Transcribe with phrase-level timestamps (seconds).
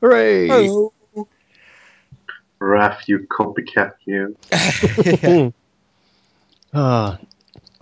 [0.00, 0.48] Hooray!
[0.48, 0.92] Hello.
[2.60, 4.36] Raph, you copycat, you.
[6.74, 7.18] Ah,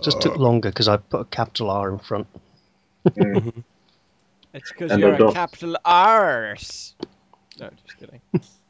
[0.00, 2.28] just took longer because I put a capital R in front.
[3.04, 3.64] Mm.
[4.54, 6.94] It's because And you're a a capital R's.
[7.58, 8.20] No, just kidding.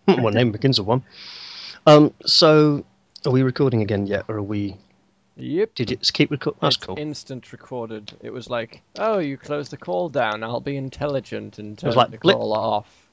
[0.23, 1.05] My name begins with one.
[1.87, 2.85] Um, so
[3.25, 4.77] are we recording again yet, or are we?
[5.37, 5.75] Yep.
[5.75, 6.59] Did it keep recording?
[6.63, 6.99] That's it's cool.
[6.99, 8.17] instant recorded.
[8.23, 10.43] It was like, oh, you close the call down.
[10.43, 12.37] I'll be intelligent and turn was like, the blip.
[12.37, 13.05] call off.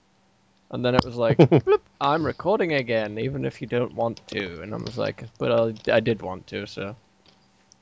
[0.73, 4.61] And then it was like, bloop, I'm recording again, even if you don't want to.
[4.61, 5.51] And I was like, but
[5.87, 6.95] I, I did want to, so.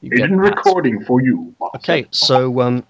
[0.02, 0.56] You get Hidden that.
[0.58, 1.56] recording for you.
[1.76, 2.86] Okay, so um,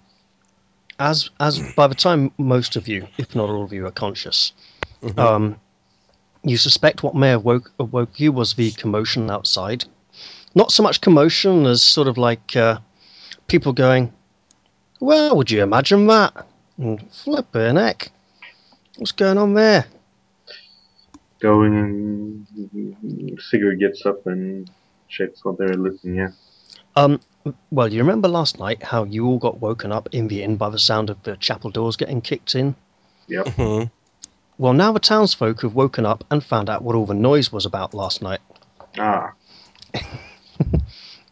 [0.98, 4.52] as as by the time most of you, if not all of you, are conscious,
[5.18, 5.60] um,
[6.42, 9.84] you suspect what may have woke awoke you was the commotion outside.
[10.54, 12.78] Not so much commotion as sort of like uh,
[13.46, 14.10] people going,
[15.00, 16.46] "Well, would you imagine that?"
[16.78, 18.10] And flipping heck,
[18.96, 19.84] what's going on there?
[21.42, 24.70] Going and Sigurd gets up and
[25.08, 26.30] checks what they're looking at.
[26.94, 27.20] Um,
[27.70, 30.70] well, you remember last night how you all got woken up in the inn by
[30.70, 32.76] the sound of the chapel doors getting kicked in?
[33.26, 33.46] Yep.
[33.46, 33.90] Mhm.
[34.56, 37.66] Well, now the townsfolk have woken up and found out what all the noise was
[37.66, 38.40] about last night.
[38.98, 39.32] Ah,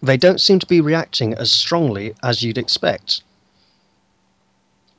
[0.03, 3.23] They don't seem to be reacting as strongly as you'd expect.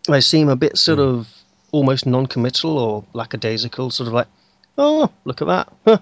[0.08, 1.28] They seem a bit sort of
[1.72, 4.28] almost non committal or lackadaisical, sort of like,
[4.82, 5.72] oh, look at that.
[5.86, 6.00] Huh.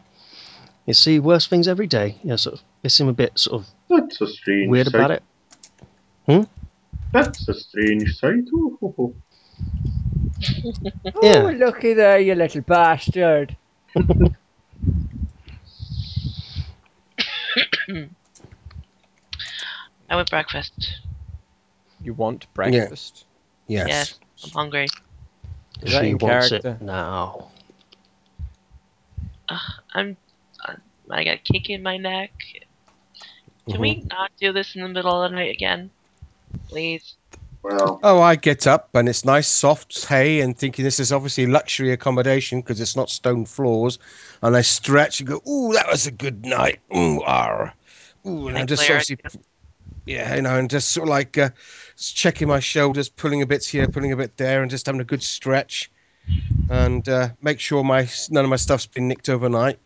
[0.86, 2.18] You see worse things every day.
[2.24, 4.96] You know, sort of, they seem a bit sort of that's a strange weird sight.
[4.96, 5.24] about it.
[6.26, 6.42] Hmm?
[7.12, 8.46] That's a strange sight.
[8.54, 9.16] Ooh, hoo, hoo.
[11.22, 11.44] Yeah.
[11.44, 13.56] Oh, looky there, you little bastard.
[20.10, 21.02] I want breakfast.
[22.02, 23.26] You want breakfast?
[23.68, 23.88] Yes.
[23.88, 24.88] Yes, I'm hungry.
[25.82, 26.78] Is that She in wants character?
[26.80, 27.50] it now.
[29.50, 29.60] Ugh,
[29.94, 30.18] I'm.
[30.68, 30.76] uh,
[31.10, 32.32] I got a kick in my neck.
[33.70, 35.92] Can we not do this in the middle of the night again?
[36.68, 37.16] Please.
[37.62, 41.46] Well, Oh, I get up and it's nice soft hay and thinking this is obviously
[41.46, 44.00] luxury accommodation because it's not stone floors.
[44.42, 46.80] And I stretch and go, ooh, that was a good night.
[46.96, 47.74] Ooh, ar.
[48.26, 49.18] Ooh, and I I'm just obviously,
[50.06, 51.50] yeah, you know, and just sort of like uh,
[51.98, 55.06] checking my shoulders, pulling a bit here, pulling a bit there, and just having a
[55.06, 55.92] good stretch.
[56.70, 59.80] And uh, make sure my none of my stuff's been nicked overnight.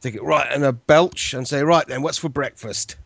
[0.00, 2.96] Take it right and a belch and say, right then, what's for breakfast?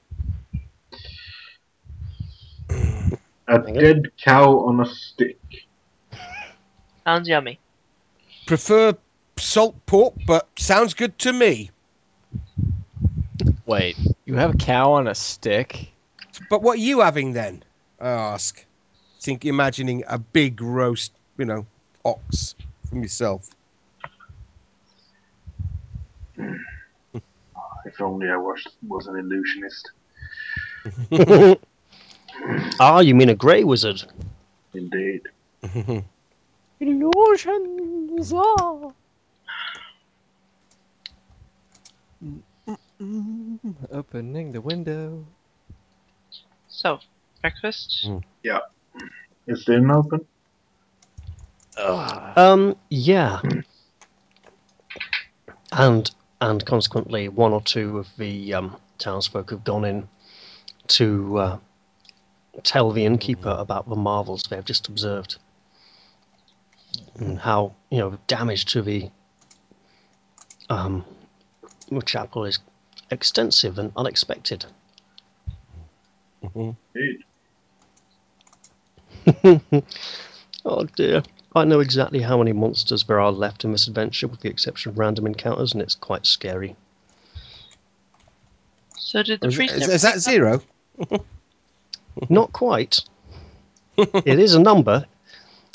[3.48, 5.38] a dead cow on a stick.
[7.04, 7.58] Sounds yummy.
[8.46, 8.94] Prefer
[9.36, 11.70] salt pork, but sounds good to me.
[13.66, 15.92] Wait, you have a cow on a stick?
[16.50, 17.62] But what are you having then?
[18.00, 18.64] I ask.
[19.20, 21.66] Think, imagining a big roast, you know,
[22.06, 22.54] ox
[22.88, 23.48] from yourself.
[27.86, 29.90] If only I was was an illusionist.
[32.80, 34.02] ah, you mean a grey wizard?
[34.74, 35.22] Indeed.
[36.80, 38.32] Illusions.
[38.34, 38.92] ah.
[43.90, 45.24] Opening the window.
[46.68, 46.98] So,
[47.40, 48.10] breakfast?
[48.42, 48.60] Yeah.
[49.46, 49.86] Is the inn
[51.78, 52.32] open?
[52.36, 53.40] Um, yeah.
[55.72, 56.10] And
[56.40, 60.08] and consequently, one or two of the um, townsfolk have gone in
[60.88, 61.58] to uh,
[62.62, 65.38] tell the innkeeper about the marvels they've just observed
[67.18, 69.10] and how you know damage to the
[70.68, 71.04] um,
[72.04, 72.58] chapel is
[73.10, 74.66] extensive and unexpected.
[76.54, 77.24] Indeed.
[80.64, 81.22] oh dear.
[81.56, 84.90] I know exactly how many monsters there are left in this adventure, with the exception
[84.90, 86.76] of random encounters, and it's quite scary.
[88.98, 90.62] So did the Is, priest is- ever is that zero?
[92.28, 93.00] Not quite.
[93.96, 95.06] it is a number.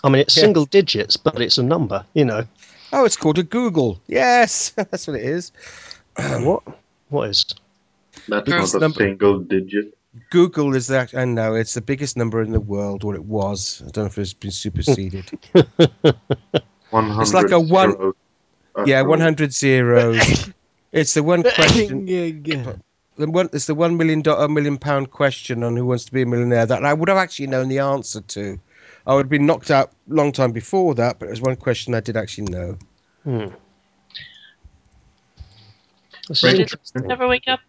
[0.04, 0.42] I mean, it's Yeah.
[0.44, 2.46] single digits, but it's a number, you know.
[2.94, 4.00] Oh, it's called a googol.
[4.08, 5.52] Yes, that's what it is.
[6.18, 6.64] what?
[7.10, 7.46] What is?
[8.28, 9.98] That's not a number- single digit.
[10.30, 11.16] Google is that.
[11.16, 13.82] I know it's the biggest number in the world, or it was.
[13.86, 15.32] I don't know if it's been superseded.
[15.54, 18.16] 100 It's like a one- zeros.
[18.76, 20.50] Uh, yeah, oh, 100 zeros.
[20.92, 22.06] it's the one question.
[22.06, 26.22] The one, it's the one million dollar, million pound question on who wants to be
[26.22, 28.60] a millionaire that I would have actually known the answer to.
[29.06, 31.56] I would have been knocked out a long time before that, but it was one
[31.58, 32.78] question I did actually know.
[33.24, 33.48] Hmm.
[36.28, 37.02] This is did the interesting.
[37.02, 37.60] priest ever wake up?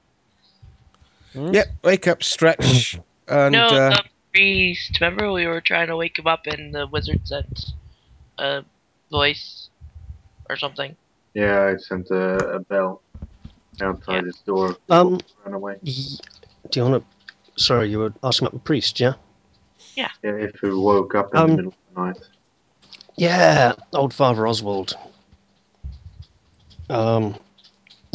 [1.32, 1.52] Hmm?
[1.54, 2.98] Yep, wake up, stretch,
[3.28, 4.02] and no, uh, the
[4.32, 5.00] priest.
[5.00, 7.46] Remember we were trying to wake him up and the wizard said,
[8.38, 8.64] a
[9.10, 9.68] voice.
[10.50, 10.94] or something.
[11.34, 13.02] Yeah, I sent a, a bell
[13.80, 14.22] outside Yeah.
[14.22, 14.76] his door.
[14.90, 15.76] Um, Run away.
[15.82, 17.62] Do you want to?
[17.62, 19.14] Sorry, you were asking about the priest, yeah?
[19.94, 22.16] Yeah, Yeah, if he woke up in Um, the middle of the night.
[23.16, 24.96] Yeah, old Father Oswald.
[26.90, 27.36] Um,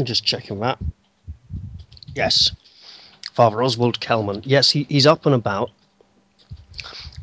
[0.03, 0.77] just checking that.
[2.15, 2.51] Yes,
[3.37, 4.41] Father Oswald Kelman.
[4.45, 5.69] Yes, he, he's up and about.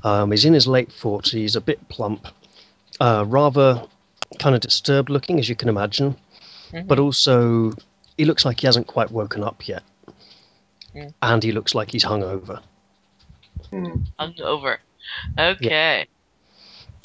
[0.04, 2.28] Um, he's in his late forties, a bit plump,
[3.00, 3.82] uh, rather
[4.38, 6.14] kind of disturbed looking, as you can imagine,
[6.72, 6.86] Mhm.
[6.86, 7.72] but also
[8.16, 9.82] he looks like he hasn't quite woken up yet,
[10.94, 11.12] Mm.
[11.20, 12.60] and he looks like he's hungover.
[13.70, 14.02] Hmm.
[14.20, 14.76] Hungover.
[15.36, 16.06] Okay.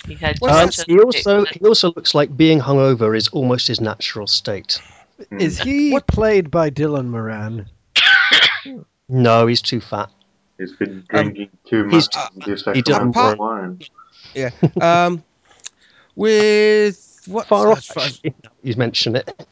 [0.06, 4.28] He had Um, he also he also looks like being hungover is almost his natural
[4.28, 4.80] state.
[5.30, 5.40] Hmm.
[5.42, 7.66] Is he What- played by Dylan Moran?
[9.10, 10.10] No, he's too fat.
[10.58, 13.80] He's been drinking too Um, he's- much of this he doesn't Sacramento work.
[14.36, 14.82] wine.
[14.82, 15.24] Um,
[16.16, 17.48] with what?
[17.48, 17.84] Far off.
[17.86, 18.34] far- actually,
[18.64, 19.46] You mention it.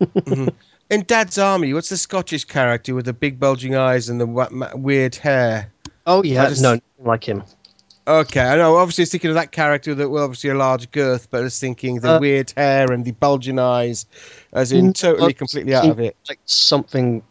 [0.00, 0.52] Mhm.
[0.90, 4.48] In Dad's Army, what's the Scottish character with the big bulging eyes and the wa-
[4.74, 5.70] weird hair?
[6.06, 7.42] Oh yeah, I just- no, nothing like him.
[8.06, 8.76] Okay, I know.
[8.76, 11.44] Obviously, I was thinking of that character that well, obviously a large girth, but I
[11.44, 14.04] was thinking the Uh, weird hair and the bulging eyes,
[14.52, 16.14] as in totally, completely out of it.
[16.28, 17.22] Like something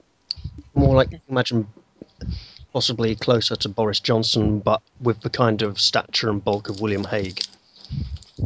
[0.75, 1.68] more like imagine
[2.72, 7.04] possibly closer to Boris Johnson, but with the kind of stature and bulk of William
[7.04, 7.42] Hague.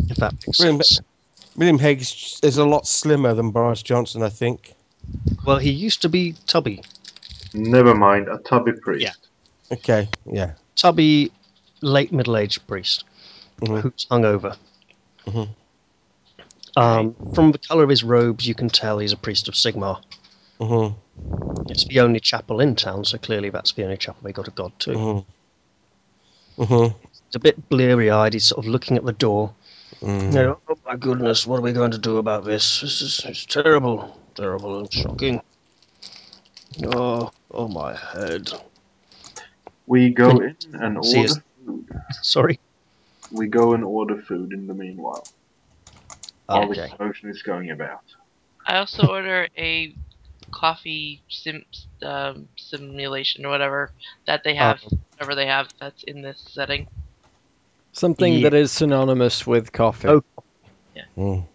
[0.10, 1.02] If that makes William- sense.
[1.56, 4.74] William Hague is is a lot slimmer than Boris Johnson, I think.
[5.46, 6.84] Well, he used to be tubby.
[7.54, 9.04] Never mind, a tubby priest.
[9.04, 9.14] Yeah.
[9.76, 10.54] Okay, yeah.
[10.76, 11.32] Tubby,
[11.82, 13.06] late middle-aged priest
[13.62, 13.82] Mhm.
[13.82, 14.56] who's hungover.
[15.26, 15.48] Mhm.
[16.76, 20.02] Um, from the colour of his robes, you can tell he's a priest of Sigmar.
[20.60, 20.88] hmm
[21.69, 24.52] It's the only chapel in town, so clearly that's the only chapel they got a
[24.52, 25.24] god to.
[26.58, 26.86] hmm hmm
[27.28, 28.34] He's a bit bleary eyed.
[28.34, 29.54] He's sort of looking at the door.
[30.02, 30.28] Mm.
[30.28, 32.81] You know, oh my goodness, what are we going to do about this?
[32.81, 35.42] This is it's terrible, terrible and shocking.
[36.86, 38.50] Oh, oh my head.
[39.88, 41.88] We go in and order us- food.
[42.22, 42.60] Sorry.
[43.31, 45.28] We go and order food in the meanwhile.
[46.50, 46.75] All Okay.
[46.81, 48.02] this commotion is going about.
[48.68, 49.96] I also order a
[50.52, 51.64] coffee sim
[52.02, 53.92] um, simulation or whatever
[54.26, 56.88] that they have, Um, whatever they have that's in this setting.
[57.94, 58.50] Something Yeah.
[58.50, 60.08] that is synonymous with coffee.
[60.08, 60.24] Oh.
[61.18, 61.46] Mm.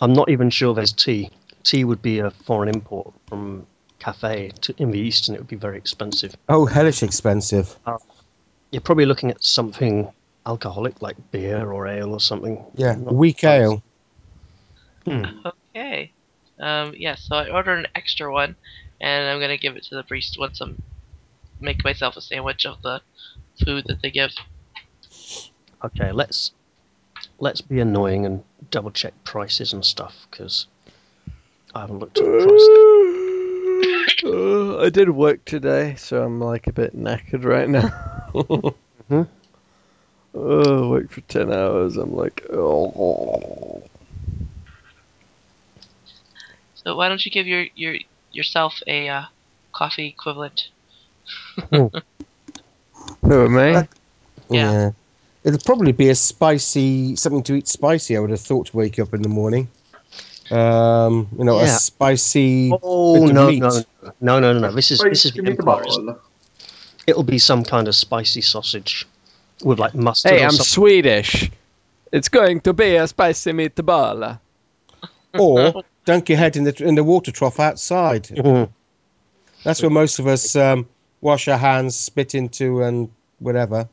[0.00, 1.30] I'm not even sure there's tea.
[1.62, 3.66] Tea would be a foreign import from
[3.98, 6.36] Cathay to, in the east, and it would be very expensive.
[6.48, 7.74] Oh, hellish expensive.
[8.70, 10.08] You're probably looking at something
[10.44, 12.64] alcoholic like beer or ale or something.
[12.74, 13.82] Yeah, Not- weak ale.
[15.04, 15.24] Hmm.
[15.74, 16.12] Okay.
[16.58, 18.56] Um, yeah, so I ordered an extra one,
[19.00, 20.78] and I'm gonna give it to the priest once I'm
[21.60, 23.00] make myself a sandwich of the
[23.64, 24.32] food that they give.
[25.84, 26.52] Okay, let's
[27.38, 30.66] let's be annoying and double check prices and stuff because
[31.74, 32.68] I haven't looked at the price.
[34.24, 37.92] Uh, I did work today, so I'm like a bit knackered right now.
[39.10, 39.28] Mhm.
[40.34, 41.96] Oh, worked for ten hours.
[41.96, 43.75] I'm like, oh.
[46.86, 47.96] So why don't you give your your
[48.30, 49.24] yourself a uh,
[49.72, 50.68] coffee equivalent?
[51.70, 51.90] Who
[53.22, 53.72] me?
[53.72, 53.86] Yeah.
[54.48, 54.90] Yeah.
[55.42, 59.00] It'll probably be a spicy, something to eat spicy, I would have thought, to wake
[59.00, 59.66] up in the morning.
[60.52, 62.70] Um, you know, a spicy.
[62.80, 63.58] Oh no, meat.
[63.58, 63.82] no,
[64.20, 64.70] no, no, no, no!
[64.72, 65.82] This is this is Spicy Empire.
[67.08, 69.08] It'll be some kind of spicy sausage
[69.64, 70.30] with like mustard.
[70.30, 70.66] Hey, or I'm something.
[70.66, 71.50] Swedish.
[72.12, 74.38] It's going to be a spicy meatball.
[75.40, 78.24] Or dunk your head in the in the water trough outside.
[78.24, 78.68] Mhm.
[79.64, 80.88] That's where most of us um,
[81.20, 83.88] wash our hands, spit into, and whatever.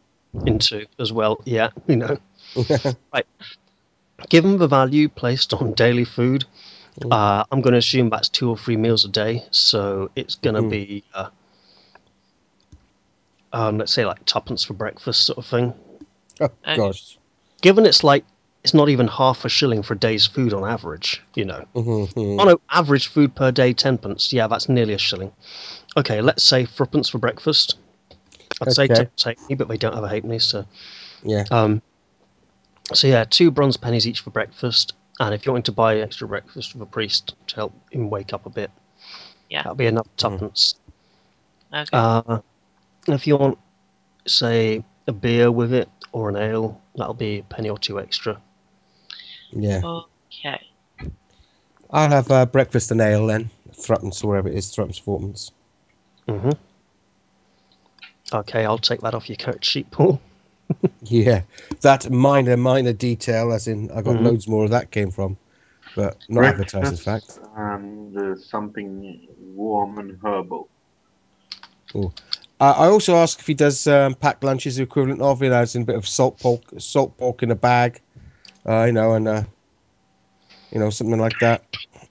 [0.45, 1.39] into as well.
[1.45, 2.17] Yeah, you know.
[3.13, 3.25] right.
[4.29, 6.45] Given the value placed on daily food,
[7.11, 9.43] uh, I'm going to assume that's two or three meals a day.
[9.51, 10.69] So it's going to Mhm.
[10.69, 11.29] be, uh,
[13.51, 15.73] um, let's say, like tuppence for breakfast, sort of thing.
[16.41, 17.17] Oh gosh.
[17.61, 18.25] Given it's like
[18.63, 21.65] it's not even half a shilling for a day's food on average, you know.
[21.75, 22.39] Mhm.
[22.39, 24.31] Oh no, average food per day, tenpence.
[24.31, 25.31] Yeah, that's nearly a shilling.
[25.97, 27.75] Okay, let's say threepence for breakfast.
[28.61, 28.93] I'd say Okay.
[28.95, 30.65] tuppence halfpenny, but they don't have a halfpenny, so
[31.23, 31.43] Yeah.
[31.51, 31.81] Um,
[32.93, 36.27] so yeah, two bronze pennies each for breakfast, and if you want to buy extra
[36.27, 38.71] breakfast for the priest to help him wake up a bit,
[39.49, 39.63] Yeah.
[39.63, 40.75] that'll be another tuppence.
[41.73, 41.87] Okay.
[41.91, 42.39] Uh,
[43.07, 43.57] if you want,
[44.25, 48.39] say, a beer with it or an ale, that'll be a penny or two extra.
[49.55, 49.81] Yeah.
[49.83, 50.61] okay.
[51.89, 53.49] I'll have uh, breakfast and ale then.
[53.73, 55.51] Threepence, or wherever it is, threepence, fourpence.
[56.27, 56.49] hmm
[58.33, 60.19] Okay, I'll take that off your coat sheet, Paul.
[61.03, 61.41] Yeah.
[61.81, 64.23] That minor, minor detail, as in I got Mhm.
[64.23, 65.37] loads more of that came from.
[65.95, 67.39] but not advertised, in fact.
[67.55, 70.69] And uh, something warm and herbal.
[71.93, 72.09] Uh,
[72.59, 75.83] I also ask if he does um, packed lunches, the equivalent of it, as in
[75.83, 78.01] a bit of salt pork, salt pork in a bag,
[78.67, 79.43] uh, you know, and uh,
[80.71, 81.63] you know something like that.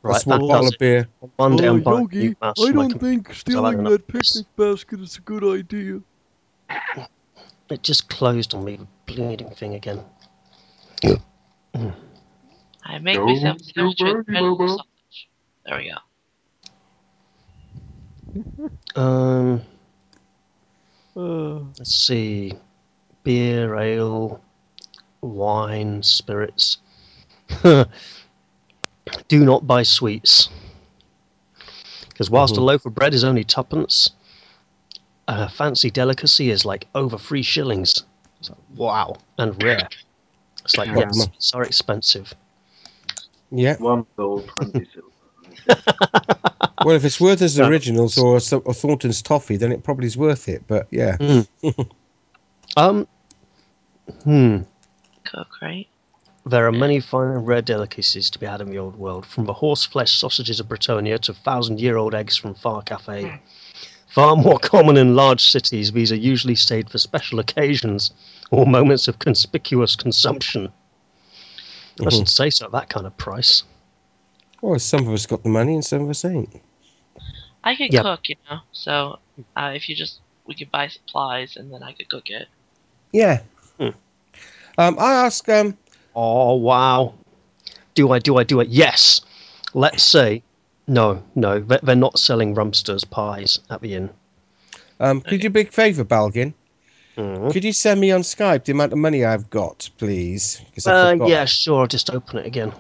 [0.05, 1.09] a small that bottle of beer.
[1.37, 4.45] One day I'm buying a Yogi, I don't think stealing enough that space.
[4.45, 6.01] picnic basket is a good idea.
[7.71, 10.05] It just closed on me, the bleeding thing again.
[12.85, 15.29] I make Don't myself a you sandwich with worry, bread and sausage.
[15.65, 15.97] There we go.
[19.01, 19.63] Um,
[21.17, 22.53] Uh, let's see.
[23.25, 24.41] Beer, ale,
[25.23, 26.79] wine, spirits.
[29.29, 30.49] Do not buy sweets.
[32.09, 32.65] Because whilst a Mhm.
[32.65, 34.11] loaf of bread is only twopence,
[35.29, 38.05] a fancy delicacy is like over three shillings.
[38.49, 39.89] Like, wow, and rare.
[40.65, 40.99] It's like, Yeah.
[40.99, 42.35] yeah, sweets are expensive.
[43.51, 43.77] Yeah.
[43.79, 45.09] One sold, 20 silver.
[46.85, 50.17] Well, if it's worth as originals or, a, or Thornton's toffee, then it probably is
[50.17, 50.65] worth it.
[50.67, 51.17] But yeah.
[52.77, 53.07] Um,
[54.25, 54.59] hmm.
[55.33, 55.87] Cook, right?
[56.45, 59.45] There are many fine and rare delicacies to be had in the old world, from
[59.45, 63.41] the horseflesh sausages of Bretonnia to thousand-year-old eggs from Far Cathay.
[64.09, 68.11] Far more common in large cities, these are usually saved for special occasions
[68.51, 70.71] or moments of conspicuous consumption.
[72.01, 72.19] I Mhm.
[72.19, 73.63] should say so at that kind of price.
[74.61, 76.61] Well, some of us got the money and some of us ain't.
[77.65, 78.03] I could Yep.
[78.03, 78.61] cook, you know.
[78.73, 79.21] So
[79.57, 82.49] uh, if you just we could buy supplies and then I could cook it.
[83.13, 83.43] Yeah.
[84.79, 85.49] Um, I ask.
[85.49, 85.77] Um,
[86.15, 87.15] Oh wow!
[87.95, 88.19] Do I?
[88.19, 88.45] Do I?
[88.45, 88.65] Do I?
[88.65, 89.21] Yes.
[89.75, 90.43] Let's see.
[90.87, 94.11] no, no, they- they're not selling Rumster's pies at the inn.
[95.01, 96.53] um, could you do a big favour, Balgin?
[97.17, 97.53] Mhm.
[97.53, 100.61] Could you send me on Skype the amount of money I've got, please?
[100.87, 101.81] I Uh, yeah, sure.
[101.83, 102.73] I'll just open it again.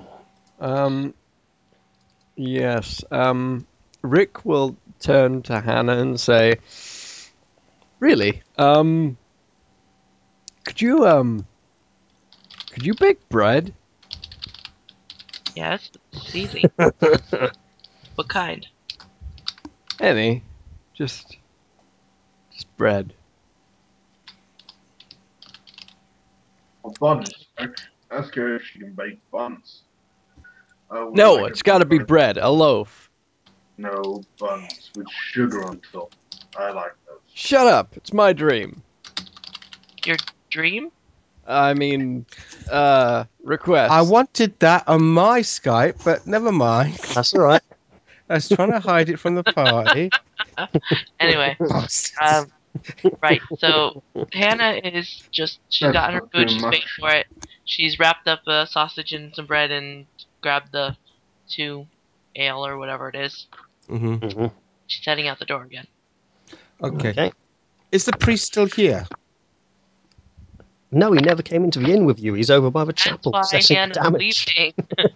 [0.60, 1.14] Um,
[2.36, 3.02] yes.
[3.10, 3.66] Um,
[4.02, 6.56] Rick will turn to Hannah and say,
[8.00, 8.42] "Really?
[8.58, 9.16] Um,
[10.64, 11.46] could you um,
[12.72, 13.72] could you bake bread?
[15.54, 16.64] Yes, it's easy.
[16.76, 18.66] what kind?
[20.00, 20.42] Any?
[20.94, 21.36] Just,
[22.52, 23.14] just bread.
[26.84, 27.30] Oh, buns.
[27.58, 29.82] Ask- Ask her if she can bake buns.
[30.90, 33.10] I No, like it's a got to be by- bread, a loaf.
[33.78, 36.14] No buns with sugar on top.
[36.58, 37.20] I like those.
[37.32, 37.96] Shut up!
[37.96, 38.82] It's my dream.
[40.04, 40.18] Your
[40.50, 40.90] dream?
[41.46, 42.26] I mean,
[42.70, 43.92] uh, request.
[43.92, 46.98] I wanted that on my Skype, but never mind.
[47.14, 47.62] That's all right.
[48.28, 50.10] I was trying to hide it from the party.
[51.20, 51.56] Anyway,
[52.22, 52.46] um,
[53.22, 53.40] right.
[53.58, 56.50] So Hannah is just she's That's gotten her food.
[56.50, 56.74] She's much.
[56.74, 57.26] paid for it.
[57.64, 60.06] She's wrapped up a sausage and some bread and
[60.42, 60.96] grabbed the
[61.50, 61.86] two
[62.36, 63.46] ale or whatever it is.
[63.88, 64.50] hmm Mhm.
[64.86, 65.86] She's heading out the door again.
[66.82, 67.10] Okay.
[67.10, 67.32] Okay.
[67.92, 69.06] Is the priest still here?
[70.92, 72.34] No, he never came into the inn with you.
[72.34, 74.46] He's over by the That's chapel, why assessing Hannah's damage.
[74.56, 74.74] leaving.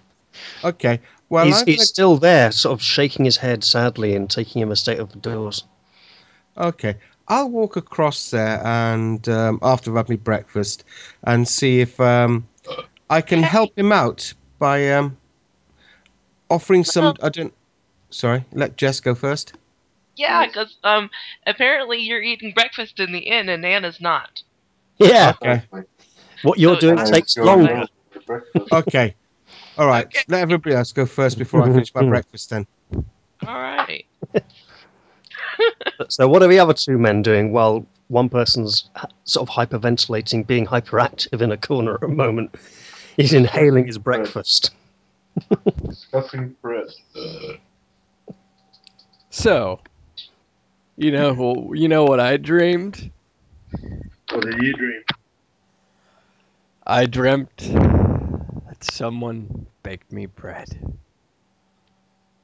[0.64, 1.00] Okay.
[1.28, 1.86] Well, he's, he's gonna...
[1.86, 5.18] still there, sort of shaking his head sadly and taking him a state of the
[5.18, 5.64] doors.
[6.56, 6.96] okay.
[7.28, 10.84] I'll walk across there and um, after I've had my breakfast
[11.24, 12.46] and see if um,
[13.10, 15.16] I can help him out by um,
[16.48, 17.16] offering some.
[17.20, 17.52] I don't.
[18.10, 18.44] Sorry.
[18.52, 19.54] Let Jess go first.
[20.14, 21.10] Yeah, because um,
[21.46, 24.44] apparently you're eating breakfast in the inn and Anna's not.
[24.98, 25.62] Yeah, Okay.
[26.42, 27.74] what you're So- doing takes longer.
[27.74, 28.72] on for breakfast.
[28.72, 29.14] Okay.
[29.78, 30.06] All right.
[30.06, 30.22] Okay.
[30.28, 32.08] Let everybody else go first before I finish my hmm.
[32.10, 32.50] breakfast.
[32.50, 32.66] Then.
[33.46, 34.06] All right.
[36.08, 38.90] So, what are the other two men doing while one person's
[39.24, 42.54] sort of hyperventilating, being hyperactive in a corner at a moment?
[43.16, 44.72] He's inhaling his breakfast.
[45.86, 46.88] Discussing bread.
[49.30, 49.80] So,
[50.96, 53.10] you know, you know what I dreamed?
[54.32, 55.02] What did you dream?
[56.86, 60.68] I dreamt that someone baked me bread.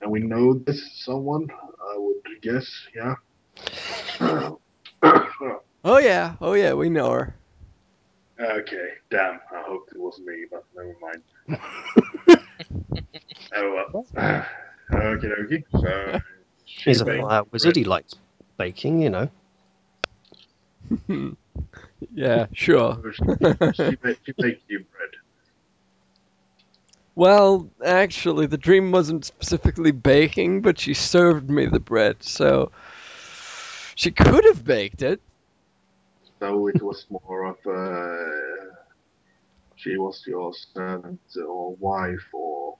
[0.00, 3.14] And we know this someone, I would guess, yeah?
[5.84, 7.34] Oh yeah, oh yeah, we know her.
[8.38, 12.38] okay, damn, I hoped it wasn't me, but never mind.
[13.56, 14.06] oh well.
[14.94, 15.64] okay, okay.
[15.72, 16.20] So,
[16.64, 17.74] she He's a baked fire wizard.
[17.74, 18.14] He likes
[18.58, 19.28] baking, you know.
[22.14, 23.12] yeah, sure.
[23.12, 25.10] She, she, baked, she baked you bread.
[27.14, 32.70] well, actually, the dream wasn't specifically baking, but she served me the bread, so
[33.94, 35.20] she could have baked it.
[36.40, 38.72] So it was more of a.
[39.76, 42.76] She was your servant or wife or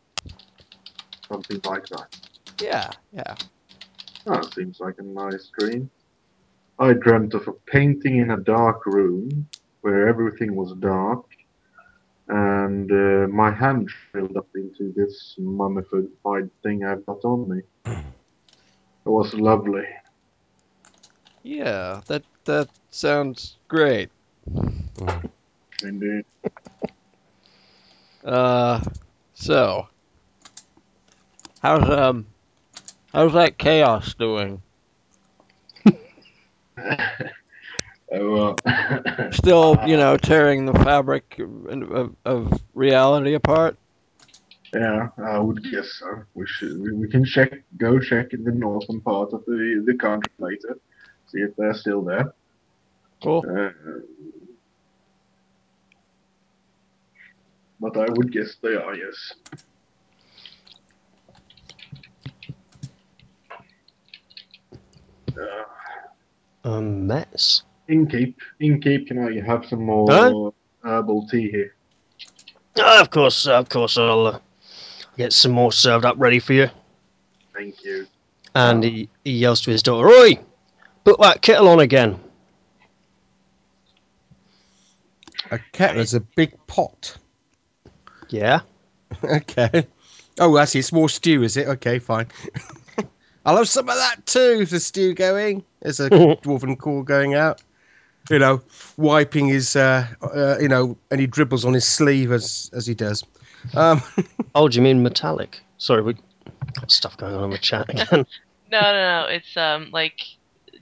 [1.29, 2.17] something like that.
[2.61, 3.35] Yeah, yeah.
[4.26, 5.91] That seems like a nice dream.
[6.79, 9.49] I dreamt of a painting in a dark room
[9.83, 11.25] where everything was dark,
[12.29, 17.62] and uh, my hand filled up into this mummified thing I've got on me.
[17.87, 19.87] It was lovely.
[21.43, 24.11] Yeah, that that sounds great.
[25.83, 26.25] Indeed.
[28.25, 28.81] Uh,
[29.35, 29.88] so
[31.61, 32.26] how's um
[33.12, 34.62] how's that chaos doing?
[38.11, 38.61] Well.
[39.33, 43.77] Still, you know, tearing the fabric of, of reality apart.
[44.75, 46.23] Yeah, I would guess so.
[46.35, 49.95] We should we, we can check go check in the northern part of the the
[49.95, 50.79] country later,
[51.27, 52.35] see if they're still there.
[53.23, 53.45] Cool.
[53.49, 53.71] Uh,
[57.81, 59.35] but I would guess they are, yes.
[65.37, 65.65] Uh,
[66.64, 67.62] A mess.
[67.88, 70.50] Inkeep, Inkeep, can I have some more Huh?
[70.85, 71.75] herbal tea here?
[72.78, 74.38] Ah, of course, of course, I'll uh,
[75.16, 76.69] get some more served up ready for you.
[77.52, 78.07] Thank you.
[78.54, 80.38] And he, he yells to his daughter, Oi!
[81.04, 82.19] Put that kettle on again.
[85.50, 87.16] A kettle is a big pot.
[88.28, 88.61] Yeah.
[89.25, 89.87] okay.
[90.38, 90.85] Oh, that's it.
[90.85, 91.66] Small stew, is it?
[91.66, 92.28] Okay, fine.
[93.44, 94.64] I'll have some of that too.
[94.66, 95.64] The stew going.
[95.80, 97.62] There's a dwarven call going out.
[98.30, 98.62] You know,
[98.96, 103.25] wiping his, uh, uh, you know, any dribbles on his sleeve as as he does.
[103.75, 104.00] Um,
[104.54, 105.62] Oh, do you mean metallic?
[105.78, 106.14] Sorry, we
[106.75, 108.26] got stuff going on in the chat again.
[108.70, 109.26] No, no, no.
[109.30, 110.20] It's um like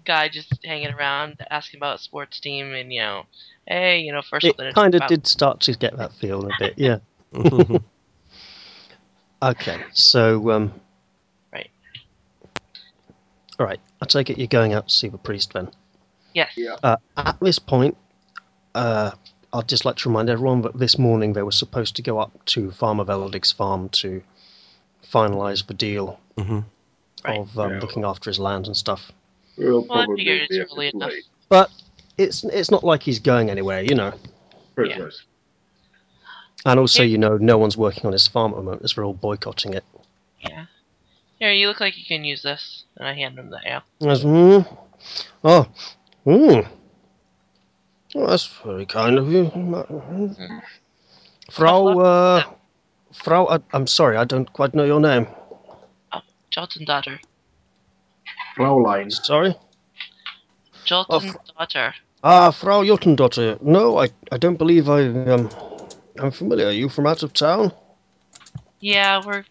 [0.04, 3.26] guy just hanging around asking about sports team and you know,
[3.66, 6.74] hey, you know, first it kind of did start to get that feel a bit,
[6.76, 6.98] yeah.
[9.42, 10.89] Okay, so um, Right.
[13.60, 15.68] All right, I take it you're going out to see the priest then.
[16.32, 16.52] Yes.
[16.56, 16.76] Yeah.
[16.82, 17.94] Uh, at this point,
[18.74, 19.10] uh,
[19.52, 22.42] I'd just like to remind everyone that this morning they were supposed to go up
[22.46, 24.22] to Farmer Veldig's farm to
[25.12, 26.64] finalise the deal Mhm.
[27.22, 27.38] Right.
[27.40, 27.80] of um, Yeah.
[27.80, 29.12] looking after his land and stuff.
[29.58, 31.10] We'll Well, probably figured it's early enough.
[31.10, 31.24] late.
[31.50, 31.70] But
[32.16, 34.14] it's it's not like he's going anywhere, you know.
[34.74, 35.10] Precisely.
[36.64, 37.08] And also, Yeah.
[37.10, 39.74] you know, no one's working on his farm at the moment as we're all boycotting
[39.74, 39.84] it.
[40.40, 40.64] Yeah.
[41.40, 43.82] Here, you look like you can use this, and I hand him the ale.
[43.98, 44.78] Yes, mm,
[45.42, 45.66] oh,
[46.26, 46.68] mm.
[48.14, 49.50] Well, that's very kind of you.
[51.50, 52.44] Frau, uh,
[53.14, 55.26] Frau, I, I'm sorry, I don't quite know your name.
[56.52, 57.18] Jolton daughter.
[58.56, 59.10] Fraulein.
[59.10, 59.54] Sorry?
[60.84, 61.94] Jolton daughter.
[62.22, 63.62] Ah, Frau Jottendotter.
[63.62, 65.48] No, I, I don't believe I, um,
[66.18, 66.66] I'm familiar.
[66.66, 67.72] Are you from out of town?
[68.80, 69.44] Yeah, we're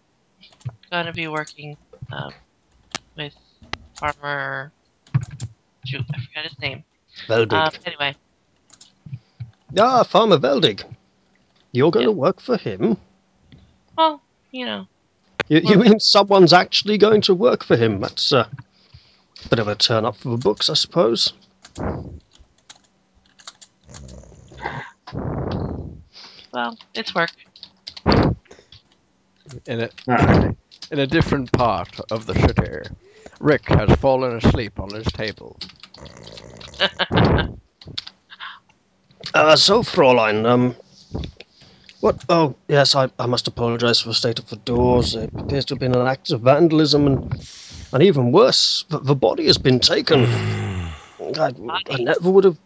[0.89, 1.77] gonna be working
[2.11, 2.33] um,
[3.17, 3.33] with
[3.99, 4.71] Farmer.
[5.85, 6.83] Shoot, I forgot his name.
[7.27, 7.53] Veldig.
[7.53, 8.15] Um, anyway,
[9.77, 10.83] ah, Farmer Veldig.
[11.71, 12.15] You're going to Yeah.
[12.17, 12.97] work for him?
[13.97, 14.21] well,
[14.51, 14.87] you know,
[15.49, 17.99] You, you mean someone's actually going to work for him?
[17.99, 18.47] That's uh,
[19.45, 21.33] a bit of a turn up for the books, I suppose.
[26.51, 27.31] well, it's work.
[29.65, 30.51] In a Nah,
[30.91, 32.89] in a different part of the city,
[33.39, 35.59] Rick has fallen asleep on his table.
[39.33, 40.75] Uh, so, Fräulein, um,
[41.99, 42.23] what?
[42.29, 45.13] Oh, yes, I, I must apologise for the state of the doors.
[45.13, 47.47] It appears to have been an act of vandalism, and,
[47.93, 50.23] and even worse, the, the body has been taken.
[51.37, 51.53] I,
[51.89, 52.57] I never would have.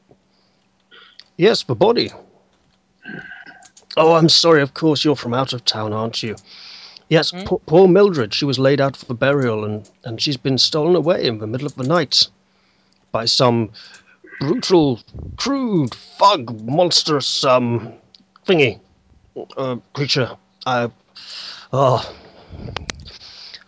[1.38, 2.12] Yes, the body.
[3.98, 4.62] Oh, I'm sorry.
[4.62, 6.36] Of course, you're from out of town, aren't you?
[7.14, 7.44] Yes, Hmm?
[7.44, 8.34] poor, poor Mildred.
[8.34, 11.68] She was laid out for burial, and, and she's been stolen away in the middle
[11.68, 12.28] of the night
[13.12, 13.70] by some
[14.40, 15.00] brutal,
[15.38, 17.94] crude, fug, monstrous, um,
[18.48, 18.80] thingy,
[19.58, 20.36] uh, creature.
[20.66, 20.90] I,
[21.72, 22.16] oh,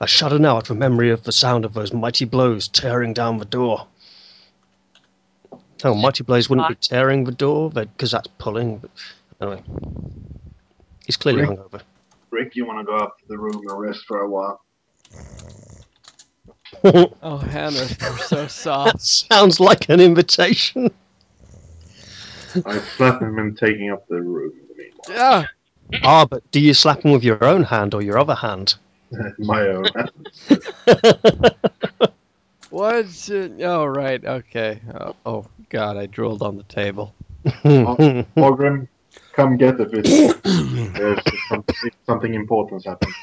[0.01, 3.37] I shudder now at the memory of the sound of those mighty blows tearing down
[3.37, 3.85] the door.
[5.83, 8.77] Oh, mighty blows wouldn't be tearing the door, because that's pulling.
[8.79, 8.89] But
[9.39, 9.61] anyway,
[11.05, 11.81] he's clearly hungover.
[12.31, 14.59] Rick, you want to go up to the room and rest for a while?
[17.23, 19.01] Oh, Hannah, you're so soft.
[19.01, 20.91] Sounds like an invitation.
[22.65, 25.07] I slap him and taking up the room in the meanwhile.
[25.17, 25.45] Yeah.
[26.03, 28.75] Ah, but do you slap him with your own hand or your other hand?
[29.39, 29.91] My own.
[32.69, 33.53] What's it?
[33.61, 34.23] Oh, right.
[34.23, 34.81] Okay.
[34.93, 37.15] Oh, oh, God, I drooled on the table.
[38.37, 38.87] Morgrim,
[39.35, 40.07] come get the fish.
[40.93, 41.19] There's
[41.49, 43.13] something, something important happened.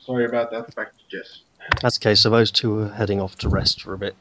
[0.00, 0.74] Sorry about that.
[0.74, 1.40] Back to Jess.
[1.82, 2.14] That's okay.
[2.14, 4.16] So those two are heading off to rest for a bit.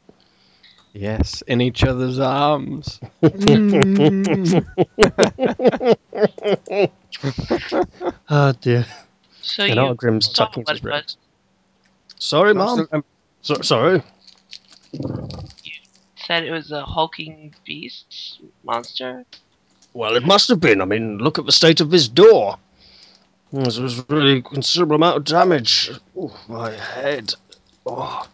[0.93, 2.99] Yes, in each other's arms.
[3.21, 4.65] Mm.
[8.29, 8.85] Ah dear.
[9.41, 11.17] So And you Argrim's saw tucking his ribs.
[12.19, 12.77] Sorry, mom.
[12.77, 13.03] still- I'm-
[13.41, 14.03] So, sorry.
[16.29, 19.25] Said it was a hulking beast monster.
[19.95, 20.79] Well, it must have been.
[20.79, 22.59] I mean, look at the state of this door.
[23.51, 25.89] There was really considerable amount of damage.
[26.15, 27.33] Oh, my head.
[27.87, 28.27] Oh.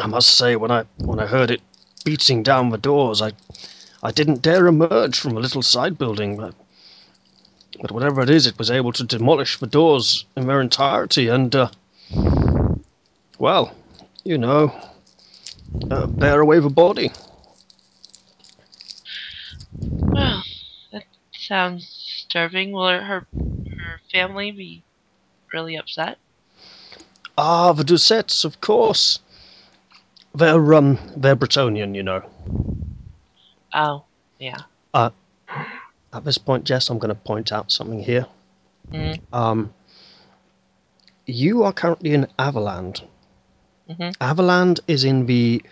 [0.00, 1.60] I must say, when I when I heard it
[2.04, 3.30] beating down the doors, I
[4.02, 6.36] I didn't dare emerge from a little side building.
[6.36, 6.56] But,
[7.80, 11.54] but whatever it is, it was able to demolish the doors in their entirety, and
[11.54, 11.68] uh,
[13.38, 13.72] well,
[14.24, 14.74] you know,
[15.90, 17.10] uh, bear away the body.
[20.14, 20.44] Well,
[20.92, 22.72] that sounds disturbing.
[22.72, 24.84] Will her her her family be
[25.52, 26.18] really upset?
[27.36, 29.18] Ah, the Doucettes, of course.
[30.34, 32.22] They're um, they're Bretonnian, you know.
[33.72, 34.04] Oh,
[34.38, 34.62] yeah.
[34.92, 35.10] Uh,
[36.12, 38.26] at this point, Jess, I'm going to point out something here.
[38.92, 39.20] Mhm.
[39.32, 39.74] Um,
[41.26, 43.02] you are currently in Averland.
[43.88, 44.14] Mhm.
[44.20, 45.62] Averland is in the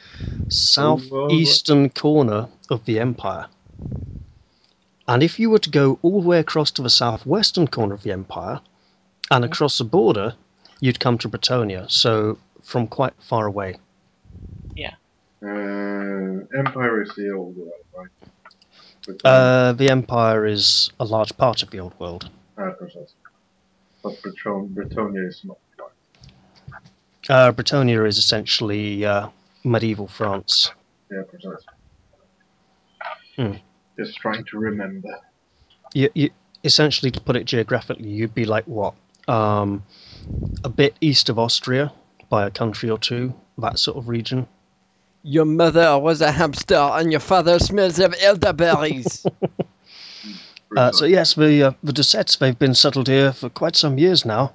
[0.48, 3.46] southeastern corner of the Empire.
[5.08, 8.02] And if you were to go all the way across to the southwestern corner of
[8.02, 8.60] the Empire
[9.30, 10.34] and across the border,
[10.80, 11.90] you'd come to Bretonnia.
[11.90, 13.78] So from quite far away.
[15.44, 18.08] Uh, Empire is the old world, right?
[19.04, 22.30] But, Uh, the Empire is a large part of the old world.
[22.56, 23.16] ah, precisely.
[24.04, 25.58] But Breton- Bretonnia is not.
[27.28, 29.28] Uh, Bretonnia is essentially uh,
[29.64, 30.72] medieval France.
[31.10, 31.64] Yeah, precisely.
[33.36, 33.52] Hmm.
[33.98, 35.20] Just trying to remember.
[35.94, 36.30] You, you,
[36.64, 38.94] essentially, to put it geographically, you'd be like what?
[39.28, 39.84] Um,
[40.64, 41.92] a bit east of Austria
[42.28, 44.48] by a country or two, that sort of region.
[45.22, 49.26] Your mother was a hamster and your father smells of elderberries.
[50.76, 54.24] Uh, so yes, the uh, the Doucettes, they've been settled here for quite some years
[54.24, 54.54] now.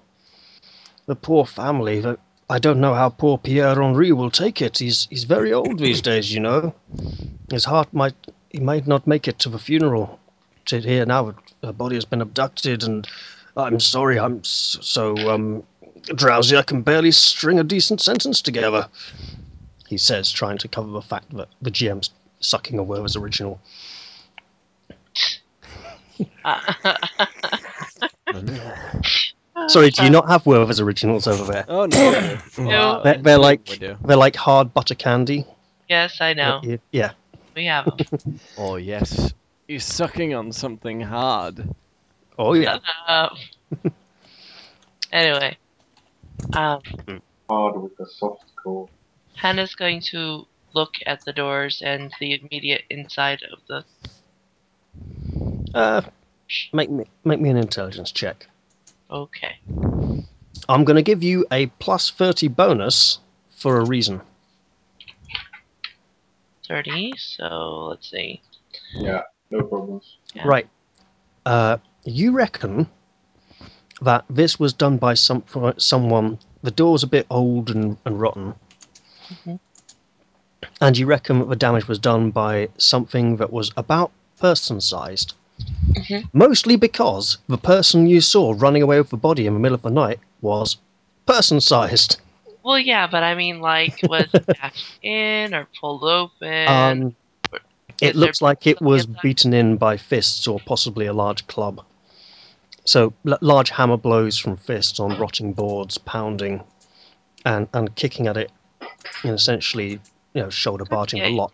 [1.06, 2.01] The poor family.
[2.01, 2.17] The,
[2.49, 4.77] I don't know how poor Pierre Henri will take it.
[4.77, 6.73] He's he's very old these days, you know.
[7.51, 8.15] His heart might
[8.49, 10.19] he might not make it to the funeral.
[10.65, 13.07] To here now, her body has been abducted, and
[13.57, 15.63] I'm sorry, I'm so um
[16.15, 18.88] drowsy I can barely string a decent sentence together.
[19.88, 23.60] He says, trying to cover the fact that the GM's sucking a Werther's original.
[29.65, 31.65] Sorry, do you not have Werther's originals over there?
[31.67, 32.38] oh no.
[32.58, 33.02] No.
[33.04, 35.46] They're, they're like they're like hard butter candy.
[35.89, 36.62] Yes, I know.
[36.91, 37.12] Yeah.
[37.56, 38.39] We have them.
[38.58, 39.34] Oh yes.
[39.67, 41.67] you're sucking on something hard.
[42.38, 42.80] Oh yeah.
[43.08, 43.30] Uh,
[45.12, 45.58] anyway,
[46.56, 46.82] um,
[47.50, 48.88] Hard with a soft core.
[49.36, 53.86] Hannah's going to look at the doors and the immediate inside of the.
[55.74, 56.02] Uh,
[56.74, 58.48] make me make me an intelligence check.
[59.10, 59.56] Okay.
[60.70, 63.20] I'm going to give you a plus thirty bonus
[63.56, 64.22] for a reason.
[66.67, 68.41] 30, so let's see.
[68.93, 70.17] Yeah, no problems.
[70.34, 70.46] Yeah.
[70.46, 70.67] Right.
[71.46, 72.89] Uh, you reckon
[74.02, 75.43] that this was done by some
[75.78, 76.39] someone.
[76.63, 78.54] The door's a bit old and, and rotten.
[79.30, 79.60] Mhm.
[80.82, 85.36] And you reckon that the damage was done by something that was about person sized.
[85.97, 86.29] Mhm.
[86.33, 89.81] Mostly because the person you saw running away with the body in the middle of
[89.81, 90.77] the night was
[91.25, 92.19] person sized.
[92.63, 96.67] Well, yeah, but I mean, like, was it dashed in or pulled open?
[96.67, 97.15] Um,
[98.01, 99.21] it looks like it was inside?
[99.21, 101.83] beaten in by fists or possibly a large club.
[102.83, 106.63] So l- large hammer blows from fists on rotting boards, pounding,
[107.45, 108.51] and and kicking at it,
[109.23, 109.99] and essentially,
[110.33, 111.51] you know, shoulder barging a lot.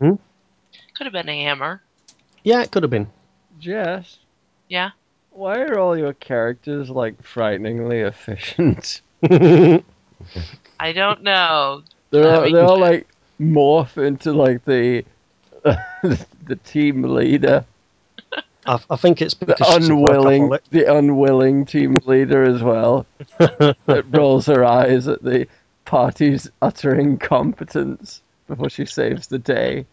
[0.00, 0.14] Hmm?
[0.96, 1.82] Could have been a hammer.
[2.44, 3.10] Yeah, it could have been.
[3.58, 4.18] Jess.
[4.68, 4.90] Yeah.
[5.30, 9.00] Why are all your characters like frighteningly efficient?
[10.80, 11.82] I don't know.
[12.10, 13.08] They're all, mean- they all like
[13.40, 15.04] morph into like the
[15.64, 17.64] the team leader,
[18.66, 20.60] I, I think it's the because she's a unwilling, workaholic.
[20.70, 23.06] the unwilling team leader as well.
[23.38, 25.48] that rolls her eyes at the
[25.86, 29.86] party's utter incompetence before she saves the day.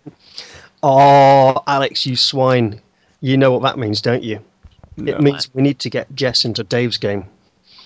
[0.83, 2.81] Oh, Alex, you swine!
[3.21, 4.39] You know what that means, don't you?
[4.97, 5.13] No.
[5.13, 7.25] It means we need to get Jess into Dave's game,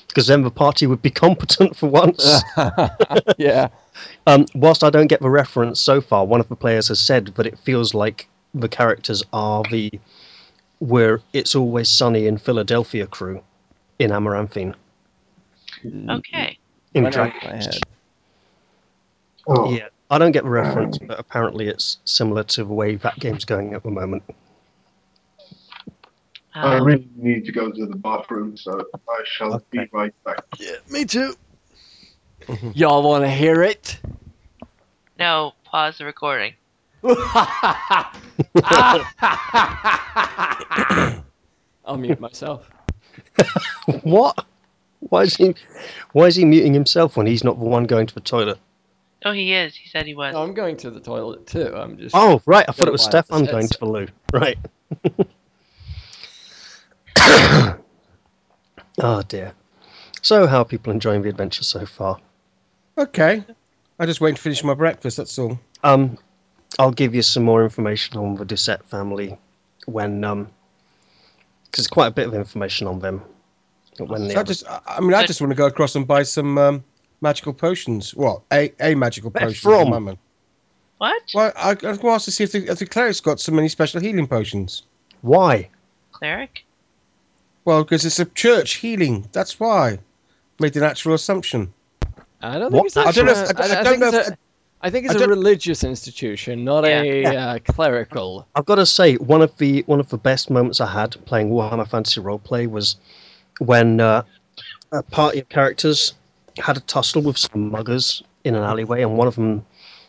[0.08, 2.42] because then the party would be competent for once.
[3.38, 3.68] yeah,
[4.28, 7.28] Um, whilst I don't get the reference so far, one of the players has said
[7.36, 9.92] that it feels like the characters are the
[10.80, 13.42] where It's Always Sunny in Philadelphia crew
[14.00, 14.76] in Amaranthine.
[16.10, 16.58] Okay.
[16.94, 17.78] In Went Dragon my head.
[19.48, 23.20] Oh, Yeah, I don't get the reference, but apparently it's similar to the way that
[23.20, 24.24] game's going at the moment.
[26.54, 30.44] I Um, really need to go to the bathroom, so I shall be right back.
[30.60, 31.36] Yeah, me too.
[32.74, 34.00] Y'all want to hear it?
[35.18, 36.54] no, pause the recording.
[41.86, 42.70] I'll mute myself.
[44.04, 44.46] What?
[45.00, 45.54] Why is he?
[46.14, 48.58] Why is he muting himself when he's not the one going to the toilet?
[49.26, 49.76] Oh, he is.
[49.76, 50.34] He said he was.
[50.34, 51.74] No, I'm going to the toilet too.
[51.76, 52.16] I'm just.
[52.16, 52.64] Oh, right.
[52.68, 54.08] I thought it was lie, Stefan it's- going to the loo.
[54.32, 54.60] Right.
[59.00, 59.54] oh dear.
[60.22, 62.20] So, how are people enjoying the adventure so far?
[62.98, 63.44] Okay.
[63.98, 65.18] I just wait to finish my breakfast.
[65.18, 65.60] That's all.
[65.84, 66.20] Um,
[66.78, 69.38] I'll give you some more information on the Doucette family
[69.86, 70.50] when um,
[71.66, 73.24] because it's quite a bit of information on them
[73.98, 76.06] when they So I just, I I mean, I just want to go across and
[76.08, 76.84] buy some um,
[77.22, 78.14] magical potions.
[78.16, 78.42] What?
[78.52, 80.06] A a magical Where potion from?
[80.06, 80.18] my.
[80.98, 81.22] What?
[81.34, 83.40] Well, I, I was going to ask to see if the, if the cleric's got
[83.40, 84.84] so many special healing potions.
[85.22, 85.70] why?
[86.14, 86.64] Cleric?
[87.66, 89.28] Well, because it's a church healing.
[89.34, 90.00] That's why.
[90.60, 91.74] Made the natural assumption.
[92.42, 92.84] I don't What?
[92.84, 92.98] think it's.
[92.98, 94.38] I don't know if- actually- I- I I don't think know it's if- a-
[94.82, 98.46] I think it's I a religious institution, not a uh, clerical.
[98.56, 101.50] I've got to say, one of the one of the best moments I had playing
[101.50, 102.96] Warhammer Fantasy Roleplay was
[103.58, 104.22] when uh,
[104.92, 106.14] a party of characters
[106.58, 109.66] had a tussle with some muggers in an alleyway, and one of them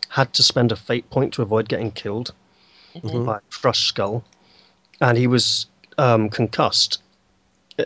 [0.09, 2.33] had to spend a fate point to avoid getting killed
[2.95, 3.25] Mhm.
[3.25, 4.23] by a crushed skull,
[5.01, 7.01] and he was um, concussed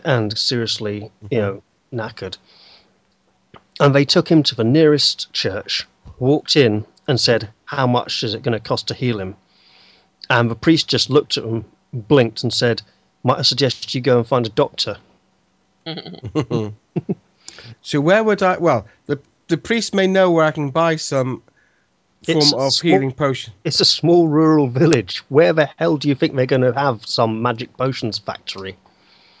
[0.04, 2.36] and seriously, you know, knackered.
[3.80, 5.86] And they took him to the nearest church,
[6.18, 9.36] walked in, and said, "How much is it going to cost to heal him?"
[10.30, 12.82] And the priest just looked at him, blinked, and said,
[13.24, 14.98] "Might I suggest you go and find a doctor?"
[17.82, 18.58] So where would I?
[18.58, 21.42] Well, the the priest may know where I can buy some
[22.24, 23.52] form It's of small- healing potion.
[23.64, 25.18] It's a small rural village.
[25.28, 28.76] Where the hell do you think they're going to have some magic potions factory?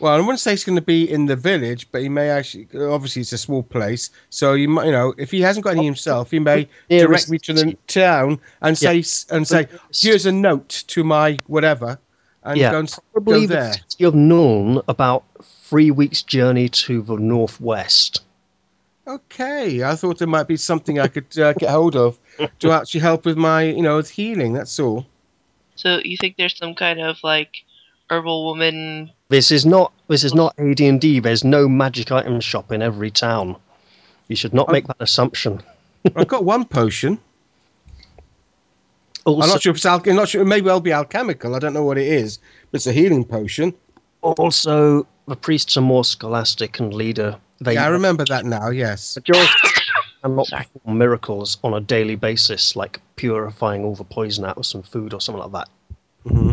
[0.00, 2.66] Well, I wouldn't say it's going to be in the village, but he may actually.
[2.74, 5.84] Obviously, it's a small place, so you might, you know, if he hasn't got any
[5.84, 10.82] himself, he may direct me to the town and say and say, "Here's a note
[10.88, 12.00] to my whatever,"
[12.42, 13.72] and Yeah, go and probably go the there.
[13.74, 14.14] city of
[14.88, 15.22] about
[15.72, 18.20] three weeks' journey to the northwest.
[19.06, 22.18] Okay, I thought there might be something I could uh, get hold of
[22.58, 24.52] to actually help with my, you know, with healing.
[24.52, 25.06] That's all.
[25.76, 27.64] So you think there's some kind of like
[28.10, 29.10] herbal woman?
[29.30, 31.20] This is not this is not AD&D.
[31.20, 33.56] There's no magic item shop in every town.
[34.28, 34.72] You should not Oh.
[34.72, 35.62] make that assumption.
[36.14, 37.18] I've got one potion.
[39.26, 40.42] I'm not sure if it's al- I'm not sure.
[40.42, 41.54] It may well be alchemical.
[41.54, 42.38] I don't know what it is,
[42.70, 43.72] but it's a healing potion.
[44.22, 47.36] Also, the priests are more scholastic and leader.
[47.60, 48.70] They Yeah, I remember that now.
[48.70, 49.16] Yes.
[49.16, 49.50] majority
[50.22, 50.66] cannot Sorry.
[50.72, 55.12] perform miracles on a daily basis, like purifying all the poison out of some food
[55.14, 55.68] or something like that.
[56.28, 56.52] hmm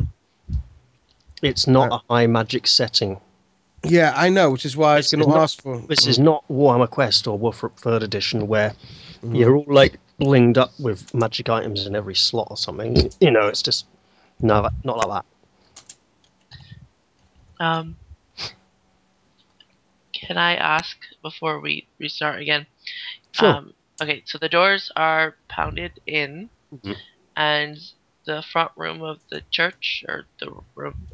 [1.42, 2.02] It's not Right.
[2.10, 3.20] a high magic setting.
[3.84, 5.78] Yeah, I know, which is why I was going to not- ask for.
[5.88, 8.74] This is not Warhammer Quest or Warframe Third Edition, where
[9.24, 9.38] Mhm.
[9.38, 13.10] you're all like blinged up with magic items in every slot or something.
[13.22, 13.86] You know, it's just
[14.42, 15.26] no, not like that.
[17.60, 17.98] Um,
[20.14, 22.66] can I ask before we restart again?
[23.32, 23.56] Sure.
[23.56, 26.98] Um, okay, so the doors are pounded in, Mhm.
[27.36, 27.78] and
[28.26, 31.08] the front room of the church, or the room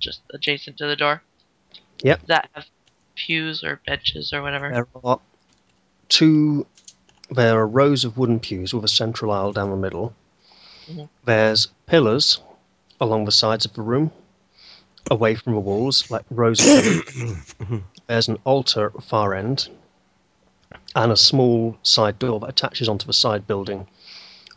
[0.00, 1.22] just adjacent to the door.
[2.02, 2.26] Yep.
[2.26, 2.66] That have
[3.14, 4.70] pews or benches or whatever?
[4.70, 5.20] There are
[6.08, 6.66] two.
[7.30, 10.14] There are rows of wooden pews with a central aisle down the middle.
[10.86, 11.08] Mhm.
[11.24, 12.40] There's pillars
[13.00, 14.12] along the sides of the room,
[15.10, 17.54] away from the walls, like rows of pillars.
[18.06, 19.68] There's an altar at the far end,
[20.94, 23.86] and a small side door that attaches onto the side building.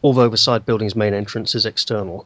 [0.04, 2.26] Although the side building's main entrance is external.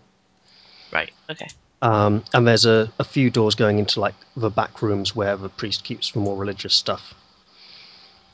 [0.91, 1.11] Right.
[1.29, 1.47] Okay.
[1.81, 5.49] Um, and there's a, a few doors going into like the back rooms where the
[5.49, 7.13] priest keeps the more religious stuff.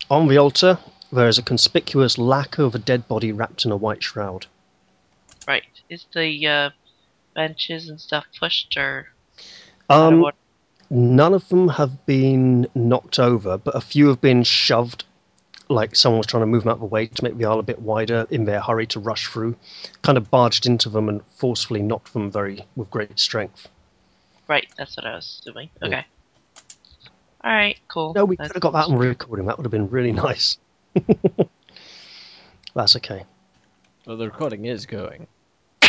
[0.09, 0.79] On the altar,
[1.11, 4.47] there is a conspicuous lack of a dead body wrapped in a white shroud.
[5.47, 5.63] Right.
[5.89, 6.69] Is the uh,
[7.35, 9.14] benches and stuff pushed or out of
[9.89, 10.25] Um,
[10.89, 15.03] none of them have been knocked over, but a few have been shoved,
[15.69, 17.59] like someone was trying to move them out of the way to make the aisle
[17.59, 19.55] a bit wider in their hurry to rush through.
[20.01, 23.67] Kind of barged into them and forcefully knocked them very with great strength.
[24.47, 24.67] Right.
[24.77, 25.69] That's what I was doing.
[25.81, 25.87] Yeah.
[25.87, 26.05] Okay.
[27.43, 27.79] All right.
[27.87, 28.13] Cool.
[28.13, 29.45] No, we That's- could have got that on recording.
[29.47, 30.57] That would have been really nice.
[32.73, 33.23] That's okay.
[34.05, 35.27] Well, the recording is going.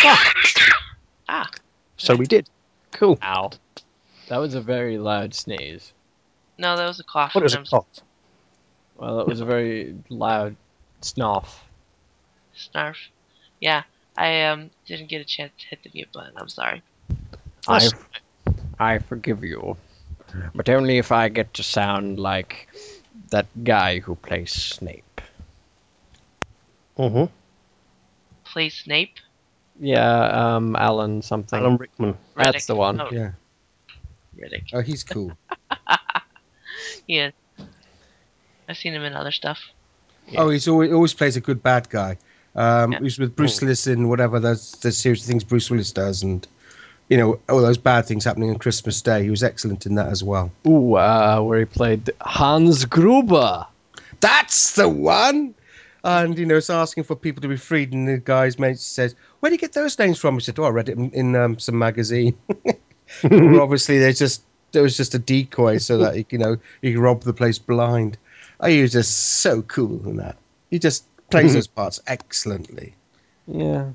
[1.29, 1.51] Ah.
[1.97, 2.49] So we did.
[2.93, 3.19] Cool.
[3.21, 3.51] Ow.
[4.29, 5.93] That was a very loud sneeze.
[6.59, 7.35] No, that was a cough.
[7.35, 7.87] What is and a I'm cough?
[8.97, 10.57] Well, that was a very loud
[11.01, 11.65] snuff.
[12.57, 12.97] Snarf.
[13.61, 13.83] Yeah,
[14.17, 16.33] I um didn't get a chance to hit the mute button.
[16.37, 16.83] I'm sorry.
[17.69, 17.89] I,
[18.79, 19.77] I forgive you,
[20.55, 22.69] but only if I get to sound like
[23.31, 25.21] that guy who plays Snape.
[26.97, 27.25] Mm-hmm.
[28.45, 29.17] Play Snape.
[29.79, 31.59] Yeah, um, Alan something.
[31.59, 32.17] Alan Rickman.
[32.37, 33.01] That's the one.
[33.01, 33.33] Oh, Yeah.
[34.37, 34.71] Riddick.
[34.73, 35.33] Oh, he's cool.
[37.07, 37.31] Yeah.
[38.69, 39.61] I've seen him in other stuff.
[40.37, 42.19] Oh, he's always always plays a good bad guy.
[42.55, 42.99] Um, Yeah.
[42.99, 46.23] He was with Bruce Willis in whatever those the series of things Bruce Willis does,
[46.23, 46.47] and
[47.09, 49.23] you know all those bad things happening on Christmas Day.
[49.23, 50.51] He was excellent in that as well.
[50.67, 53.67] Ooh, uh, where he played Hans Gruber.
[54.21, 55.55] That's the one.
[56.03, 59.15] And you know, it's asking for people to be freed, and the guy's mate says,
[59.41, 61.37] "Where do you get those names from?" He said, "Oh, I read it in, in
[61.37, 62.37] um, some magazine."
[63.25, 64.43] well, obviously, there's just
[64.73, 68.19] there was just a decoy so that you know you can rob the place blind.
[68.61, 70.37] Oh, he was just so cool in that.
[70.71, 72.95] He just plays those parts excellently.
[73.47, 73.91] Yeah.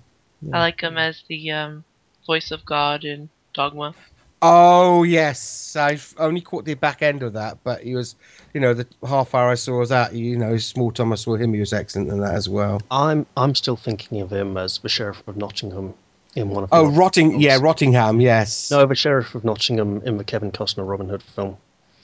[0.54, 1.84] I like him as the um
[2.26, 3.94] voice of God in Dogma.
[4.42, 8.16] Oh yes, I've only caught the back end of that, but he was,
[8.56, 10.16] you know, the half hour I saw was that.
[10.16, 12.82] You know, small time I saw him, he was excellent in that as well.
[12.90, 15.94] I'm I'm still thinking of him as the sheriff of Nottingham
[16.36, 16.70] in one of.
[16.70, 17.44] the Oh, Robin Rotting, films.
[17.44, 21.58] yeah, Rottingham, yes, No, the sheriff of Nottingham in the Kevin Costner Robin Hood film.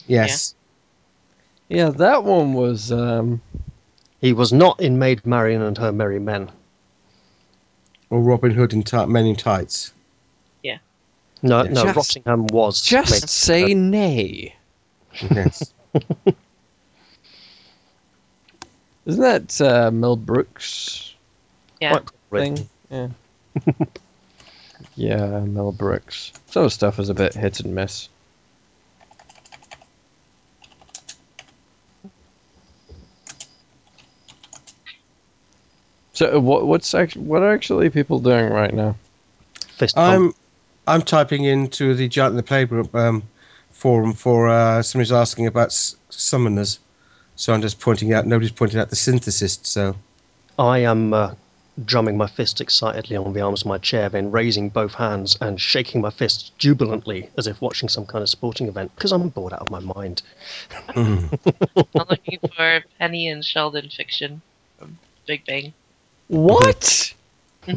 [0.06, 0.54] yes.
[1.68, 2.90] Yeah, that one was.
[2.92, 3.40] Um,
[4.20, 6.50] He was not in Maid Marian and Her Merry Men.
[8.10, 9.92] Or Robin Hood in ti Men in Tights.
[11.40, 11.70] No, Yeah.
[11.70, 12.82] no, Just- Rottingham was.
[12.82, 14.56] just Maid- say nay.
[15.30, 15.72] Yes.
[19.06, 21.14] Isn't that uh, Mel Brooks
[21.80, 22.00] Yeah.
[22.32, 22.68] Thing?
[22.90, 23.08] Yeah.
[24.94, 26.32] yeah, Mel Brooks.
[26.50, 28.08] Some of the stuff is a bit hit and miss.
[36.12, 38.96] So uh, what what's actually what are actually people doing right now?
[39.76, 39.96] Fist.
[39.96, 40.34] I'm
[40.88, 43.22] I'm typing into the Giant in the Playground um,
[43.70, 46.78] forum for uh, somebody's asking about s- summoners.
[47.36, 49.66] So I'm just pointing out nobody's pointing out the synthesist.
[49.66, 49.94] So
[50.58, 51.34] I am uh,
[51.84, 55.60] drumming my fist excitedly on the arms of my chair, then raising both hands and
[55.60, 59.52] shaking my fists jubilantly as if watching some kind of sporting event because I'm bored
[59.52, 60.22] out of my mind.
[60.88, 61.38] Mm.
[61.98, 64.42] I'm looking for Penny and Sheldon fiction
[64.78, 65.72] from Big Bang.
[66.28, 67.14] What?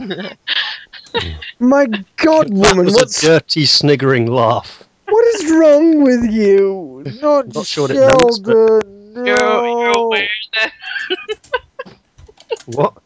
[1.60, 1.86] My
[2.18, 4.84] God, woman, That was what's a dirty, sniggering laugh.
[5.08, 7.04] what is wrong with you?
[7.22, 8.98] Not Not sure what it means, but- Sheldon.
[9.14, 10.04] You're, you're no.
[10.06, 10.72] aware that
[12.68, 13.01] What?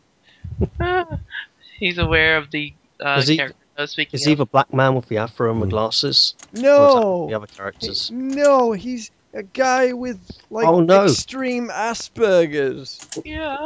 [1.80, 4.38] he's aware of the uh, Is he- character speaking Is he of.
[4.40, 6.36] the black man with the afro and the glasses?
[6.42, 7.28] Or is that No.
[7.30, 8.10] the other characters?
[8.12, 11.04] No, he's a guy with like Oh, no.
[11.04, 13.06] extreme Asperger's.
[13.26, 13.58] Yeah.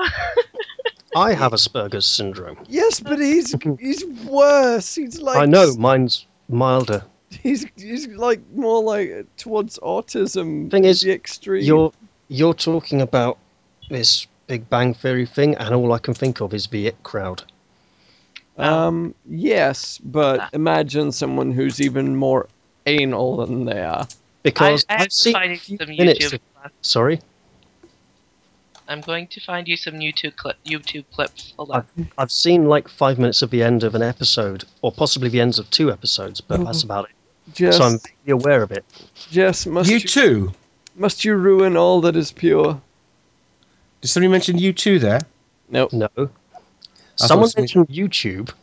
[1.15, 2.58] I have Asperger's syndrome.
[2.67, 4.93] Yes, but he's he's worse.
[4.95, 7.04] He's like I know, mine's milder.
[7.32, 10.69] He's he's like more like towards autism.
[10.71, 11.63] Thing is, the extreme.
[11.63, 11.91] You're
[12.28, 13.38] you're talking about
[13.89, 17.44] this Big Bang Theory thing, and all I can think of is the It crowd.
[18.58, 22.48] um yes, but imagine someone who's even more
[22.86, 24.08] anal than they are.
[24.44, 26.26] Because I, I have have seen find a some minutes.
[26.26, 26.40] YouTube.
[26.66, 27.20] Of, sorry,
[28.88, 31.54] I'm going to find you some YouTube clip, YouTube clips.
[31.58, 31.86] Hold on.
[31.98, 35.42] I've, I've seen like five minutes of the end of an episode, or possibly the
[35.42, 37.12] ends of two episodes, but that's about it.
[37.54, 38.84] Just So I'm aware of it.
[39.30, 40.52] Yes, must you you, too.
[40.96, 42.82] must you ruin all that is pure?
[44.02, 45.20] Did somebody mention you too there?
[45.70, 45.94] Nope.
[45.94, 46.08] No.
[46.16, 46.32] thought
[47.16, 48.54] Someone somebody- mentioned YouTube.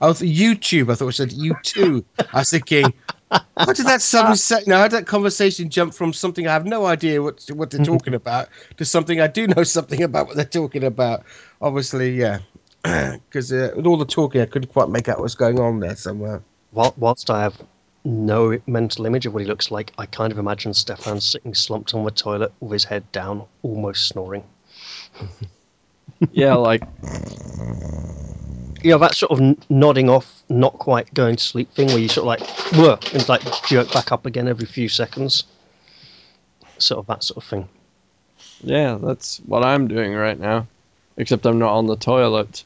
[0.00, 0.90] Oh, YouTube.
[0.90, 2.04] I thought it said you too.
[2.32, 2.92] I was thinking,
[3.30, 4.62] how did that sudden say?
[4.66, 7.84] No, how did that conversation jump from something I have no idea what what they're
[7.84, 11.24] talking about to something I do know something about what they're talking about?
[11.62, 12.40] Obviously, yeah,
[12.82, 15.96] because uh, with all the talking, I couldn't quite make out what's going on there
[15.96, 16.42] somewhere.
[16.72, 17.56] Whil- Whilst I have
[18.04, 21.94] no mental image of what he looks like, I kind of imagine Stefan sitting slumped
[21.94, 24.44] on the toilet with his head down, almost snoring.
[26.32, 26.82] Yeah, like
[28.82, 32.08] You know, that sort of nodding off, not quite going to sleep thing where you
[32.08, 35.44] sort of like, Whoa, and like jerk back up again every few seconds.
[36.78, 37.68] Sort of that sort of thing.
[38.62, 40.66] yeah, that's what I'm doing right now.
[41.16, 42.64] Except I'm not on the toilet.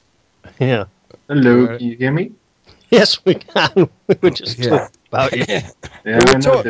[0.58, 0.84] Yeah.
[1.28, 1.78] Hello, Right.
[1.78, 2.32] can you hear me?
[2.90, 3.70] Yes, we can.
[4.08, 4.70] we were just Yeah.
[4.88, 5.44] talking about you.
[5.48, 5.70] Yeah,
[6.04, 6.64] we I talk-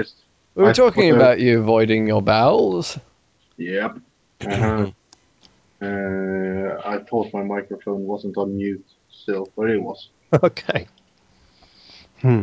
[0.56, 2.98] We were talking put about you avoiding your bowels.
[3.56, 3.98] Yep.
[4.44, 4.90] Uh-huh.
[5.80, 10.10] Uh, I thought my microphone wasn't on mute still, but it was.
[10.42, 10.86] Okay.
[12.20, 12.42] Hmm.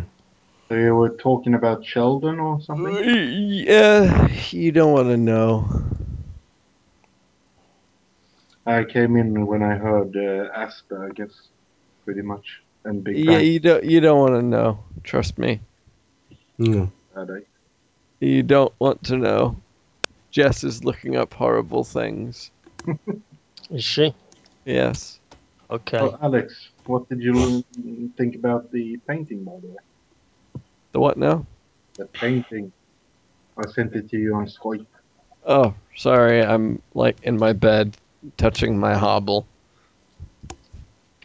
[0.67, 2.95] So you were talking about Sheldon or something?
[2.97, 5.69] Yeah, you don't want to know.
[8.65, 11.49] I came in when I heard uh, Asta, I guess,
[12.03, 13.83] pretty much, and Big Yeah, Bang you don't.
[13.83, 14.83] You don't want to know.
[15.03, 15.61] Trust me.
[16.59, 16.91] Mm.
[17.13, 17.45] Friday.
[18.19, 19.61] You don't want to know.
[20.31, 22.49] Jess is looking up horrible things.
[23.69, 24.13] Is she?
[24.65, 25.19] Yes.
[25.69, 25.99] Okay.
[25.99, 27.63] Oh, Alex, what did you
[28.17, 30.63] think about the painting, by the way?
[30.91, 31.45] The what now?
[31.97, 32.71] The painting.
[33.57, 34.85] I sent it to you on Skype.
[35.45, 36.43] Oh, sorry.
[36.43, 37.97] I'm like in my bed,
[38.37, 39.47] touching my hobble.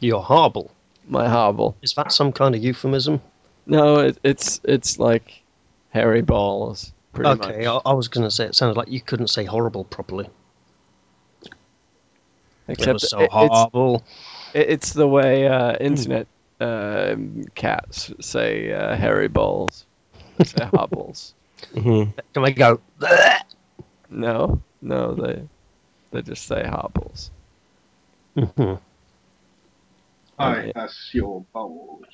[0.00, 0.70] You're horrible.
[1.08, 1.76] My hobble.
[1.82, 3.20] Is that some kind of euphemism?
[3.66, 5.42] No, it, it's it's like
[5.90, 6.92] hairy balls.
[7.12, 7.82] Pretty okay, much.
[7.84, 10.30] I, I was going to say it sounded like you couldn't say horrible properly.
[12.78, 14.04] It Except was so it- it's, horrible.
[14.54, 16.26] it- it's the way uh, internet
[16.60, 19.86] um cats say uh, hairy balls.
[20.36, 21.34] They say hobbles.
[21.74, 22.04] hmm
[22.34, 22.80] Can I go?
[22.98, 23.40] "Bleh"?
[24.10, 25.48] No, no, they
[26.12, 27.30] they just say hobbles.
[28.36, 28.78] Mhm.
[30.38, 30.72] I Okay.
[31.12, 32.04] your bowels.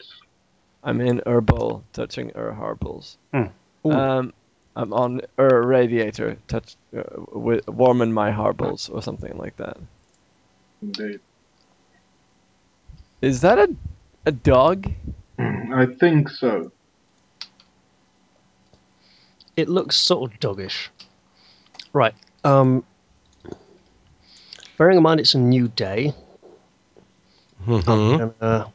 [0.82, 3.18] I'm in herbal touching her harbles.
[3.86, 3.92] Ooh.
[3.92, 4.32] Um,
[4.76, 7.02] I'm on her radiator touch uh,
[7.32, 9.78] with warming my harbles or something like that.
[10.82, 11.20] Indeed.
[13.22, 13.74] Is that a
[14.26, 14.88] a dog?
[15.38, 16.72] I think so.
[19.56, 20.90] It looks sort of doggish.
[21.92, 22.14] Right.
[22.44, 22.84] Um,
[24.78, 26.12] bearing in mind it's a new day,
[27.64, 28.72] hmm I'm gonna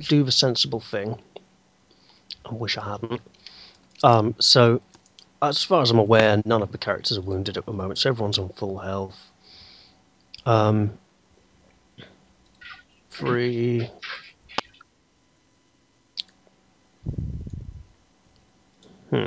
[0.00, 1.20] do the sensible thing.
[2.44, 3.20] I wish I hadn't.
[4.02, 4.80] Um, so,
[5.40, 8.10] as far as I'm aware, none of the characters are wounded at the moment, so
[8.10, 9.18] everyone's on full health.
[10.46, 10.98] Um,
[13.14, 13.90] three.
[19.10, 19.26] Hmm.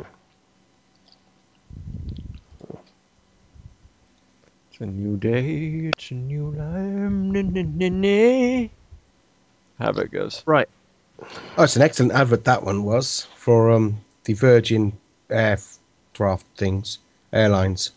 [4.70, 5.92] It's a new day.
[5.94, 7.12] It's a new life.
[7.12, 8.68] Na, na, na, na.
[9.80, 10.44] However it goes.
[10.46, 10.70] Right.
[11.58, 14.94] Oh, it's an excellent advert that one was for um the Virgin
[15.30, 17.00] aircraft things,
[17.32, 17.92] airlines.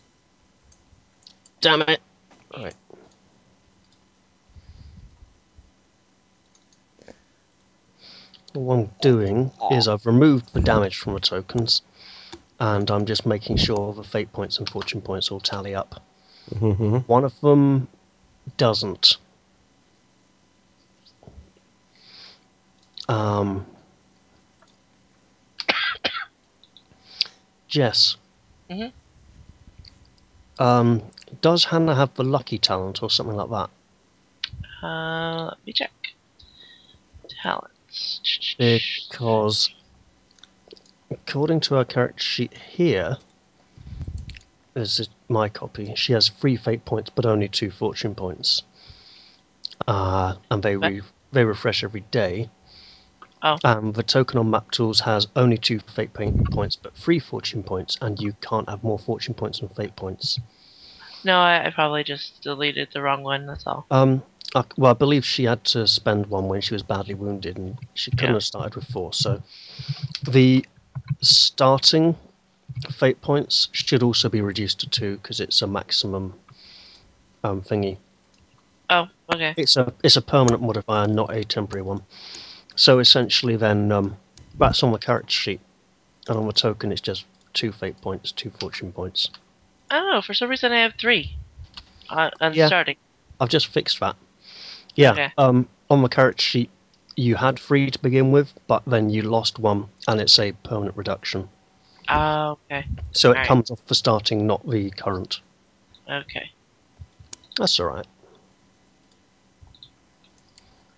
[1.59, 1.99] Damn it.
[2.57, 2.73] Right.
[8.53, 11.81] What I'm doing is I've removed the damage from the tokens,
[12.59, 16.01] and I'm just making sure the fate points and fortune points all tally up.
[16.59, 17.87] hmm One of them
[18.57, 19.17] doesn't.
[23.07, 23.65] Um,
[27.67, 28.17] Jess.
[28.69, 28.91] Mhm.
[30.59, 31.01] Um,
[31.41, 33.69] does Hannah have the lucky talent or something like that?
[34.85, 35.91] Uh, let me check.
[37.41, 37.70] Talents.
[38.57, 39.73] Because
[41.09, 43.17] according to our character sheet here,
[44.73, 45.93] this is my copy.
[45.95, 48.63] She has three fate points, but only two fortune points.
[49.87, 52.49] Uh, and they re- they refresh every day.
[53.43, 53.57] Oh.
[53.63, 57.97] And the token on map tools has only two fate points, but three fortune points,
[57.99, 60.39] and you can't have more fortune points than fate points.
[61.23, 63.47] No, I, I probably just deleted the wrong one.
[63.47, 63.85] That's all.
[63.89, 64.23] Um,
[64.55, 67.77] I, well, I believe she had to spend one when she was badly wounded, and
[67.93, 68.33] she couldn't Yeah.
[68.33, 69.13] have started with four.
[69.13, 69.41] So,
[70.29, 70.65] the
[71.21, 72.15] starting
[72.89, 76.33] fate points should also be reduced to two because it's a maximum
[77.43, 77.97] um, thingy.
[78.89, 79.53] Oh, okay.
[79.57, 82.01] It's a it's a permanent modifier, not a temporary one.
[82.75, 84.17] So essentially, then um,
[84.57, 85.61] that's on the character sheet,
[86.27, 89.29] and on the token, it's just two fate points, two fortune points.
[89.91, 90.21] Know.
[90.21, 91.35] For some reason, I have three.
[92.09, 92.67] Uh, on Yeah.
[92.67, 92.97] starting.
[93.39, 94.15] I've just fixed that.
[94.95, 95.11] Yeah.
[95.11, 95.31] Okay.
[95.37, 96.69] Um, on the character sheet,
[97.15, 100.95] you had three to begin with, but then you lost one, and it's a permanent
[100.97, 101.49] reduction.
[102.09, 102.85] Oh, okay.
[103.11, 103.47] So it Alright.
[103.47, 105.39] comes off the starting, not the current.
[106.09, 106.51] Okay.
[107.57, 108.07] That's all right.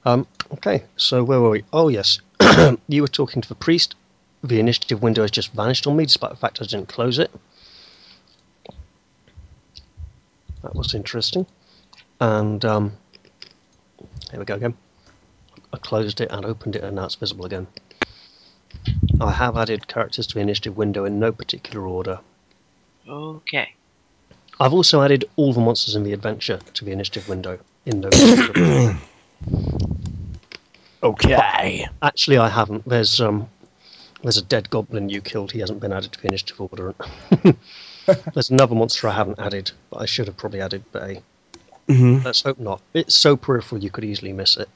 [0.06, 1.64] Um, okay, so where were we?
[1.72, 2.20] Oh, yes.
[2.88, 3.96] you were talking to the priest.
[4.44, 7.32] The initiative window has just vanished on me, despite the fact I didn't close it.
[10.62, 11.46] That was interesting.
[12.20, 12.94] And um,
[14.34, 14.76] here we go again.
[15.72, 17.68] I closed it and opened it, and now it's visible again.
[19.22, 22.20] I have added characters to the initiative window in no particular order.
[23.08, 23.76] Okay.
[24.60, 28.10] I've also added all the monsters in the adventure to the initiative window in no
[28.10, 28.98] particular order.
[31.04, 31.88] Okay.
[32.02, 32.90] Actually, I haven't.
[32.90, 33.50] There's um,
[34.24, 35.52] there's a dead goblin you killed.
[35.52, 36.96] He hasn't been added to the initiative order.
[38.34, 40.86] there's another monster I haven't added, but I should have probably added.
[40.92, 41.22] But hey,
[41.88, 42.82] hmm let's hope not.
[42.94, 44.70] It's so peripheral you could easily miss it.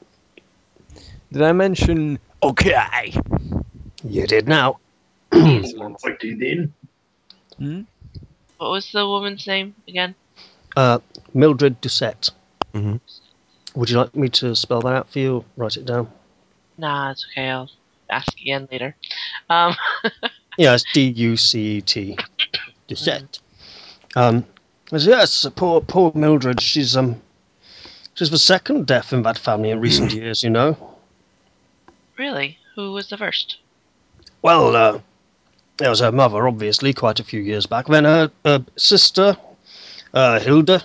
[1.32, 3.12] Did I mention okay?
[4.04, 4.78] You did now.
[5.32, 5.98] Excellent.
[6.04, 6.74] Righty then.
[7.58, 7.80] Hmm?
[8.58, 10.14] What was the woman's name again?
[10.76, 10.98] Uh,
[11.34, 12.30] Mildred Doucette.
[12.74, 13.00] Mhm.
[13.74, 15.44] Would you like me to spell that out for you?
[15.56, 16.10] Write it down.
[16.76, 17.48] Nah, it's okay.
[17.48, 17.70] I'll
[18.10, 18.96] ask again later.
[19.50, 19.74] Um,
[20.58, 22.16] Yeah, it's D U C E T.
[22.88, 23.38] Doucette.
[24.16, 24.44] Um,
[24.92, 26.60] yes, yes, poor poor Mildred.
[26.60, 27.20] She's um,
[28.14, 30.42] she's the second death in that family in recent years.
[30.42, 30.76] You know.
[32.16, 32.58] really?
[32.74, 33.58] Who was the first?
[34.40, 35.00] Well, uh,
[35.78, 37.86] there was her mother, obviously, quite a few years back.
[37.86, 39.36] Then her, her sister,
[40.14, 40.82] uh, Hilda.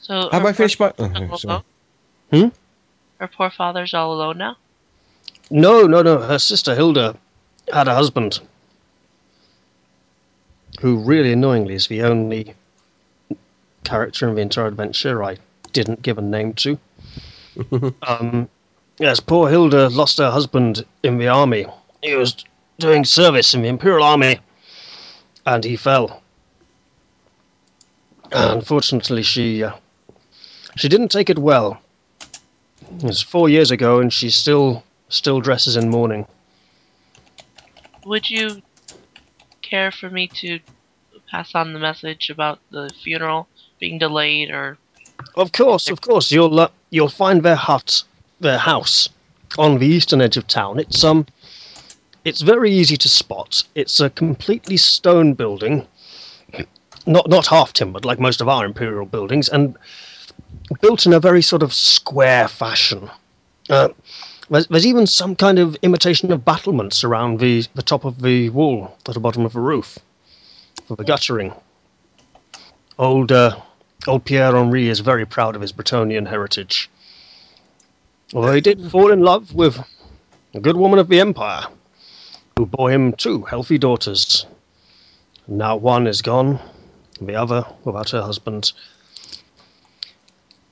[0.00, 0.92] So Have her I finished my?
[0.98, 1.62] Oh, sorry.
[2.30, 2.48] Hmm?
[3.18, 4.56] Her poor father's all alone now.
[5.50, 6.18] No, no, no.
[6.18, 7.16] Her sister Hilda
[7.72, 8.40] had a husband
[10.82, 12.54] who, really annoyingly, is the only
[13.84, 15.36] character in the entire adventure I
[15.72, 16.76] didn't give a name to.
[18.02, 18.48] um,
[18.98, 21.66] yes, poor Hilda lost her husband in the army.
[22.02, 22.44] He was
[22.80, 24.40] doing service in the Imperial Army,
[25.46, 26.20] and he fell.
[28.32, 29.76] Unfortunately, she uh,
[30.74, 31.80] she didn't take it well.
[32.96, 36.26] It was four years ago, and she still still dresses in mourning.
[38.04, 38.62] Would you
[39.72, 40.60] care for me to
[41.30, 43.48] pass on the message about the funeral
[43.80, 44.76] being delayed or
[45.34, 46.30] Of course, of course.
[46.30, 48.04] You'll uh, you'll find their hut,
[48.40, 49.08] their house,
[49.56, 50.78] on the eastern edge of town.
[50.78, 51.24] It's um,
[52.24, 53.64] it's very easy to spot.
[53.74, 55.86] It's a completely stone building,
[57.06, 59.74] not not half timbered like most of our imperial buildings, and
[60.82, 63.10] built in a very sort of square fashion.
[63.70, 63.88] Uh,
[64.52, 68.50] there's, there's even some kind of imitation of battlements around the the top of the
[68.50, 69.98] wall at the bottom of the roof
[70.86, 71.52] for the guttering.
[72.98, 73.56] Old uh,
[74.06, 76.90] Old Pierre Henri is very proud of his Bretonnian heritage.
[78.34, 79.78] Although he did fall in love with
[80.54, 81.66] a good woman of the Empire,
[82.56, 84.46] who bore him two healthy daughters.
[85.48, 86.60] Now one is gone,
[87.20, 88.72] the other without her husband.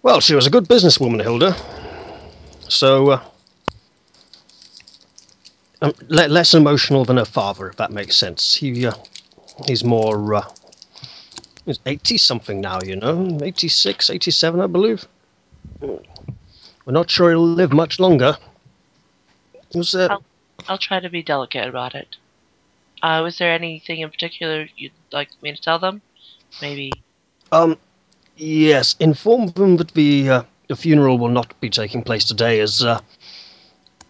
[0.02, 1.56] Well, she was a good businesswoman, Hilda.
[2.68, 3.24] So, uh,
[5.82, 8.54] um, le- less emotional than her father, if that makes sense.
[8.54, 8.94] He, uh,
[9.66, 10.44] he's more, uh,
[11.66, 13.38] He's 80 something now, you know.
[13.42, 15.06] 86, 87, I believe.
[15.80, 18.36] We're not sure he'll live much longer.
[19.74, 20.24] Was there, I'll-
[20.68, 22.16] I'll try to be delicate about it.
[23.02, 26.02] Uh, was there anything in particular you'd like me to tell them?
[26.60, 26.90] Maybe
[27.52, 27.76] um,
[28.36, 32.82] yes, inform them that the, uh, the funeral will not be taking place today, as,
[32.82, 33.00] uh,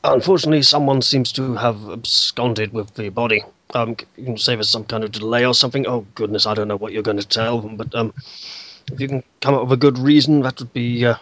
[0.05, 3.45] unfortunately, someone seems to have absconded with the body.
[3.75, 5.87] Um, you can say there's some kind of delay or something.
[5.87, 8.13] Oh, goodness, I don't know what you're going to tell them, but, um,
[8.93, 11.15] if you can come up with a good reason, that would be, uh,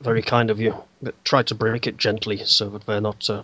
[0.00, 0.74] very kind of you.
[1.02, 3.42] But try to break it gently so that they're not, uh,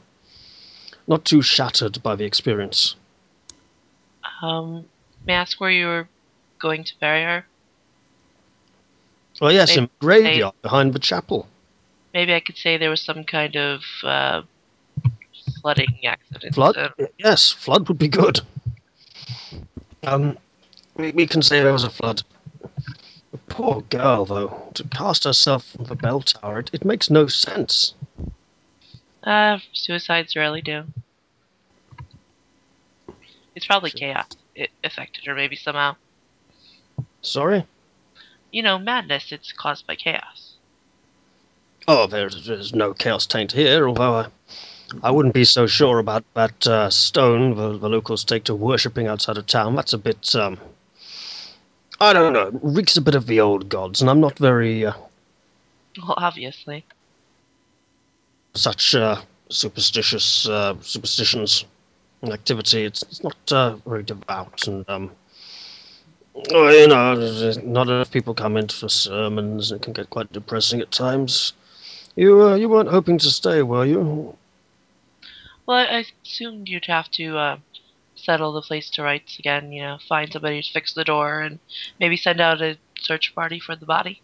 [1.07, 2.95] not too shattered by the experience.
[4.43, 4.85] um,
[5.26, 6.09] may I ask where you were
[6.59, 7.47] going to bury her?
[9.41, 11.49] Oh yes, Maybe in the graveyard behind the chapel.
[12.12, 14.43] Maybe I could say there was some kind of uh,
[15.65, 16.55] flooding accident.
[16.55, 16.77] Flood?
[17.19, 18.39] Yes, flood would be good.
[20.03, 20.37] Um,
[20.95, 22.23] we, we can say there was a flood.
[23.33, 27.29] The poor girl, though, to cast herself from the bell tower, it, it makes no
[27.29, 27.95] sense.
[29.23, 30.85] uh, suicides rarely do.
[33.55, 34.27] It's probably chaos.
[34.55, 35.97] It affected her maybe somehow.
[37.23, 37.65] Sorry?
[38.53, 39.33] You know, madness.
[39.33, 40.57] It's caused by chaos.
[41.89, 44.27] Oh, there's, there's no chaos taint here, although I,
[45.03, 49.07] I wouldn't be so sure about that uh, stone the, the locals take to worshipping
[49.07, 49.74] outside of town.
[49.76, 50.59] That's a bit, um,
[52.01, 54.93] I don't know, reeks a bit of the old gods, and I'm not very, uh,
[55.99, 56.85] Well, obviously.
[58.55, 61.64] such uh, superstitious uh, superstitions
[62.22, 62.85] and activity.
[62.85, 65.11] It's, it's not uh, very devout, and um,
[66.35, 67.14] you know,
[67.64, 69.72] not enough people come in for sermons.
[69.72, 71.53] It can get quite depressing at times.
[72.16, 74.37] You uh, you weren't hoping to stay, were you?
[75.67, 77.57] Well, I, I assumed you'd have to uh,
[78.17, 79.73] settle the place to rights again.
[79.73, 81.59] You know, find somebody to fix the door and
[81.99, 84.21] maybe send out a search party for the body.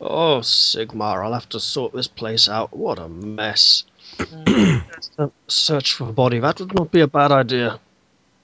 [0.00, 2.76] Oh, Sigmar, I'll have to sort this place out.
[2.76, 3.84] What a mess.
[4.18, 4.82] Mm.
[5.18, 6.40] Uh, search for a body.
[6.40, 7.78] That would not be a bad idea.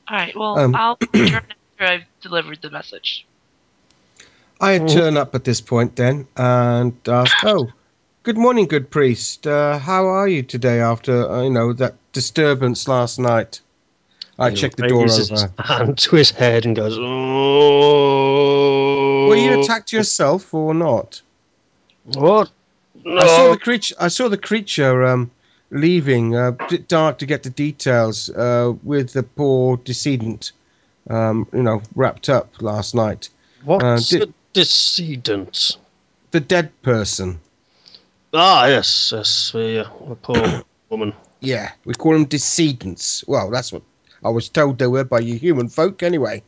[0.09, 0.35] All right.
[0.37, 3.27] Well, Um, I'll return after I've delivered the message.
[4.61, 4.93] I Mhm.
[4.95, 7.73] turn up at this point then and ask, "Oh,
[8.23, 9.47] good morning, good priest.
[9.47, 13.61] Uh, how are you today after uh, you know that disturbance last night?"
[14.39, 15.53] I He check the door raises over.
[15.63, 18.01] Hand to his head and goes, "Oh."
[19.29, 21.21] Were you attacked yourself or not?
[22.05, 22.51] What?
[23.05, 23.21] No.
[23.21, 23.95] I saw the creature.
[24.01, 25.31] I saw the creature um,
[25.71, 26.35] leaving.
[26.37, 30.53] Uh, bit dark to get the details uh, with the poor decedent,
[31.09, 33.29] um, you know, wrapped up last night.
[33.65, 35.77] What's Uh, did- a decedent?
[36.33, 37.41] The dead person.
[38.33, 41.13] Ah, yes, yes, the, uh, the poor woman.
[41.41, 43.25] Yeah, we call them decedents.
[43.27, 43.83] Well, that's what
[44.25, 46.43] I was told they were by you human folk, anyway.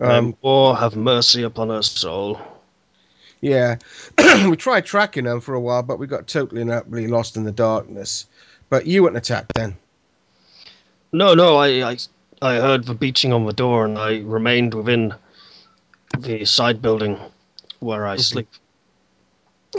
[0.00, 2.40] Um, Um, or have mercy upon her soul.
[3.40, 3.76] yeah,
[4.48, 7.44] we tried tracking them for a while, but we got totally and utterly lost in
[7.44, 8.26] the darkness.
[8.70, 9.76] But you weren't attacked then.
[11.12, 11.96] No, no, I, I,
[12.40, 15.12] I heard the beating on the door, and I remained within
[16.18, 17.18] the side building
[17.80, 18.48] where I sleep.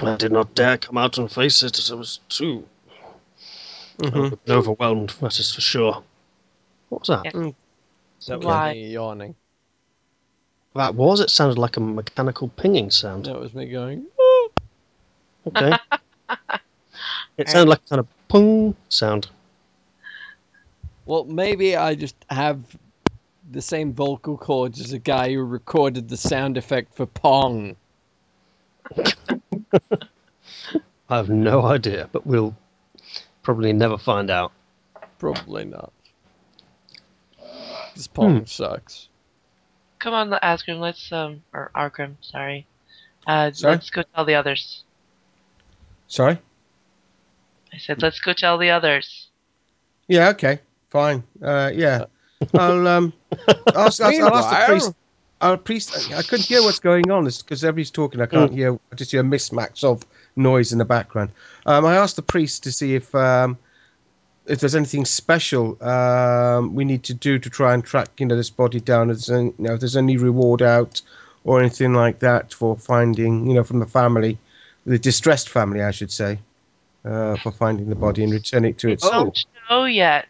[0.01, 2.67] I did not dare come out and face it, as I was too
[4.01, 4.13] I Mhm.
[4.13, 5.09] would have been overwhelmed.
[5.21, 6.03] That is for sure.
[6.89, 7.25] What was that?
[7.25, 7.51] Yeah.
[8.27, 8.73] That was Why?
[8.73, 9.35] me yawning.
[10.73, 11.19] That was.
[11.19, 13.25] It sounded like a mechanical pinging sound.
[13.25, 14.07] That was me going.
[14.19, 14.49] oh.
[15.47, 15.75] Okay.
[17.37, 19.27] it sounded like a kind of pung sound.
[21.05, 22.63] Well, maybe I just have
[23.51, 27.75] the same vocal cords as a guy who recorded the sound effect for Pong.
[31.09, 32.55] I have no idea, but we'll
[33.43, 34.51] probably never find out.
[35.19, 35.91] Probably not.
[37.95, 38.45] This Pong Hmm.
[38.45, 39.09] sucks.
[39.99, 42.65] Come on, Asgrim, let's um or Argrim, sorry.
[43.27, 43.73] Uh, Sorry?
[43.73, 44.83] let's go tell the others.
[46.07, 46.39] Sorry.
[47.71, 49.27] I said let's go tell the others.
[50.07, 50.29] Yeah.
[50.29, 50.59] Okay.
[50.89, 51.23] Fine.
[51.41, 52.05] Uh, yeah.
[52.55, 53.13] I'll um.
[53.47, 54.93] I'll, I'll, I'll ask the priest.
[55.41, 56.11] I'll priest.
[56.13, 58.21] I couldn't hear what's going on because everybody's talking.
[58.21, 58.73] I can't hear.
[58.91, 61.31] I just hear a mismatch of noise in the background.
[61.65, 63.57] Um, I asked the priest to see if um,
[64.45, 68.35] if there's anything special um, we need to do to try and track you know
[68.35, 69.09] this body down.
[69.09, 71.01] If there's any, you know, if there's any reward out
[71.43, 74.37] or anything like that for finding you know from the family,
[74.85, 76.37] the distressed family, I should say,
[77.03, 79.03] uh, for finding the body and returning it to its.
[79.03, 79.09] Oh.
[79.09, 80.27] Don't know yet.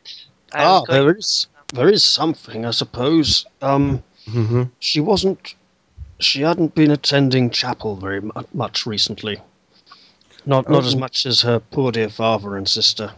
[0.54, 3.46] I ah, there is there is something, I suppose.
[3.62, 4.70] Um, Mhm.
[4.80, 5.56] she wasn't.
[6.20, 8.22] She hadn't been attending chapel very
[8.54, 9.40] much recently.
[10.46, 11.00] Not not as Oh.
[11.00, 13.14] much as her poor dear father and sister.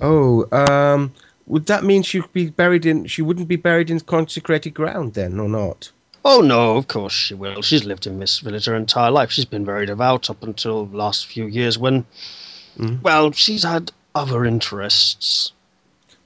[0.00, 1.12] Oh, um,
[1.46, 3.06] would that mean she'd be buried in?
[3.06, 5.90] She wouldn't be buried in consecrated ground then, or not?
[6.24, 7.62] Oh no, of course she will.
[7.62, 9.30] She's lived in this village her entire life.
[9.30, 12.04] She's been very devout up until the last few years when,
[12.78, 13.02] Mhm.
[13.02, 15.52] well, she's had other interests.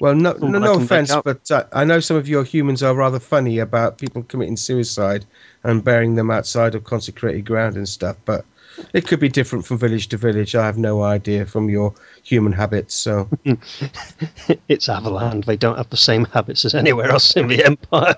[0.05, 3.19] Well, no, no, no offense, but uh, I know some of your humans are rather
[3.19, 5.25] funny about people committing suicide
[5.63, 8.19] and burying them outside of consecrated ground and stuff.
[8.27, 8.45] But
[8.93, 10.55] it could be different from village to village.
[10.55, 12.95] I have no idea from your human habits.
[12.95, 13.31] So,
[14.69, 15.45] it's Averland.
[15.45, 18.17] They don't have the same habits as anywhere else in the Empire.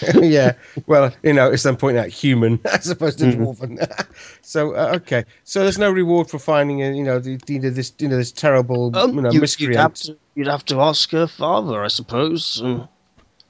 [0.20, 0.52] yeah.
[0.86, 3.36] Well, you know, it's I'm pointing out human as opposed to Mhm.
[3.36, 4.06] dwarven.
[4.42, 5.24] so, uh, okay.
[5.44, 8.32] So there's no reward for finding, uh, you know, the, the this, you know, this
[8.32, 9.70] terrible, Um, you know, you, miscreant.
[9.72, 12.60] would have to, you'd have to ask her father, I suppose.
[12.62, 12.88] Um,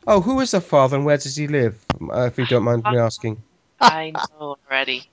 [0.06, 1.84] Oh, who is the father and where does he live?
[2.00, 3.42] Uh, if you don't mind me asking.
[3.80, 5.04] I know already.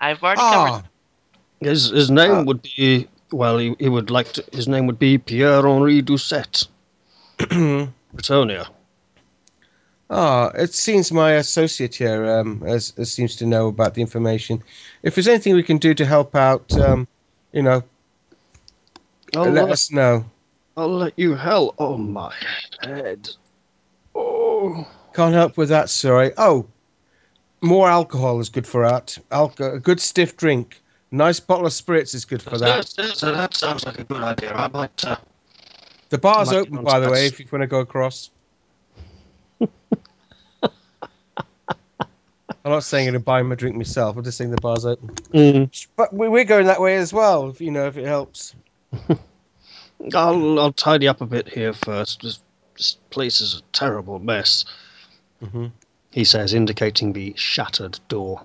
[0.00, 0.84] I've already Ah, covered.
[1.60, 3.58] his his name Uh, would be well.
[3.58, 4.44] He, he would like to.
[4.52, 6.68] His name would be Pierre Henri Doucette,
[8.14, 8.68] Bretonnia.
[10.10, 14.62] Ah, it seems my associate here um, has, has seems to know about the information.
[15.02, 17.08] If there's anything we can do to help out, um,
[17.52, 17.82] you know,
[19.34, 20.24] I'll, let let, us know.
[20.76, 21.74] I'll let you hell.
[21.78, 22.34] Oh my
[22.82, 23.30] head.
[24.14, 24.86] Oh.
[25.14, 26.32] Can't help with that, sorry.
[26.36, 26.66] Oh,
[27.60, 29.18] more alcohol is good for that.
[29.30, 30.80] Alco- a good stiff drink.
[31.10, 32.86] Nice bottle of spirits is good for that.
[32.96, 34.52] That, that, that sounds like a good idea.
[34.52, 35.04] I might.
[35.04, 35.16] Uh,
[36.10, 38.30] The bar's Might open, by the way, if you want to go across.
[42.64, 44.16] I'm not saying to buy him a drink myself.
[44.16, 45.08] I'm just saying the bar's open.
[45.32, 48.54] mm, But we- we're going that way as well, if you know, if it helps.
[50.14, 52.22] I'll I'll tidy up a bit here first.
[52.22, 52.40] This,
[52.76, 54.64] this place is a terrible mess.
[55.42, 55.70] Mhm.
[56.10, 58.42] He says, indicating the shattered door.